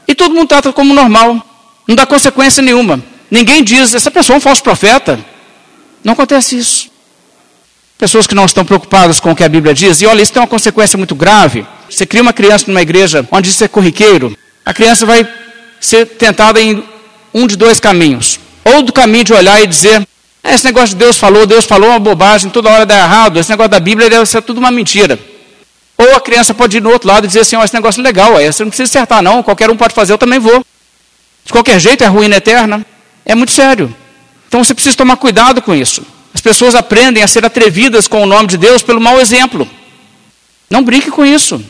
E 0.07 0.13
todo 0.13 0.35
mundo 0.35 0.47
trata 0.47 0.71
como 0.71 0.93
normal. 0.93 1.43
Não 1.87 1.95
dá 1.95 2.05
consequência 2.05 2.61
nenhuma. 2.61 3.01
Ninguém 3.31 3.63
diz, 3.63 3.95
essa 3.95 4.11
pessoa 4.11 4.35
é 4.35 4.37
um 4.37 4.41
falso 4.41 4.61
profeta. 4.61 5.19
Não 6.03 6.13
acontece 6.13 6.55
isso. 6.55 6.91
Pessoas 7.97 8.27
que 8.27 8.35
não 8.35 8.45
estão 8.45 8.63
preocupadas 8.63 9.19
com 9.19 9.31
o 9.31 9.35
que 9.35 9.43
a 9.43 9.49
Bíblia 9.49 9.73
diz, 9.73 10.01
e 10.01 10.05
olha, 10.05 10.21
isso 10.21 10.31
tem 10.31 10.41
uma 10.41 10.47
consequência 10.47 10.97
muito 10.97 11.15
grave. 11.15 11.65
Você 11.89 12.05
cria 12.05 12.21
uma 12.21 12.31
criança 12.31 12.65
numa 12.67 12.81
igreja 12.81 13.27
onde 13.31 13.49
isso 13.49 13.63
é 13.63 13.67
corriqueiro, 13.67 14.37
a 14.67 14.73
criança 14.73 15.05
vai 15.05 15.25
ser 15.79 16.05
tentada 16.05 16.59
em 16.59 16.83
um 17.33 17.47
de 17.47 17.55
dois 17.55 17.79
caminhos. 17.79 18.37
Ou 18.65 18.83
do 18.83 18.91
caminho 18.91 19.23
de 19.23 19.31
olhar 19.31 19.63
e 19.63 19.65
dizer, 19.65 20.05
é, 20.43 20.53
esse 20.53 20.65
negócio 20.65 20.89
de 20.89 20.95
Deus 20.95 21.17
falou, 21.17 21.47
Deus 21.47 21.63
falou 21.63 21.91
uma 21.91 21.99
bobagem, 21.99 22.51
toda 22.51 22.69
hora 22.69 22.85
dá 22.85 22.97
errado, 22.97 23.39
esse 23.39 23.49
negócio 23.49 23.71
da 23.71 23.79
Bíblia 23.79 24.09
deve 24.09 24.25
ser 24.25 24.41
tudo 24.41 24.57
uma 24.57 24.69
mentira. 24.69 25.17
Ou 25.97 26.17
a 26.17 26.19
criança 26.19 26.53
pode 26.53 26.75
ir 26.75 26.81
no 26.81 26.89
outro 26.89 27.07
lado 27.07 27.23
e 27.23 27.27
dizer 27.27 27.39
assim, 27.39 27.55
oh, 27.55 27.63
esse 27.63 27.73
negócio 27.73 28.01
é 28.01 28.03
legal, 28.03 28.35
aí 28.35 28.51
você 28.51 28.61
não 28.61 28.69
precisa 28.69 28.89
acertar 28.89 29.21
não, 29.21 29.41
qualquer 29.41 29.69
um 29.69 29.77
pode 29.77 29.93
fazer, 29.93 30.11
eu 30.11 30.17
também 30.17 30.37
vou. 30.37 30.65
De 31.45 31.53
qualquer 31.53 31.79
jeito 31.79 32.03
é 32.03 32.07
ruína 32.07 32.35
eterna. 32.35 32.85
É 33.25 33.33
muito 33.33 33.53
sério. 33.53 33.95
Então 34.49 34.61
você 34.61 34.73
precisa 34.73 34.97
tomar 34.97 35.15
cuidado 35.15 35.61
com 35.61 35.73
isso. 35.73 36.05
As 36.33 36.41
pessoas 36.41 36.75
aprendem 36.75 37.23
a 37.23 37.27
ser 37.27 37.45
atrevidas 37.45 38.05
com 38.05 38.21
o 38.21 38.25
nome 38.25 38.49
de 38.49 38.57
Deus 38.57 38.83
pelo 38.83 38.99
mau 38.99 39.17
exemplo. 39.17 39.65
Não 40.69 40.83
brinque 40.83 41.09
com 41.09 41.25
isso. 41.25 41.63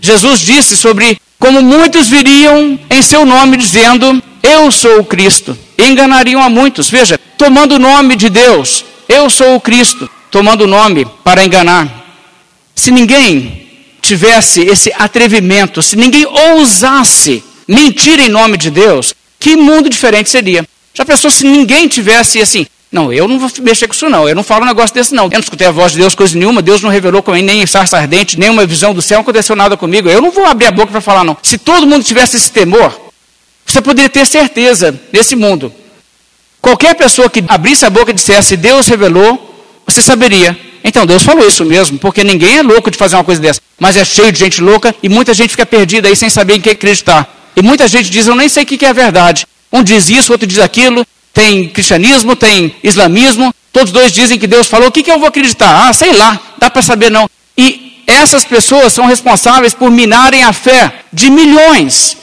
Jesus 0.00 0.40
disse 0.40 0.74
sobre 0.74 1.20
como 1.40 1.62
muitos 1.62 2.08
viriam 2.08 2.78
em 2.88 3.02
seu 3.02 3.24
nome 3.24 3.56
dizendo: 3.56 4.22
Eu 4.42 4.70
sou 4.70 5.00
o 5.00 5.04
Cristo, 5.04 5.58
e 5.76 5.82
enganariam 5.82 6.42
a 6.42 6.50
muitos. 6.50 6.90
Veja, 6.90 7.18
tomando 7.36 7.76
o 7.76 7.78
nome 7.78 8.14
de 8.14 8.28
Deus, 8.28 8.84
eu 9.08 9.28
sou 9.30 9.56
o 9.56 9.60
Cristo, 9.60 10.08
tomando 10.30 10.64
o 10.64 10.66
nome 10.68 11.06
para 11.24 11.44
enganar. 11.44 11.88
Se 12.76 12.90
ninguém 12.90 13.68
tivesse 14.02 14.60
esse 14.60 14.92
atrevimento, 14.92 15.82
se 15.82 15.96
ninguém 15.96 16.26
ousasse 16.26 17.42
mentir 17.66 18.20
em 18.20 18.28
nome 18.28 18.56
de 18.58 18.70
Deus, 18.70 19.14
que 19.38 19.56
mundo 19.56 19.88
diferente 19.88 20.28
seria? 20.28 20.66
Já 20.92 21.04
pensou 21.04 21.30
se 21.30 21.46
ninguém 21.46 21.88
tivesse 21.88 22.40
assim, 22.40 22.66
não, 22.92 23.12
eu 23.12 23.28
não 23.28 23.38
vou 23.38 23.48
mexer 23.60 23.86
com 23.86 23.94
isso 23.94 24.08
não, 24.10 24.28
eu 24.28 24.34
não 24.34 24.42
falo 24.42 24.64
um 24.64 24.66
negócio 24.66 24.92
desse 24.92 25.14
não. 25.14 25.24
Eu 25.24 25.30
não 25.30 25.40
escutei 25.40 25.66
a 25.66 25.70
voz 25.70 25.92
de 25.92 25.98
Deus 25.98 26.14
coisa 26.14 26.36
nenhuma, 26.36 26.60
Deus 26.60 26.82
não 26.82 26.90
revelou 26.90 27.22
comigo 27.22 27.46
nem 27.46 27.64
sarça 27.64 27.96
ardente, 27.96 28.38
nem 28.38 28.50
uma 28.50 28.66
visão 28.66 28.92
do 28.92 29.00
céu, 29.00 29.16
não 29.16 29.22
aconteceu 29.22 29.54
nada 29.54 29.76
comigo. 29.76 30.08
Eu 30.08 30.20
não 30.20 30.32
vou 30.32 30.44
abrir 30.44 30.66
a 30.66 30.72
boca 30.72 30.90
para 30.90 31.00
falar 31.00 31.22
não. 31.22 31.36
Se 31.40 31.56
todo 31.56 31.86
mundo 31.86 32.02
tivesse 32.02 32.36
esse 32.36 32.50
temor, 32.50 32.92
você 33.64 33.80
poderia 33.80 34.10
ter 34.10 34.26
certeza 34.26 34.98
nesse 35.12 35.36
mundo. 35.36 35.72
Qualquer 36.60 36.94
pessoa 36.94 37.30
que 37.30 37.44
abrisse 37.48 37.86
a 37.86 37.90
boca 37.90 38.10
e 38.10 38.14
dissesse 38.14 38.56
Deus 38.56 38.88
revelou, 38.88 39.54
você 39.86 40.02
saberia. 40.02 40.58
Então 40.82 41.06
Deus 41.06 41.22
falou 41.22 41.46
isso 41.46 41.64
mesmo, 41.64 41.96
porque 41.98 42.24
ninguém 42.24 42.58
é 42.58 42.62
louco 42.62 42.90
de 42.90 42.98
fazer 42.98 43.14
uma 43.14 43.24
coisa 43.24 43.40
dessa. 43.40 43.60
Mas 43.78 43.96
é 43.96 44.04
cheio 44.04 44.32
de 44.32 44.38
gente 44.38 44.60
louca 44.60 44.94
e 45.00 45.08
muita 45.08 45.32
gente 45.32 45.50
fica 45.50 45.64
perdida 45.64 46.08
aí 46.08 46.16
sem 46.16 46.28
saber 46.28 46.54
em 46.54 46.60
que 46.60 46.70
acreditar. 46.70 47.52
E 47.54 47.62
muita 47.62 47.86
gente 47.86 48.10
diz, 48.10 48.26
eu 48.26 48.34
nem 48.34 48.48
sei 48.48 48.64
o 48.64 48.66
que 48.66 48.84
é 48.84 48.92
verdade. 48.92 49.46
Um 49.72 49.82
diz 49.82 50.10
isso, 50.10 50.32
outro 50.32 50.46
diz 50.46 50.58
aquilo, 50.58 51.06
tem 51.32 51.68
cristianismo, 51.68 52.34
tem 52.34 52.74
islamismo, 52.82 53.54
todos 53.72 53.92
dois 53.92 54.12
dizem 54.12 54.38
que 54.38 54.46
Deus 54.46 54.66
falou, 54.66 54.88
o 54.88 54.92
que, 54.92 55.02
que 55.02 55.10
eu 55.10 55.18
vou 55.18 55.28
acreditar? 55.28 55.88
Ah, 55.88 55.92
sei 55.92 56.12
lá, 56.12 56.40
dá 56.58 56.68
para 56.68 56.82
saber 56.82 57.10
não. 57.10 57.28
E 57.56 58.02
essas 58.06 58.44
pessoas 58.44 58.92
são 58.92 59.06
responsáveis 59.06 59.72
por 59.72 59.90
minarem 59.90 60.42
a 60.42 60.52
fé 60.52 60.92
de 61.12 61.30
milhões. 61.30 62.16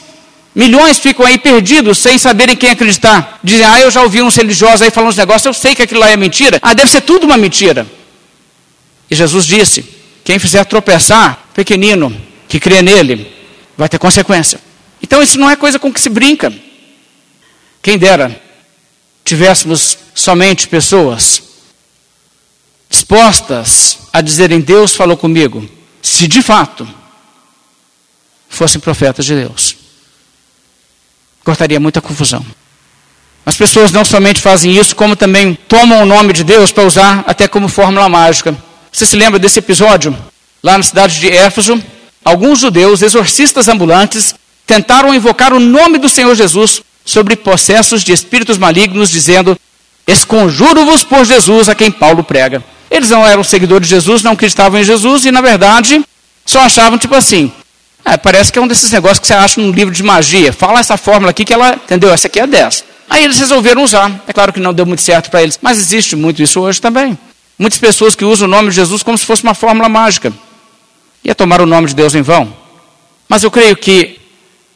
Milhões 0.54 0.98
ficam 0.98 1.26
aí 1.26 1.38
perdidos 1.38 2.00
sem 2.00 2.17
saberem 2.17 2.56
quem 2.56 2.72
acreditar. 2.72 3.39
Dizem, 3.43 3.65
ah, 3.65 3.80
eu 3.80 3.91
já 3.91 4.02
ouvi 4.02 4.22
uns 4.22 4.36
religiosos 4.36 4.82
aí 4.82 4.89
falando 4.89 5.10
uns 5.10 5.17
negócios, 5.17 5.46
eu 5.46 5.54
sei 5.54 5.76
que 5.76 5.84
aquilo 5.84 6.00
lá 6.00 6.10
é 6.10 6.17
mentira. 6.17 6.60
Ah, 6.62 6.74
deve 6.74 6.89
ser 6.89 7.02
tudo 7.02 7.26
uma 7.26 7.38
mentira. 7.38 7.86
E 9.10 9.15
Jesus 9.15 9.46
disse: 9.46 9.86
quem 10.24 10.39
fizer 10.39 10.65
tropeçar, 10.65 11.48
pequenino, 11.54 12.15
que 12.50 12.60
crê 12.60 12.82
nele, 12.82 13.32
vai 13.78 13.88
ter 13.88 14.00
consequência. 14.00 14.60
Então 15.02 15.22
isso 15.22 15.39
não 15.39 15.50
é 15.50 15.56
coisa 15.56 15.78
com 15.78 15.93
que 15.93 16.02
se 16.02 16.10
brinca. 16.10 16.52
Quem 17.82 17.98
dera 17.98 18.41
tivéssemos 19.28 19.98
somente 20.16 20.70
pessoas 20.70 21.44
dispostas 22.90 24.00
a 24.13 24.22
dizerem: 24.22 24.62
Deus 24.62 24.96
falou 24.96 25.18
comigo, 25.18 25.70
se 26.02 26.28
de 26.28 26.42
fato 26.42 26.88
fossem 28.48 28.80
profetas 28.80 29.26
de 29.26 29.36
Deus. 29.36 29.76
Cortaria 31.44 31.80
muita 31.80 32.02
confusão. 32.02 32.46
As 33.46 33.56
pessoas 33.56 33.92
não 33.92 34.04
somente 34.04 34.42
fazem 34.42 34.78
isso, 34.78 34.96
como 34.96 35.16
também 35.16 35.56
tomam 35.68 36.04
o 36.04 36.06
nome 36.06 36.32
de 36.32 36.44
Deus 36.44 36.72
para 36.72 36.86
usar 36.86 37.24
até 37.28 37.48
como 37.48 37.68
fórmula 37.68 38.10
mágica. 38.10 38.56
Você 38.92 39.06
se 39.06 39.16
lembra 39.16 39.40
desse 39.40 39.60
episódio? 39.60 40.18
Lá 40.63 40.78
na 40.78 40.84
cidade 40.84 41.20
de 41.20 41.30
Éfeso, 41.30 41.82
alguns 42.24 42.60
judeus, 42.60 43.02
exorcistas 43.02 43.68
ambulantes, 43.68 44.34
tentaram 44.66 45.13
invocar 45.13 45.54
o 45.54 45.60
nome 45.60 45.98
do 45.98 46.10
Senhor 46.10 46.36
Jesus 46.36 46.82
sobre 47.08 47.38
possessos 47.38 48.04
de 48.04 48.12
espíritos 48.12 48.58
malignos, 48.58 49.10
dizendo: 49.10 49.58
Esconjuro-vos 50.06 51.06
por 51.06 51.26
Jesus 51.26 51.70
a 51.70 51.74
quem 51.74 51.89
Paulo 51.89 52.22
prega. 52.22 52.62
Eles 52.91 53.10
não 53.10 53.26
eram 53.26 53.43
seguidores 53.43 53.88
de 53.88 53.96
Jesus, 53.96 54.24
não 54.24 54.34
acreditavam 54.34 54.80
em 54.80 54.84
Jesus 54.84 55.26
e, 55.26 55.32
na 55.32 55.41
verdade, 55.41 56.04
só 56.46 56.60
achavam 56.60 57.00
tipo 57.00 57.15
assim: 57.15 57.52
ah, 58.04 58.17
parece 58.17 58.52
que 58.52 58.60
é 58.60 58.62
um 58.62 58.67
desses 58.67 58.91
negócios 58.91 59.20
que 59.20 59.28
você 59.28 59.34
acha 59.34 59.62
num 59.62 59.72
livro 59.72 59.93
de 59.93 60.04
magia. 60.04 60.52
Fala 60.52 60.82
essa 60.82 60.98
fórmula 60.98 61.32
aqui 61.32 61.46
que 61.46 61.54
ela, 61.54 61.74
entendeu? 61.74 62.12
Essa 62.12 62.28
aqui 62.28 62.39
é 62.39 62.46
10. 62.46 62.84
Aí 63.10 63.24
eles 63.24 63.38
resolveram 63.38 63.84
usar. 63.84 64.24
É 64.28 64.34
claro 64.34 64.52
que 64.52 64.60
não 64.60 64.74
deu 64.74 64.86
muito 64.86 65.02
certo 65.02 65.32
para 65.32 65.41
eles, 65.41 65.58
mas 65.62 65.80
existe 65.80 66.15
muito 66.15 66.43
isso 66.43 66.60
hoje 66.60 66.82
também. 66.82 67.17
Muitas 67.58 67.80
pessoas 67.80 68.15
que 68.15 68.26
usam 68.26 68.48
o 68.48 68.52
nome 68.52 68.70
de 68.70 68.76
Jesus 68.76 69.02
como 69.02 69.17
se 69.17 69.26
fosse 69.26 69.43
uma 69.43 69.54
fórmula 69.54 69.88
mágica. 69.88 70.34
Ia 71.24 71.34
tomar 71.34 71.62
o 71.62 71.65
nome 71.65 71.88
de 71.88 71.96
Deus 71.96 72.13
em 72.15 72.22
vão. 72.22 72.54
Mas 73.30 73.43
eu 73.43 73.52
creio 73.52 73.76
que 73.76 74.20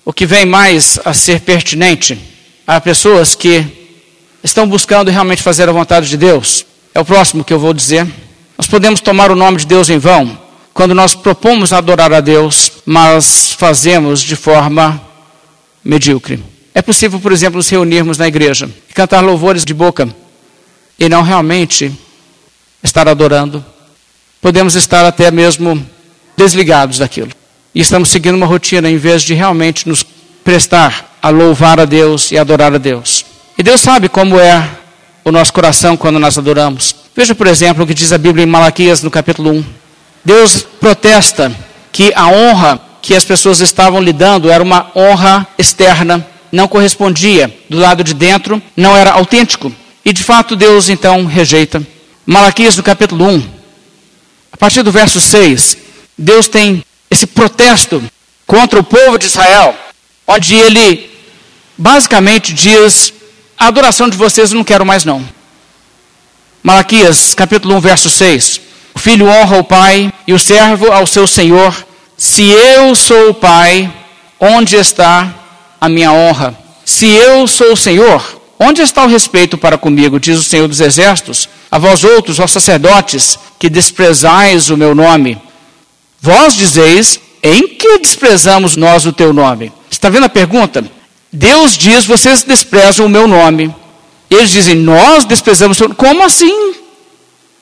o 0.04 0.12
que 0.12 0.26
vem 0.26 0.46
mais 0.46 1.00
a 1.06 1.14
ser 1.14 1.42
pertinente 1.42 2.20
a 2.66 2.80
pessoas 2.82 3.36
que 3.36 3.66
estão 4.44 4.68
buscando 4.68 5.12
realmente 5.12 5.42
fazer 5.42 5.70
a 5.70 5.72
vontade 5.72 6.10
de 6.10 6.18
Deus 6.18 6.66
é 6.94 7.00
o 7.00 7.06
próximo 7.06 7.44
que 7.44 7.54
eu 7.54 7.60
vou 7.60 7.74
dizer. 7.74 8.08
Nós 8.58 8.68
podemos 8.68 9.00
tomar 9.00 9.32
o 9.32 9.36
nome 9.36 9.58
de 9.58 9.66
Deus 9.66 9.90
em 9.90 9.98
vão 9.98 10.38
quando 10.74 10.96
nós 10.96 11.14
propomos 11.14 11.74
adorar 11.74 12.14
a 12.14 12.22
Deus, 12.22 12.72
mas 12.86 13.52
fazemos 13.54 14.22
de 14.22 14.36
forma 14.36 15.02
medíocre. 15.84 16.44
É 16.74 16.82
possível, 16.82 17.20
por 17.20 17.32
exemplo, 17.32 17.58
nos 17.58 17.70
reunirmos 17.70 18.18
na 18.18 18.28
igreja 18.28 18.70
e 18.90 18.94
cantar 18.94 19.22
louvores 19.22 19.66
de 19.66 19.74
boca 19.74 20.08
e 20.98 21.10
não 21.10 21.22
realmente 21.22 21.92
estar 22.84 23.08
adorando. 23.08 23.64
Podemos 24.42 24.76
estar 24.76 25.06
até 25.06 25.30
mesmo 25.30 25.86
desligados 26.38 26.98
daquilo. 26.98 27.32
E 27.74 27.80
estamos 27.80 28.10
seguindo 28.10 28.36
uma 28.36 28.46
rotina 28.46 28.90
em 28.90 28.98
vez 28.98 29.24
de 29.24 29.34
realmente 29.34 29.88
nos 29.88 30.04
prestar 30.44 31.18
a 31.22 31.30
louvar 31.30 31.80
a 31.80 31.86
Deus 31.86 32.32
e 32.32 32.38
adorar 32.38 32.74
a 32.74 32.78
Deus. 32.78 33.26
E 33.58 33.64
Deus 33.64 33.80
sabe 33.80 34.10
como 34.10 34.40
é 34.40 34.68
o 35.24 35.32
nosso 35.32 35.54
coração 35.54 35.96
quando 35.96 36.20
nós 36.20 36.38
adoramos. 36.38 36.96
Veja, 37.16 37.34
por 37.34 37.48
exemplo, 37.48 37.84
o 37.84 37.88
que 37.88 37.94
diz 37.94 38.12
a 38.12 38.18
Bíblia 38.18 38.44
em 38.44 38.48
Malaquias, 38.48 39.04
no 39.04 39.12
capítulo 39.12 39.52
1. 39.52 39.66
Deus 40.26 40.66
protesta 40.80 41.56
que 41.92 42.12
a 42.16 42.28
honra 42.28 42.80
que 43.02 43.16
as 43.16 43.24
pessoas 43.26 43.60
estavam 43.62 44.02
lhe 44.02 44.14
dando 44.14 44.52
era 44.52 44.62
uma 44.62 44.92
honra 44.96 45.48
externa, 45.58 46.26
não 46.52 46.68
correspondia 46.68 47.54
do 47.70 47.78
lado 47.78 48.04
de 48.04 48.14
dentro, 48.14 48.62
não 48.76 48.96
era 48.96 49.12
autêntico. 49.12 49.72
E 50.04 50.12
de 50.12 50.24
fato 50.24 50.56
Deus 50.56 50.90
então 50.90 51.26
rejeita. 51.26 51.82
Malaquias 52.26 52.78
no 52.78 52.84
capítulo 52.84 53.28
1, 53.28 53.44
a 54.52 54.58
partir 54.58 54.84
do 54.84 54.92
verso 54.92 55.20
6, 55.20 55.78
Deus 56.18 56.48
tem 56.48 56.84
esse 57.12 57.28
protesto 57.28 58.02
contra 58.48 58.80
o 58.80 58.84
povo 58.84 59.20
de 59.20 59.26
Israel, 59.26 59.76
onde 60.26 60.56
ele 60.56 61.12
basicamente 61.78 62.54
diz: 62.54 63.14
a 63.58 63.68
adoração 63.68 64.10
de 64.10 64.18
vocês 64.18 64.52
eu 64.52 64.58
não 64.58 64.64
quero 64.64 64.86
mais 64.86 65.06
não. 65.06 65.24
Malaquias 66.64 67.36
capítulo 67.36 67.76
1, 67.76 67.80
verso 67.82 68.10
6. 68.10 68.62
O 68.96 69.00
filho 69.00 69.28
honra 69.28 69.58
o 69.58 69.64
pai 69.64 70.12
e 70.26 70.34
o 70.34 70.40
servo 70.40 70.92
ao 70.92 71.06
seu 71.06 71.28
senhor. 71.28 71.86
Se 72.18 72.44
eu 72.50 72.96
sou 72.96 73.30
o 73.30 73.34
pai, 73.34 73.92
onde 74.40 74.76
está 74.76 75.34
a 75.80 75.90
minha 75.90 76.12
honra. 76.12 76.56
Se 76.86 77.08
eu 77.08 77.48
sou 77.48 77.74
o 77.74 77.78
Senhor, 77.78 78.42
onde 78.60 78.82
está 78.82 79.04
o 79.04 79.08
respeito 79.08 79.58
para 79.58 79.78
comigo, 79.78 80.20
diz 80.20 80.38
o 80.38 80.44
Senhor 80.44 80.68
dos 80.68 80.80
Exércitos? 80.80 81.50
A 81.72 81.80
vós 81.80 82.04
outros, 82.04 82.40
ó 82.40 82.46
sacerdotes, 82.46 83.40
que 83.58 83.70
desprezais 83.70 84.70
o 84.70 84.78
meu 84.78 84.94
nome. 84.94 85.42
Vós 86.22 86.56
dizeis, 86.56 87.20
em 87.42 87.68
que 87.68 87.98
desprezamos 87.98 88.76
nós 88.76 89.08
o 89.08 89.12
teu 89.12 89.34
nome? 89.34 89.74
Está 89.90 90.08
vendo 90.08 90.26
a 90.26 90.30
pergunta? 90.30 90.86
Deus 91.34 91.76
diz, 91.76 92.06
vocês 92.06 92.44
desprezam 92.44 93.08
o 93.08 93.10
meu 93.10 93.28
nome. 93.28 93.74
Eles 94.30 94.52
dizem, 94.52 94.76
nós 94.76 95.26
desprezamos 95.26 95.78
o 95.78 95.80
teu 95.80 95.88
nome. 95.88 95.98
Como 95.98 96.24
assim? 96.24 96.76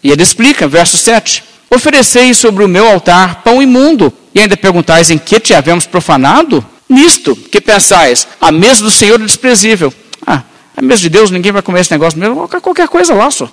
E 0.03 0.11
ele 0.11 0.21
explica, 0.21 0.67
verso 0.67 0.97
7. 0.97 1.43
Ofereceis 1.69 2.37
sobre 2.37 2.63
o 2.63 2.67
meu 2.67 2.85
altar 2.85 3.43
pão 3.43 3.61
imundo, 3.61 4.11
e 4.35 4.41
ainda 4.41 4.57
perguntais 4.57 5.09
em 5.09 5.17
que 5.17 5.39
te 5.39 5.53
havemos 5.53 5.85
profanado? 5.85 6.65
Nisto 6.89 7.35
que 7.35 7.61
pensais, 7.61 8.27
a 8.41 8.51
mesa 8.51 8.83
do 8.83 8.91
Senhor 8.91 9.21
é 9.21 9.23
desprezível. 9.23 9.93
Ah, 10.25 10.43
a 10.75 10.81
mesa 10.81 11.01
de 11.01 11.09
Deus, 11.09 11.31
ninguém 11.31 11.51
vai 11.51 11.61
comer 11.61 11.81
esse 11.81 11.91
negócio 11.91 12.19
mesmo, 12.19 12.47
qualquer 12.47 12.89
coisa 12.89 13.13
lá 13.13 13.31
só. 13.31 13.49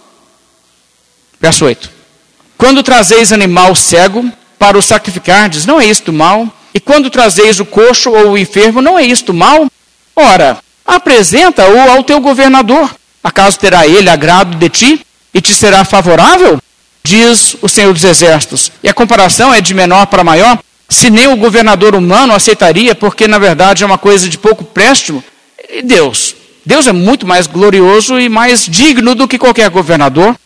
Verso 1.38 1.64
8. 1.64 1.90
Quando 2.56 2.82
trazeis 2.82 3.32
animal 3.32 3.74
cego 3.74 4.24
para 4.58 4.78
o 4.78 4.82
sacrificardes, 4.82 5.66
não 5.66 5.80
é 5.80 5.86
isto 5.86 6.12
mal? 6.12 6.48
E 6.74 6.80
quando 6.80 7.10
trazeis 7.10 7.60
o 7.60 7.64
coxo 7.64 8.10
ou 8.10 8.32
o 8.32 8.38
enfermo, 8.38 8.82
não 8.82 8.98
é 8.98 9.04
isto 9.04 9.32
mal? 9.32 9.66
Ora, 10.14 10.58
apresenta-o 10.84 11.90
ao 11.90 12.02
teu 12.02 12.20
governador. 12.20 12.94
Acaso 13.22 13.58
terá 13.58 13.86
ele 13.86 14.08
agrado 14.08 14.56
de 14.56 14.68
ti 14.68 15.06
e 15.32 15.40
te 15.40 15.54
será 15.54 15.84
favorável? 15.84 16.60
Diz 17.02 17.56
o 17.62 17.68
Senhor 17.68 17.92
dos 17.92 18.04
Exércitos. 18.04 18.72
E 18.82 18.88
a 18.88 18.94
comparação 18.94 19.52
é 19.52 19.60
de 19.60 19.74
menor 19.74 20.06
para 20.06 20.24
maior? 20.24 20.58
se 20.88 21.10
nem 21.10 21.28
o 21.28 21.36
governador 21.36 21.94
humano 21.94 22.34
aceitaria, 22.34 22.94
porque 22.94 23.26
na 23.26 23.38
verdade 23.38 23.82
é 23.82 23.86
uma 23.86 23.98
coisa 23.98 24.28
de 24.28 24.38
pouco 24.38 24.64
préstimo, 24.64 25.22
e 25.68 25.82
Deus. 25.82 26.36
Deus 26.64 26.86
é 26.86 26.92
muito 26.92 27.26
mais 27.26 27.46
glorioso 27.46 28.18
e 28.18 28.28
mais 28.28 28.66
digno 28.66 29.14
do 29.14 29.28
que 29.28 29.38
qualquer 29.38 29.68
governador. 29.70 30.36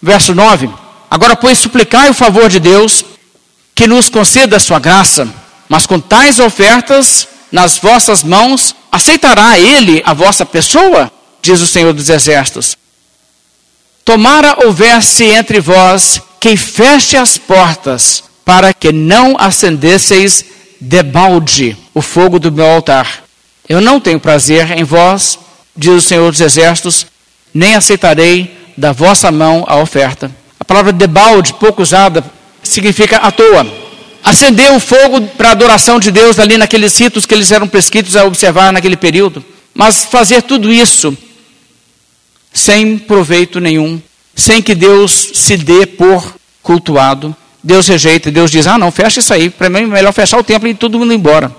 Verso 0.00 0.34
9: 0.34 0.68
Agora, 1.10 1.34
pois, 1.34 1.58
suplicai 1.58 2.10
o 2.10 2.14
favor 2.14 2.48
de 2.48 2.60
Deus, 2.60 3.04
que 3.78 3.86
nos 3.86 4.08
conceda 4.08 4.56
a 4.56 4.58
sua 4.58 4.80
graça, 4.80 5.28
mas 5.68 5.86
com 5.86 6.00
tais 6.00 6.40
ofertas 6.40 7.28
nas 7.52 7.76
vossas 7.78 8.24
mãos, 8.24 8.74
aceitará 8.90 9.56
Ele 9.56 10.02
a 10.04 10.12
vossa 10.12 10.44
pessoa? 10.44 11.08
Diz 11.40 11.60
o 11.60 11.66
Senhor 11.68 11.92
dos 11.92 12.08
Exércitos. 12.08 12.76
Tomara 14.04 14.66
houvesse 14.66 15.22
entre 15.26 15.60
vós 15.60 16.20
quem 16.40 16.56
feche 16.56 17.16
as 17.16 17.38
portas 17.38 18.24
para 18.44 18.74
que 18.74 18.90
não 18.90 19.36
acendesseis 19.38 20.44
debalde 20.80 21.76
o 21.94 22.02
fogo 22.02 22.40
do 22.40 22.50
meu 22.50 22.66
altar. 22.66 23.22
Eu 23.68 23.80
não 23.80 24.00
tenho 24.00 24.18
prazer 24.18 24.76
em 24.76 24.82
vós, 24.82 25.38
diz 25.76 25.92
o 25.92 26.00
Senhor 26.00 26.28
dos 26.32 26.40
Exércitos, 26.40 27.06
nem 27.54 27.76
aceitarei 27.76 28.72
da 28.76 28.90
vossa 28.90 29.30
mão 29.30 29.64
a 29.68 29.76
oferta. 29.76 30.32
A 30.58 30.64
palavra 30.64 30.92
debalde, 30.92 31.54
pouco 31.54 31.80
usada, 31.80 32.24
significa 32.68 33.18
à 33.18 33.30
toa. 33.30 33.66
Acender 34.22 34.72
o 34.72 34.80
fogo 34.80 35.22
para 35.36 35.50
a 35.50 35.52
adoração 35.52 35.98
de 35.98 36.10
Deus 36.10 36.38
ali 36.38 36.58
naqueles 36.58 36.98
ritos 36.98 37.24
que 37.24 37.34
eles 37.34 37.50
eram 37.50 37.68
prescritos 37.68 38.16
a 38.16 38.24
observar 38.24 38.72
naquele 38.72 38.96
período. 38.96 39.44
Mas 39.74 40.04
fazer 40.04 40.42
tudo 40.42 40.72
isso 40.72 41.16
sem 42.52 42.98
proveito 42.98 43.60
nenhum, 43.60 44.00
sem 44.34 44.60
que 44.60 44.74
Deus 44.74 45.30
se 45.34 45.56
dê 45.56 45.86
por 45.86 46.34
cultuado. 46.62 47.34
Deus 47.62 47.86
rejeita, 47.86 48.30
Deus 48.30 48.50
diz: 48.50 48.66
Ah, 48.66 48.78
não, 48.78 48.90
fecha 48.90 49.20
isso 49.20 49.32
aí, 49.32 49.50
para 49.50 49.70
mim 49.70 49.80
é 49.80 49.86
melhor 49.86 50.12
fechar 50.12 50.38
o 50.38 50.44
templo 50.44 50.68
e 50.68 50.74
todo 50.74 50.98
mundo 50.98 51.12
embora. 51.12 51.54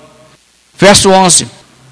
Verso 0.78 1.10
11: 1.10 1.48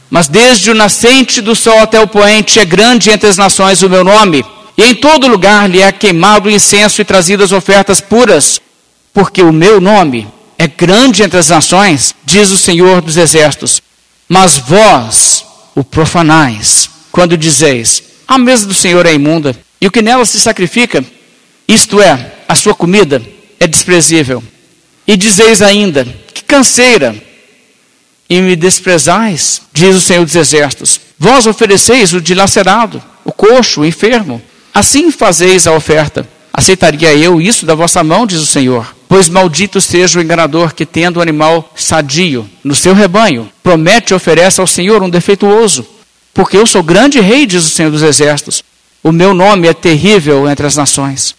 Mas 0.10 0.28
desde 0.28 0.72
o 0.72 0.76
nascente 0.76 1.42
do 1.42 1.56
sol 1.56 1.80
até 1.80 2.00
o 2.00 2.08
poente 2.08 2.60
é 2.60 2.66
grande 2.66 3.10
entre 3.10 3.30
as 3.30 3.38
nações 3.38 3.82
o 3.82 3.90
meu 3.90 4.04
nome, 4.04 4.46
e 4.78 4.84
em 4.84 4.96
todo 4.96 5.28
lugar 5.28 5.70
lhe 5.70 5.82
é 5.82 5.92
queimado 5.92 6.48
o 6.48 6.52
incenso 6.52 7.02
e 7.02 7.06
trazidas 7.06 7.52
ofertas 7.52 8.00
puras, 8.00 8.62
porque 9.18 9.42
o 9.42 9.52
meu 9.52 9.82
nome 9.82 10.28
é 10.60 10.68
grande 10.68 11.24
entre 11.24 11.40
as 11.40 11.50
nações, 11.50 12.14
diz 12.24 12.52
o 12.52 12.58
Senhor 12.60 13.02
dos 13.02 13.18
Exércitos. 13.18 13.82
Mas 14.30 14.60
vós 14.60 15.44
o 15.74 15.84
profanais, 15.84 16.88
quando 17.12 17.36
dizeis: 17.36 18.04
A 18.28 18.38
mesa 18.38 18.68
do 18.68 18.76
Senhor 18.76 19.08
é 19.08 19.16
imunda, 19.16 19.56
e 19.82 19.88
o 19.88 19.92
que 19.92 20.04
nela 20.04 20.24
se 20.24 20.40
sacrifica, 20.40 21.04
isto 21.68 22.00
é, 22.00 22.32
a 22.48 22.54
sua 22.54 22.76
comida, 22.76 23.20
é 23.60 23.66
desprezível. 23.66 24.44
E 25.08 25.18
dizeis 25.18 25.64
ainda: 25.64 26.06
Que 26.32 26.44
canseira! 26.44 27.16
E 28.30 28.40
me 28.40 28.56
desprezais, 28.56 29.64
diz 29.74 29.96
o 29.96 30.02
Senhor 30.02 30.26
dos 30.26 30.36
Exércitos. 30.36 31.02
Vós 31.18 31.48
ofereceis 31.48 32.14
o 32.14 32.22
dilacerado, 32.22 33.02
o 33.26 33.32
coxo, 33.32 33.82
o 33.82 33.86
enfermo. 33.86 34.40
Assim 34.72 35.10
fazeis 35.10 35.66
a 35.66 35.74
oferta. 35.74 36.30
Aceitaria 36.54 37.16
eu 37.16 37.42
isso 37.42 37.66
da 37.66 37.74
vossa 37.74 38.04
mão, 38.04 38.28
diz 38.28 38.40
o 38.40 38.46
Senhor. 38.46 38.96
Pois 39.08 39.30
maldito 39.30 39.80
seja 39.80 40.20
o 40.20 40.22
enganador 40.22 40.74
que, 40.74 40.86
tendo 40.86 41.18
o 41.18 41.22
animal 41.22 41.72
sadio 41.76 42.50
no 42.64 42.76
seu 42.76 42.94
rebanho, 42.94 43.50
promete 43.64 44.12
e 44.12 44.16
oferece 44.16 44.60
ao 44.60 44.68
Senhor 44.68 45.02
um 45.02 45.10
defeituoso. 45.10 45.88
Porque 46.34 46.58
eu 46.58 46.66
sou 46.66 46.84
grande 46.84 47.20
rei, 47.20 47.46
diz 47.46 47.66
o 47.66 47.70
Senhor 47.70 47.90
dos 47.90 48.04
Exércitos. 48.04 48.64
O 49.02 49.12
meu 49.12 49.34
nome 49.34 49.68
é 49.68 49.74
terrível 49.74 50.50
entre 50.50 50.68
as 50.68 50.76
nações. 50.76 51.36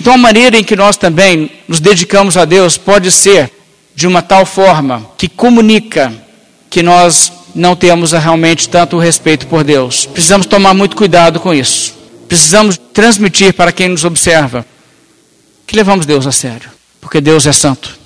Então, 0.00 0.14
a 0.14 0.18
maneira 0.18 0.58
em 0.58 0.64
que 0.64 0.74
nós 0.74 0.96
também 0.96 1.50
nos 1.68 1.78
dedicamos 1.78 2.36
a 2.36 2.44
Deus 2.44 2.76
pode 2.76 3.12
ser 3.12 3.50
de 3.94 4.06
uma 4.06 4.22
tal 4.22 4.46
forma 4.46 5.06
que 5.16 5.28
comunica 5.28 6.12
que 6.70 6.82
nós 6.82 7.32
não 7.54 7.76
temos 7.76 8.12
realmente 8.12 8.68
tanto 8.68 8.98
respeito 8.98 9.46
por 9.46 9.62
Deus. 9.62 10.06
Precisamos 10.06 10.46
tomar 10.46 10.74
muito 10.74 10.96
cuidado 10.96 11.38
com 11.38 11.52
isso. 11.52 11.94
Precisamos 12.26 12.78
transmitir 12.92 13.52
para 13.52 13.72
quem 13.72 13.88
nos 13.88 14.04
observa 14.04 14.64
que 15.66 15.76
levamos 15.76 16.06
Deus 16.06 16.26
a 16.26 16.32
sério, 16.32 16.70
porque 17.02 17.20
Deus 17.20 17.46
é 17.46 17.52
santo. 17.52 17.98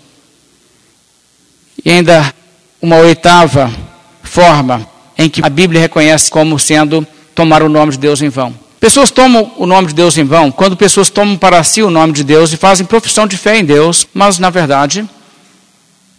E 1.85 1.91
ainda 1.91 2.35
uma 2.81 2.97
oitava 2.97 3.71
forma 4.23 4.89
em 5.17 5.29
que 5.29 5.45
a 5.45 5.51
Bíblia 5.51 5.83
reconhece 5.83 6.31
como 6.31 6.59
sendo 6.59 7.07
tomar 7.35 7.63
o 7.63 7.69
nome 7.69 7.93
de 7.93 7.99
Deus 7.99 8.23
em 8.23 8.31
vão. 8.31 8.53
Pessoas 8.81 9.11
tomam 9.11 9.53
o 9.57 9.67
nome 9.67 9.89
de 9.89 9.95
Deus 9.95 10.17
em 10.17 10.25
vão 10.25 10.51
quando 10.51 10.77
pessoas 10.77 11.11
tomam 11.11 11.37
para 11.37 11.63
si 11.63 11.83
o 11.83 11.91
nome 11.91 12.15
de 12.15 12.25
Deus 12.25 12.53
e 12.53 12.57
fazem 12.57 12.87
profissão 12.87 13.27
de 13.27 13.37
fé 13.37 13.59
em 13.59 13.65
Deus, 13.65 14.09
mas 14.15 14.39
na 14.39 14.51
verdade 14.51 15.09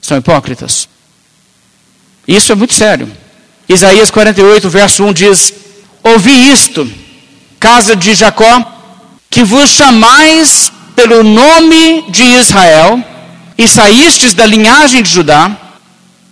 são 0.01 0.17
hipócritas. 0.17 0.87
Isso 2.27 2.51
é 2.51 2.55
muito 2.55 2.73
sério. 2.73 3.11
Isaías 3.67 4.11
48, 4.11 4.69
verso 4.69 5.03
1 5.03 5.13
diz: 5.13 5.53
Ouvi 6.03 6.51
isto, 6.51 6.89
casa 7.59 7.95
de 7.95 8.13
Jacó, 8.13 8.63
que 9.29 9.43
vos 9.43 9.71
chamais 9.71 10.71
pelo 10.97 11.23
nome 11.23 12.05
de 12.09 12.23
Israel, 12.23 12.99
e 13.55 13.67
saístes 13.67 14.33
da 14.33 14.47
linhagem 14.47 15.03
de 15.03 15.11
Judá, 15.11 15.55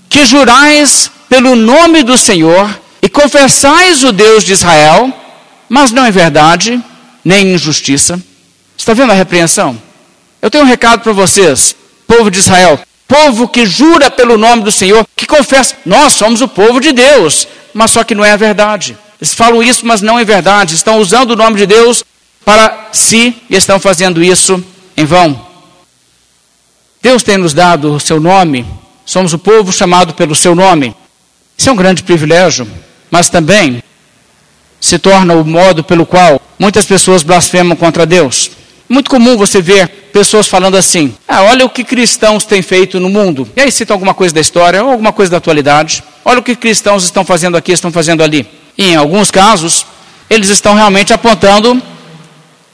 que 0.10 0.26
jurais 0.26 1.12
pelo 1.30 1.56
nome 1.56 2.02
do 2.02 2.18
Senhor, 2.18 2.68
e 3.00 3.08
confessais 3.08 4.04
o 4.04 4.12
Deus 4.12 4.44
de 4.44 4.54
Israel, 4.54 5.14
mas 5.70 5.92
não 5.92 6.04
é 6.04 6.10
verdade, 6.10 6.84
nem 7.24 7.54
injustiça. 7.54 8.20
Está 8.76 8.96
vendo 8.96 9.12
a 9.12 9.16
repreensão? 9.16 9.80
Eu 10.42 10.50
tenho 10.50 10.64
um 10.64 10.68
recado 10.68 11.02
para 11.02 11.14
vocês, 11.14 11.76
povo 12.08 12.32
de 12.32 12.40
Israel. 12.40 12.80
Povo 13.08 13.48
que 13.48 13.68
jura 13.68 14.10
pelo 14.10 14.36
nome 14.36 14.64
do 14.64 14.72
Senhor, 14.72 15.06
que 15.16 15.28
confessa, 15.28 15.76
nós 15.86 16.14
somos 16.14 16.42
o 16.42 16.48
povo 16.48 16.80
de 16.80 16.92
Deus, 16.92 17.48
mas 17.72 17.92
só 17.92 18.04
que 18.04 18.16
não 18.16 18.26
é 18.26 18.32
a 18.32 18.38
verdade. 18.38 18.98
Eles 19.22 19.32
falam 19.32 19.62
isso, 19.62 19.86
mas 19.86 20.02
não 20.02 20.18
é 20.18 20.26
verdade. 20.26 20.74
Estão 20.74 20.98
usando 20.98 21.32
o 21.32 21.36
nome 21.36 21.56
de 21.56 21.68
Deus 21.68 22.04
para 22.46 22.90
si 22.94 23.36
e 23.50 23.56
estão 23.56 23.80
fazendo 23.80 24.24
isso 24.24 24.64
em 24.96 25.04
vão. 25.04 25.44
Deus 27.02 27.24
tem 27.24 27.38
nos 27.38 27.54
dado 27.54 27.94
o 27.94 28.00
seu 28.00 28.20
nome, 28.20 28.66
somos 29.06 29.34
o 29.34 29.40
povo 29.40 29.72
chamado 29.74 30.14
pelo 30.14 30.36
seu 30.36 30.56
nome. 30.56 30.96
Isso 31.58 31.70
é 31.70 31.74
um 31.74 31.76
grande 31.76 32.04
privilégio, 32.04 32.68
mas 33.10 33.30
também 33.30 33.84
se 34.80 35.00
torna 35.00 35.34
o 35.34 35.44
modo 35.44 35.84
pelo 35.84 36.06
qual 36.06 36.40
muitas 36.60 36.86
pessoas 36.86 37.24
blasfemam 37.24 37.76
contra 37.76 38.06
Deus. 38.06 38.52
Muito 38.88 39.10
comum 39.10 39.36
você 39.36 39.62
ver 39.62 40.10
pessoas 40.14 40.48
falando 40.48 40.78
assim: 40.78 41.16
ah, 41.28 41.44
olha 41.44 41.66
o 41.66 41.70
que 41.70 41.84
cristãos 41.84 42.46
têm 42.46 42.62
feito 42.62 43.00
no 43.00 43.10
mundo. 43.10 43.50
E 43.56 43.62
aí 43.62 43.72
cita 43.72 43.94
alguma 43.94 44.14
coisa 44.14 44.34
da 44.34 44.42
história 44.42 44.84
ou 44.84 44.92
alguma 44.92 45.12
coisa 45.12 45.32
da 45.32 45.38
atualidade. 45.38 46.04
Olha 46.24 46.40
o 46.40 46.44
que 46.44 46.56
cristãos 46.56 47.04
estão 47.04 47.26
fazendo 47.26 47.58
aqui, 47.58 47.72
estão 47.72 47.92
fazendo 47.92 48.24
ali. 48.24 48.48
E 48.78 48.90
em 48.90 48.96
alguns 48.96 49.32
casos, 49.32 49.86
eles 50.30 50.50
estão 50.50 50.76
realmente 50.76 51.14
apontando 51.14 51.82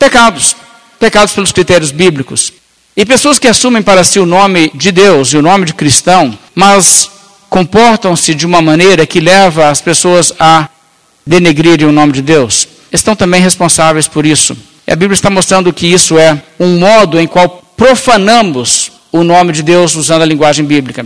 pecados 0.02 0.56
pecados 1.02 1.34
pelos 1.34 1.52
critérios 1.52 1.92
bíblicos. 1.92 2.54
E 2.96 3.04
pessoas 3.04 3.40
que 3.40 3.48
assumem 3.48 3.82
para 3.82 4.04
si 4.04 4.20
o 4.20 4.26
nome 4.26 4.72
de 4.76 4.92
Deus 4.92 5.34
e 5.34 5.38
o 5.38 5.42
nome 5.42 5.66
de 5.66 5.74
cristão, 5.74 6.38
mas 6.54 7.10
comportam-se 7.50 8.36
de 8.36 8.46
uma 8.46 8.62
maneira 8.62 9.08
que 9.08 9.20
leva 9.20 9.70
as 9.70 9.82
pessoas 9.82 10.32
a 10.40 10.70
denegrirem 11.26 11.88
o 11.88 11.92
nome 11.92 12.14
de 12.14 12.22
Deus, 12.22 12.68
estão 12.92 13.16
também 13.16 13.42
responsáveis 13.42 14.08
por 14.08 14.26
isso. 14.26 14.56
E 14.88 14.92
a 14.92 14.96
Bíblia 14.96 15.16
está 15.16 15.30
mostrando 15.30 15.74
que 15.74 15.88
isso 15.88 16.20
é 16.20 16.40
um 16.60 16.78
modo 16.78 17.20
em 17.20 17.26
qual 17.28 17.50
profanamos 17.76 18.92
o 19.12 19.24
nome 19.24 19.54
de 19.54 19.64
Deus 19.64 19.96
usando 19.96 20.22
a 20.22 20.26
linguagem 20.26 20.66
bíblica. 20.66 21.06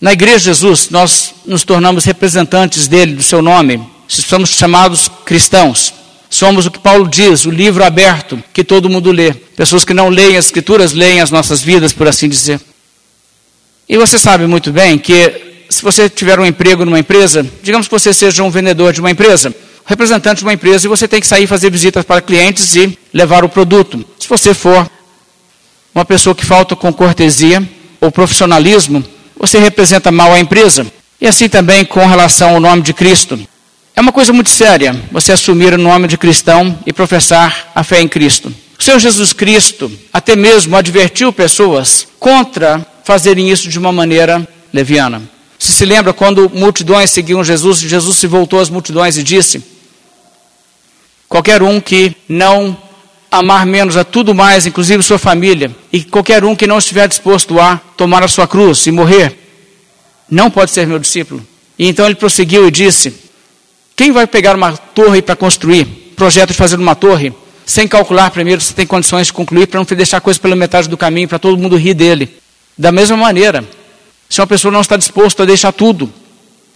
Na 0.00 0.12
Igreja 0.12 0.38
de 0.38 0.44
Jesus, 0.46 0.90
nós 0.90 1.34
nos 1.46 1.62
tornamos 1.62 2.04
representantes 2.04 2.88
dele, 2.88 3.14
do 3.14 3.22
seu 3.22 3.40
nome. 3.40 3.80
Somos 4.08 4.50
chamados 4.50 5.08
cristãos. 5.24 6.03
Somos 6.34 6.66
o 6.66 6.70
que 6.72 6.80
Paulo 6.80 7.06
diz, 7.06 7.44
o 7.44 7.50
livro 7.50 7.84
aberto, 7.84 8.42
que 8.52 8.64
todo 8.64 8.90
mundo 8.90 9.12
lê. 9.12 9.32
Pessoas 9.32 9.84
que 9.84 9.94
não 9.94 10.08
leem 10.08 10.36
as 10.36 10.46
Escrituras 10.46 10.92
leem 10.92 11.20
as 11.20 11.30
nossas 11.30 11.62
vidas, 11.62 11.92
por 11.92 12.08
assim 12.08 12.28
dizer. 12.28 12.60
E 13.88 13.96
você 13.96 14.18
sabe 14.18 14.44
muito 14.44 14.72
bem 14.72 14.98
que, 14.98 15.64
se 15.70 15.80
você 15.80 16.10
tiver 16.10 16.40
um 16.40 16.44
emprego 16.44 16.84
numa 16.84 16.98
empresa, 16.98 17.48
digamos 17.62 17.86
que 17.86 17.92
você 17.92 18.12
seja 18.12 18.42
um 18.42 18.50
vendedor 18.50 18.92
de 18.92 18.98
uma 18.98 19.12
empresa, 19.12 19.54
representante 19.86 20.38
de 20.38 20.44
uma 20.44 20.52
empresa, 20.52 20.84
e 20.84 20.88
você 20.88 21.06
tem 21.06 21.20
que 21.20 21.26
sair 21.28 21.46
fazer 21.46 21.70
visitas 21.70 22.04
para 22.04 22.20
clientes 22.20 22.74
e 22.74 22.98
levar 23.12 23.44
o 23.44 23.48
produto. 23.48 24.04
Se 24.18 24.28
você 24.28 24.52
for 24.52 24.90
uma 25.94 26.04
pessoa 26.04 26.34
que 26.34 26.44
falta 26.44 26.74
com 26.74 26.92
cortesia 26.92 27.62
ou 28.00 28.10
profissionalismo, 28.10 29.04
você 29.38 29.60
representa 29.60 30.10
mal 30.10 30.32
a 30.32 30.40
empresa. 30.40 30.84
E 31.20 31.28
assim 31.28 31.48
também 31.48 31.84
com 31.84 32.04
relação 32.04 32.54
ao 32.56 32.60
nome 32.60 32.82
de 32.82 32.92
Cristo. 32.92 33.38
É 33.96 34.00
uma 34.00 34.10
coisa 34.10 34.32
muito 34.32 34.50
séria 34.50 35.00
você 35.12 35.32
assumir 35.32 35.72
o 35.72 35.78
nome 35.78 36.08
de 36.08 36.18
cristão 36.18 36.76
e 36.84 36.92
professar 36.92 37.70
a 37.74 37.84
fé 37.84 38.00
em 38.00 38.08
Cristo. 38.08 38.52
O 38.76 38.82
Senhor 38.82 38.98
Jesus 38.98 39.32
Cristo 39.32 39.90
até 40.12 40.34
mesmo 40.34 40.76
advertiu 40.76 41.32
pessoas 41.32 42.06
contra 42.18 42.84
fazerem 43.04 43.50
isso 43.50 43.68
de 43.68 43.78
uma 43.78 43.92
maneira 43.92 44.46
leviana. 44.72 45.22
Se 45.56 45.72
se 45.72 45.84
lembra 45.84 46.12
quando 46.12 46.50
multidões 46.52 47.10
seguiam 47.10 47.44
Jesus, 47.44 47.78
Jesus 47.78 48.18
se 48.18 48.26
voltou 48.26 48.58
às 48.58 48.68
multidões 48.68 49.16
e 49.16 49.22
disse: 49.22 49.62
Qualquer 51.28 51.62
um 51.62 51.80
que 51.80 52.16
não 52.28 52.76
amar 53.30 53.64
menos 53.64 53.96
a 53.96 54.02
tudo 54.02 54.34
mais, 54.34 54.66
inclusive 54.66 55.04
sua 55.04 55.18
família, 55.18 55.74
e 55.92 56.02
qualquer 56.02 56.44
um 56.44 56.56
que 56.56 56.66
não 56.66 56.78
estiver 56.78 57.06
disposto 57.06 57.60
a 57.60 57.76
tomar 57.96 58.24
a 58.24 58.28
sua 58.28 58.48
cruz 58.48 58.86
e 58.86 58.90
morrer, 58.90 59.38
não 60.28 60.50
pode 60.50 60.72
ser 60.72 60.84
meu 60.84 60.98
discípulo. 60.98 61.46
E 61.78 61.86
então 61.86 62.04
ele 62.04 62.16
prosseguiu 62.16 62.66
e 62.66 62.70
disse: 62.72 63.23
quem 63.96 64.10
vai 64.10 64.26
pegar 64.26 64.56
uma 64.56 64.76
torre 64.76 65.22
para 65.22 65.36
construir, 65.36 65.84
projeto 66.16 66.48
de 66.48 66.54
fazer 66.54 66.76
uma 66.76 66.96
torre, 66.96 67.32
sem 67.64 67.86
calcular 67.86 68.30
primeiro 68.30 68.60
se 68.60 68.74
tem 68.74 68.86
condições 68.86 69.28
de 69.28 69.32
concluir, 69.32 69.68
para 69.68 69.78
não 69.78 69.86
deixar 69.86 70.20
coisa 70.20 70.38
pela 70.38 70.56
metade 70.56 70.88
do 70.88 70.96
caminho, 70.96 71.28
para 71.28 71.38
todo 71.38 71.56
mundo 71.56 71.76
rir 71.76 71.94
dele? 71.94 72.36
Da 72.76 72.90
mesma 72.90 73.16
maneira, 73.16 73.64
se 74.28 74.40
uma 74.40 74.46
pessoa 74.48 74.72
não 74.72 74.80
está 74.80 74.96
disposta 74.96 75.44
a 75.44 75.46
deixar 75.46 75.70
tudo, 75.70 76.12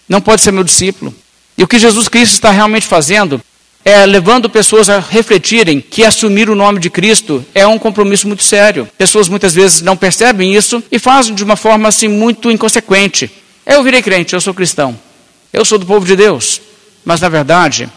não 0.07 0.21
pode 0.21 0.41
ser 0.41 0.51
meu 0.51 0.63
discípulo. 0.63 1.13
E 1.57 1.63
o 1.63 1.67
que 1.67 1.77
Jesus 1.77 2.07
Cristo 2.07 2.33
está 2.33 2.51
realmente 2.51 2.87
fazendo 2.87 3.41
é 3.83 4.05
levando 4.05 4.49
pessoas 4.49 4.89
a 4.89 4.99
refletirem 4.99 5.81
que 5.81 6.05
assumir 6.05 6.49
o 6.49 6.55
nome 6.55 6.79
de 6.79 6.89
Cristo 6.89 7.45
é 7.53 7.67
um 7.67 7.77
compromisso 7.77 8.27
muito 8.27 8.43
sério. 8.43 8.87
Pessoas 8.97 9.27
muitas 9.27 9.53
vezes 9.53 9.81
não 9.81 9.97
percebem 9.97 10.55
isso 10.55 10.81
e 10.89 10.97
fazem 10.97 11.35
de 11.35 11.43
uma 11.43 11.57
forma 11.57 11.89
assim 11.89 12.07
muito 12.07 12.49
inconsequente. 12.49 13.29
Eu 13.65 13.83
virei 13.83 14.01
crente, 14.01 14.33
eu 14.33 14.41
sou 14.41 14.53
cristão. 14.53 14.97
Eu 15.51 15.65
sou 15.65 15.77
do 15.77 15.85
povo 15.85 16.05
de 16.05 16.15
Deus 16.15 16.61
mas 17.03 17.21
na 17.21 17.29
verdade 17.29 17.89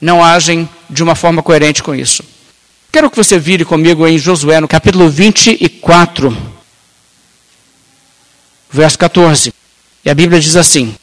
não 0.00 0.22
agem 0.22 0.68
de 0.88 1.02
uma 1.02 1.14
forma 1.14 1.42
coerente 1.42 1.82
com 1.82 1.94
isso. 1.94 2.22
Quero 2.90 3.10
que 3.10 3.16
você 3.16 3.38
vire 3.38 3.64
comigo 3.64 4.06
em 4.06 4.18
Josué, 4.18 4.60
no 4.60 4.68
capítulo 4.68 5.10
24, 5.10 6.36
verso 8.70 8.98
14. 8.98 9.52
E 10.04 10.10
a 10.10 10.14
Bíblia 10.14 10.40
diz 10.40 10.56
assim: 10.56 10.94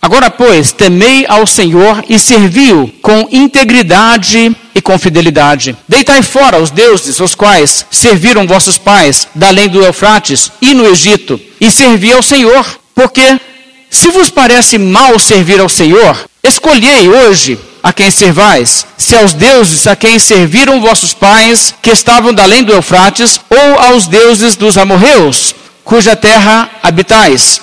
Agora, 0.00 0.30
pois, 0.30 0.72
temei 0.72 1.26
ao 1.28 1.46
Senhor 1.46 2.04
e 2.08 2.18
servi-o 2.18 2.88
com 3.02 3.28
integridade 3.30 4.56
e 4.74 4.80
com 4.80 4.98
fidelidade. 4.98 5.76
Deitai 5.88 6.22
fora 6.22 6.60
os 6.60 6.70
deuses, 6.70 7.20
os 7.20 7.34
quais 7.34 7.84
serviram 7.90 8.46
vossos 8.46 8.78
pais, 8.78 9.28
da 9.34 9.48
além 9.48 9.68
do 9.68 9.84
Eufrates 9.84 10.50
e 10.62 10.72
no 10.72 10.86
Egito, 10.86 11.38
e 11.60 11.70
servi 11.70 12.12
ao 12.12 12.22
Senhor, 12.22 12.80
porque 12.94 13.38
se 13.90 14.08
vos 14.10 14.30
parece 14.30 14.78
mal 14.78 15.18
servir 15.18 15.60
ao 15.60 15.68
Senhor, 15.68 16.16
escolhei 16.44 17.08
hoje 17.08 17.58
a 17.82 17.92
quem 17.92 18.10
servais, 18.10 18.86
se 18.96 19.16
aos 19.16 19.34
deuses 19.34 19.86
a 19.86 19.96
quem 19.96 20.18
serviram 20.18 20.80
vossos 20.80 21.12
pais, 21.12 21.74
que 21.82 21.90
estavam 21.90 22.32
da 22.32 22.44
além 22.44 22.62
do 22.62 22.72
Eufrates, 22.72 23.40
ou 23.50 23.78
aos 23.80 24.06
deuses 24.06 24.54
dos 24.54 24.78
amorreus, 24.78 25.54
cuja 25.84 26.14
terra 26.14 26.70
habitais. 26.82 27.60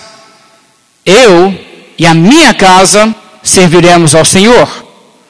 Eu 1.06 1.58
e 1.98 2.06
a 2.06 2.14
minha 2.14 2.54
casa 2.54 3.16
serviremos 3.42 4.14
ao 4.14 4.26
Senhor. 4.26 4.68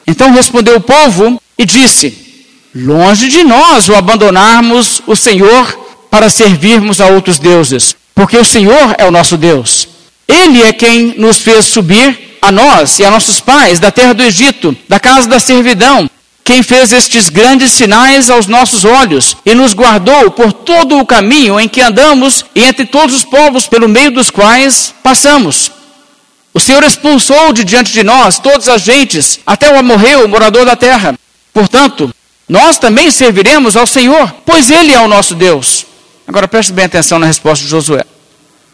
Então 0.06 0.32
respondeu 0.32 0.76
o 0.76 0.80
povo 0.80 1.40
e 1.56 1.64
disse: 1.64 2.44
Longe 2.74 3.28
de 3.28 3.44
nós 3.44 3.88
o 3.88 3.94
abandonarmos 3.94 5.00
o 5.06 5.14
Senhor 5.14 5.66
para 6.10 6.28
servirmos 6.28 7.00
a 7.00 7.06
outros 7.06 7.38
deuses, 7.38 7.94
porque 8.14 8.36
o 8.36 8.44
Senhor 8.44 8.94
é 8.98 9.06
o 9.06 9.10
nosso 9.10 9.36
Deus. 9.36 9.87
Ele 10.28 10.62
é 10.62 10.72
quem 10.72 11.14
nos 11.16 11.38
fez 11.38 11.64
subir 11.64 12.36
a 12.42 12.52
nós 12.52 12.98
e 12.98 13.04
a 13.04 13.10
nossos 13.10 13.40
pais 13.40 13.80
da 13.80 13.90
terra 13.90 14.12
do 14.12 14.22
Egito, 14.22 14.76
da 14.86 15.00
casa 15.00 15.26
da 15.26 15.40
servidão, 15.40 16.08
quem 16.44 16.62
fez 16.62 16.92
estes 16.92 17.28
grandes 17.28 17.72
sinais 17.72 18.30
aos 18.30 18.46
nossos 18.46 18.84
olhos 18.84 19.36
e 19.44 19.54
nos 19.54 19.74
guardou 19.74 20.30
por 20.30 20.50
todo 20.50 20.98
o 20.98 21.04
caminho 21.04 21.60
em 21.60 21.68
que 21.68 21.82
andamos 21.82 22.44
e 22.54 22.62
entre 22.62 22.86
todos 22.86 23.14
os 23.14 23.24
povos 23.24 23.66
pelo 23.66 23.88
meio 23.88 24.10
dos 24.10 24.30
quais 24.30 24.94
passamos. 25.02 25.70
O 26.54 26.58
Senhor 26.58 26.82
expulsou 26.82 27.52
de 27.52 27.64
diante 27.64 27.92
de 27.92 28.02
nós 28.02 28.38
todas 28.38 28.68
as 28.68 28.80
gentes, 28.80 29.40
até 29.46 29.70
o 29.70 29.78
amorreu, 29.78 30.24
o 30.24 30.28
morador 30.28 30.64
da 30.64 30.74
terra. 30.74 31.18
Portanto, 31.52 32.10
nós 32.48 32.78
também 32.78 33.10
serviremos 33.10 33.76
ao 33.76 33.86
Senhor, 33.86 34.34
pois 34.46 34.70
Ele 34.70 34.92
é 34.92 35.00
o 35.00 35.08
nosso 35.08 35.34
Deus. 35.34 35.84
Agora 36.26 36.48
preste 36.48 36.72
bem 36.72 36.86
atenção 36.86 37.18
na 37.18 37.26
resposta 37.26 37.62
de 37.62 37.70
Josué. 37.70 38.04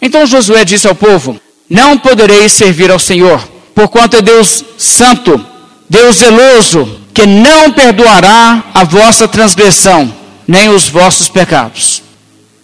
Então 0.01 0.25
Josué 0.27 0.65
disse 0.65 0.87
ao 0.87 0.95
povo: 0.95 1.41
Não 1.69 1.99
podereis 1.99 2.53
servir 2.53 2.91
ao 2.91 2.99
Senhor, 2.99 3.41
porquanto 3.75 4.17
é 4.17 4.23
Deus 4.23 4.65
santo, 4.77 5.45
Deus 5.89 6.17
zeloso, 6.17 7.01
que 7.13 7.27
não 7.27 7.73
perdoará 7.73 8.65
a 8.75 8.85
vossa 8.85 9.27
transgressão, 9.29 10.13
nem 10.47 10.69
os 10.69 10.89
vossos 10.89 11.29
pecados. 11.29 12.03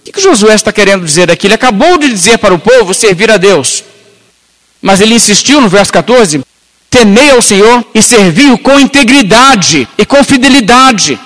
O 0.06 0.12
que 0.12 0.20
Josué 0.20 0.54
está 0.54 0.72
querendo 0.72 1.04
dizer 1.04 1.30
aqui? 1.30 1.46
Ele 1.46 1.54
acabou 1.54 1.96
de 1.96 2.08
dizer 2.08 2.38
para 2.38 2.52
o 2.52 2.58
povo 2.58 2.92
servir 2.92 3.30
a 3.30 3.36
Deus. 3.36 3.84
Mas 4.82 5.00
ele 5.00 5.14
insistiu 5.14 5.60
no 5.60 5.68
verso 5.68 5.92
14: 5.92 6.40
temei 6.90 7.30
ao 7.30 7.40
Senhor 7.40 7.84
e 7.94 8.02
serviu 8.02 8.58
com 8.58 8.80
integridade 8.80 9.88
e 9.96 10.04
com 10.04 10.24
fidelidade. 10.24 11.18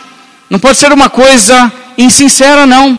Não 0.51 0.59
pode 0.59 0.77
ser 0.77 0.93
uma 0.93 1.09
coisa 1.09 1.73
insincera, 1.97 2.67
não. 2.67 2.99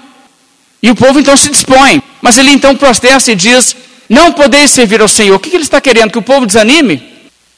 E 0.81 0.89
o 0.89 0.95
povo 0.95 1.19
então 1.19 1.37
se 1.37 1.49
dispõe. 1.49 2.01
Mas 2.21 2.37
ele 2.37 2.51
então 2.51 2.75
protesta 2.75 3.31
e 3.31 3.35
diz: 3.35 3.75
Não 4.09 4.31
podeis 4.33 4.71
servir 4.71 5.01
ao 5.01 5.07
Senhor. 5.07 5.35
O 5.35 5.39
que 5.39 5.55
ele 5.55 5.63
está 5.63 5.81
querendo? 5.81 6.11
Que 6.11 6.17
o 6.17 6.21
povo 6.21 6.45
desanime? 6.45 7.03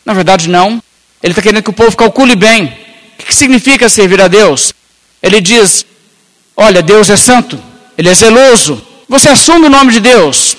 Na 0.06 0.14
verdade, 0.14 0.50
não. 0.50 0.82
Ele 1.22 1.32
está 1.32 1.42
querendo 1.42 1.64
que 1.64 1.70
o 1.70 1.74
povo 1.74 1.96
calcule 1.96 2.36
bem. 2.36 2.66
O 3.20 3.24
que 3.24 3.36
significa 3.36 3.90
servir 3.90 4.22
a 4.22 4.28
Deus? 4.28 4.74
Ele 5.22 5.42
diz: 5.42 5.86
Olha, 6.56 6.82
Deus 6.82 7.10
é 7.10 7.18
santo, 7.18 7.62
Ele 7.98 8.10
é 8.10 8.14
zeloso. 8.14 8.82
Você 9.10 9.30
assume 9.30 9.68
o 9.68 9.70
nome 9.70 9.92
de 9.92 10.00
Deus 10.00 10.58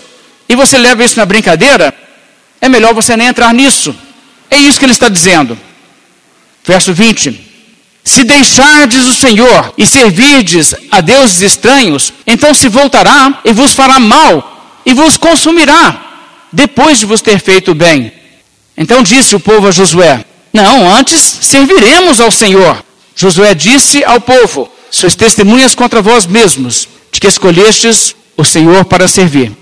e 0.48 0.56
você 0.56 0.78
leva 0.78 1.04
isso 1.04 1.18
na 1.18 1.26
brincadeira, 1.26 1.94
é 2.60 2.68
melhor 2.68 2.94
você 2.94 3.16
nem 3.16 3.28
entrar 3.28 3.52
nisso. 3.52 3.94
É 4.50 4.56
isso 4.56 4.78
que 4.78 4.86
ele 4.86 4.92
está 4.92 5.08
dizendo. 5.08 5.58
Verso 6.64 6.94
20: 6.94 7.38
Se 8.02 8.24
deixardes 8.24 9.06
o 9.06 9.14
Senhor 9.14 9.74
e 9.76 9.86
servirdes 9.86 10.74
a 10.90 11.00
deuses 11.00 11.42
estranhos, 11.42 12.12
então 12.26 12.54
se 12.54 12.68
voltará 12.68 13.40
e 13.44 13.52
vos 13.52 13.74
fará 13.74 14.00
mal 14.00 14.57
e 14.88 14.94
vos 14.94 15.18
consumirá, 15.18 15.84
depois 16.50 16.98
de 16.98 17.04
vos 17.04 17.20
ter 17.20 17.38
feito 17.38 17.74
bem. 17.74 18.10
Então 18.74 19.02
disse 19.02 19.36
o 19.36 19.40
povo 19.40 19.68
a 19.68 19.70
Josué: 19.70 20.24
Não, 20.50 20.90
antes 20.94 21.20
serviremos 21.42 22.22
ao 22.22 22.30
Senhor. 22.30 22.82
Josué 23.14 23.54
disse 23.54 24.02
ao 24.02 24.18
povo: 24.18 24.66
Sois 24.90 25.14
testemunhas 25.14 25.74
contra 25.74 26.00
vós 26.00 26.24
mesmos, 26.24 26.88
de 27.12 27.20
que 27.20 27.26
escolhestes 27.26 28.16
o 28.34 28.44
Senhor 28.46 28.86
para 28.86 29.06
servir. 29.06 29.52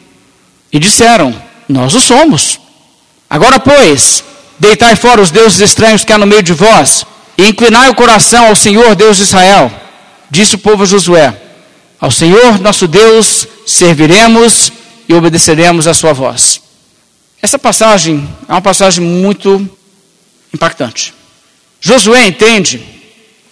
E 0.73 0.79
disseram: 0.79 1.35
Nós 1.69 1.93
o 1.95 2.01
somos. 2.01 2.61
Agora, 3.29 3.59
pois, 3.59 4.23
deitai 4.61 4.95
fora 4.95 5.21
os 5.21 5.33
deuses 5.33 5.59
estranhos 5.59 6.05
que 6.05 6.13
há 6.13 6.19
no 6.19 6.27
meio 6.27 6.45
de 6.45 6.53
vós, 6.53 7.05
e 7.37 7.49
inclinai 7.49 7.89
o 7.89 7.97
coração 7.97 8.47
ao 8.47 8.55
Senhor, 8.55 8.95
Deus 8.95 9.17
de 9.17 9.25
Israel. 9.25 9.73
Disse 10.31 10.55
o 10.55 10.59
povo 10.59 10.85
a 10.85 10.87
Josué: 10.87 11.35
Ao 12.01 12.13
Senhor 12.13 12.61
nosso 12.61 12.87
Deus 12.87 13.49
serviremos 13.67 14.71
e 15.09 15.15
obedeceremos 15.15 15.87
a 15.87 15.95
sua 15.95 16.13
voz. 16.13 16.61
Essa 17.41 17.59
passagem 17.59 18.29
é 18.49 18.53
uma 18.53 18.63
passagem 18.63 19.05
muito 19.05 19.69
impactante. 20.53 21.13
Josué 21.81 22.27
entende 22.27 22.83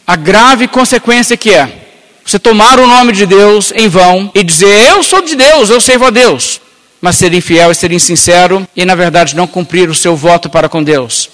a 0.07 0.17
grave 0.17 0.67
consequência 0.69 1.37
que 1.37 1.51
é 1.51 1.83
você 2.25 2.39
tomar 2.39 2.81
o 2.81 2.87
nome 2.87 3.13
de 3.13 3.27
Deus 3.27 3.73
em 3.75 3.89
vão 3.89 4.31
e 4.35 4.43
dizer: 4.43 4.91
Eu 4.91 5.03
sou 5.03 5.23
de 5.23 5.37
Deus, 5.37 5.71
eu 5.71 5.81
servo 5.81 6.07
a 6.07 6.11
Deus 6.11 6.61
mas 7.05 7.17
ser 7.17 7.35
infiel 7.35 7.71
e 7.71 7.75
ser 7.75 7.93
insincero 7.93 8.67
e, 8.75 8.83
na 8.83 8.95
verdade, 8.95 9.37
não 9.37 9.47
cumprir 9.47 9.91
o 9.91 9.95
seu 9.95 10.17
voto 10.17 10.49
para 10.49 10.71
com 10.71 10.83
Deus, 10.83 11.29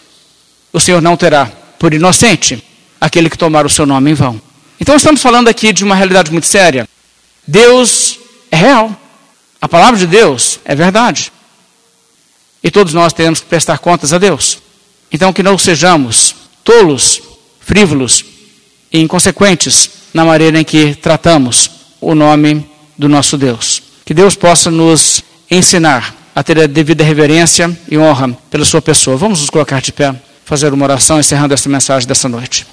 o 0.72 0.80
Senhor 0.80 1.00
não 1.00 1.16
terá 1.16 1.46
por 1.78 1.94
inocente 1.94 2.60
aquele 3.00 3.30
que 3.30 3.38
tomar 3.38 3.64
o 3.64 3.70
seu 3.70 3.86
nome 3.86 4.10
em 4.10 4.14
vão. 4.14 4.42
Então, 4.80 4.96
estamos 4.96 5.22
falando 5.22 5.46
aqui 5.46 5.72
de 5.72 5.84
uma 5.84 5.94
realidade 5.94 6.32
muito 6.32 6.48
séria. 6.48 6.88
Deus 7.46 8.18
é 8.50 8.56
real. 8.56 9.00
A 9.60 9.68
palavra 9.68 9.98
de 9.98 10.06
Deus 10.06 10.58
é 10.64 10.74
verdade. 10.74 11.32
E 12.62 12.70
todos 12.70 12.94
nós 12.94 13.12
temos 13.12 13.40
que 13.40 13.46
prestar 13.46 13.78
contas 13.78 14.12
a 14.12 14.18
Deus. 14.18 14.58
Então, 15.12 15.32
que 15.32 15.42
não 15.42 15.58
sejamos 15.58 16.34
tolos, 16.64 17.20
frívolos 17.60 18.24
e 18.92 19.00
inconsequentes 19.00 19.90
na 20.14 20.24
maneira 20.24 20.60
em 20.60 20.64
que 20.64 20.94
tratamos 20.94 21.70
o 22.00 22.14
nome 22.14 22.68
do 22.96 23.08
nosso 23.08 23.36
Deus. 23.36 23.82
Que 24.04 24.14
Deus 24.14 24.34
possa 24.34 24.70
nos 24.70 25.22
ensinar 25.50 26.14
a 26.34 26.42
ter 26.42 26.58
a 26.60 26.66
devida 26.66 27.04
reverência 27.04 27.76
e 27.90 27.98
honra 27.98 28.36
pela 28.50 28.64
sua 28.64 28.80
pessoa. 28.80 29.16
Vamos 29.16 29.40
nos 29.40 29.50
colocar 29.50 29.80
de 29.80 29.92
pé, 29.92 30.14
fazer 30.44 30.72
uma 30.72 30.84
oração 30.84 31.18
encerrando 31.18 31.54
esta 31.54 31.68
mensagem 31.68 32.06
dessa 32.06 32.28
noite. 32.28 32.66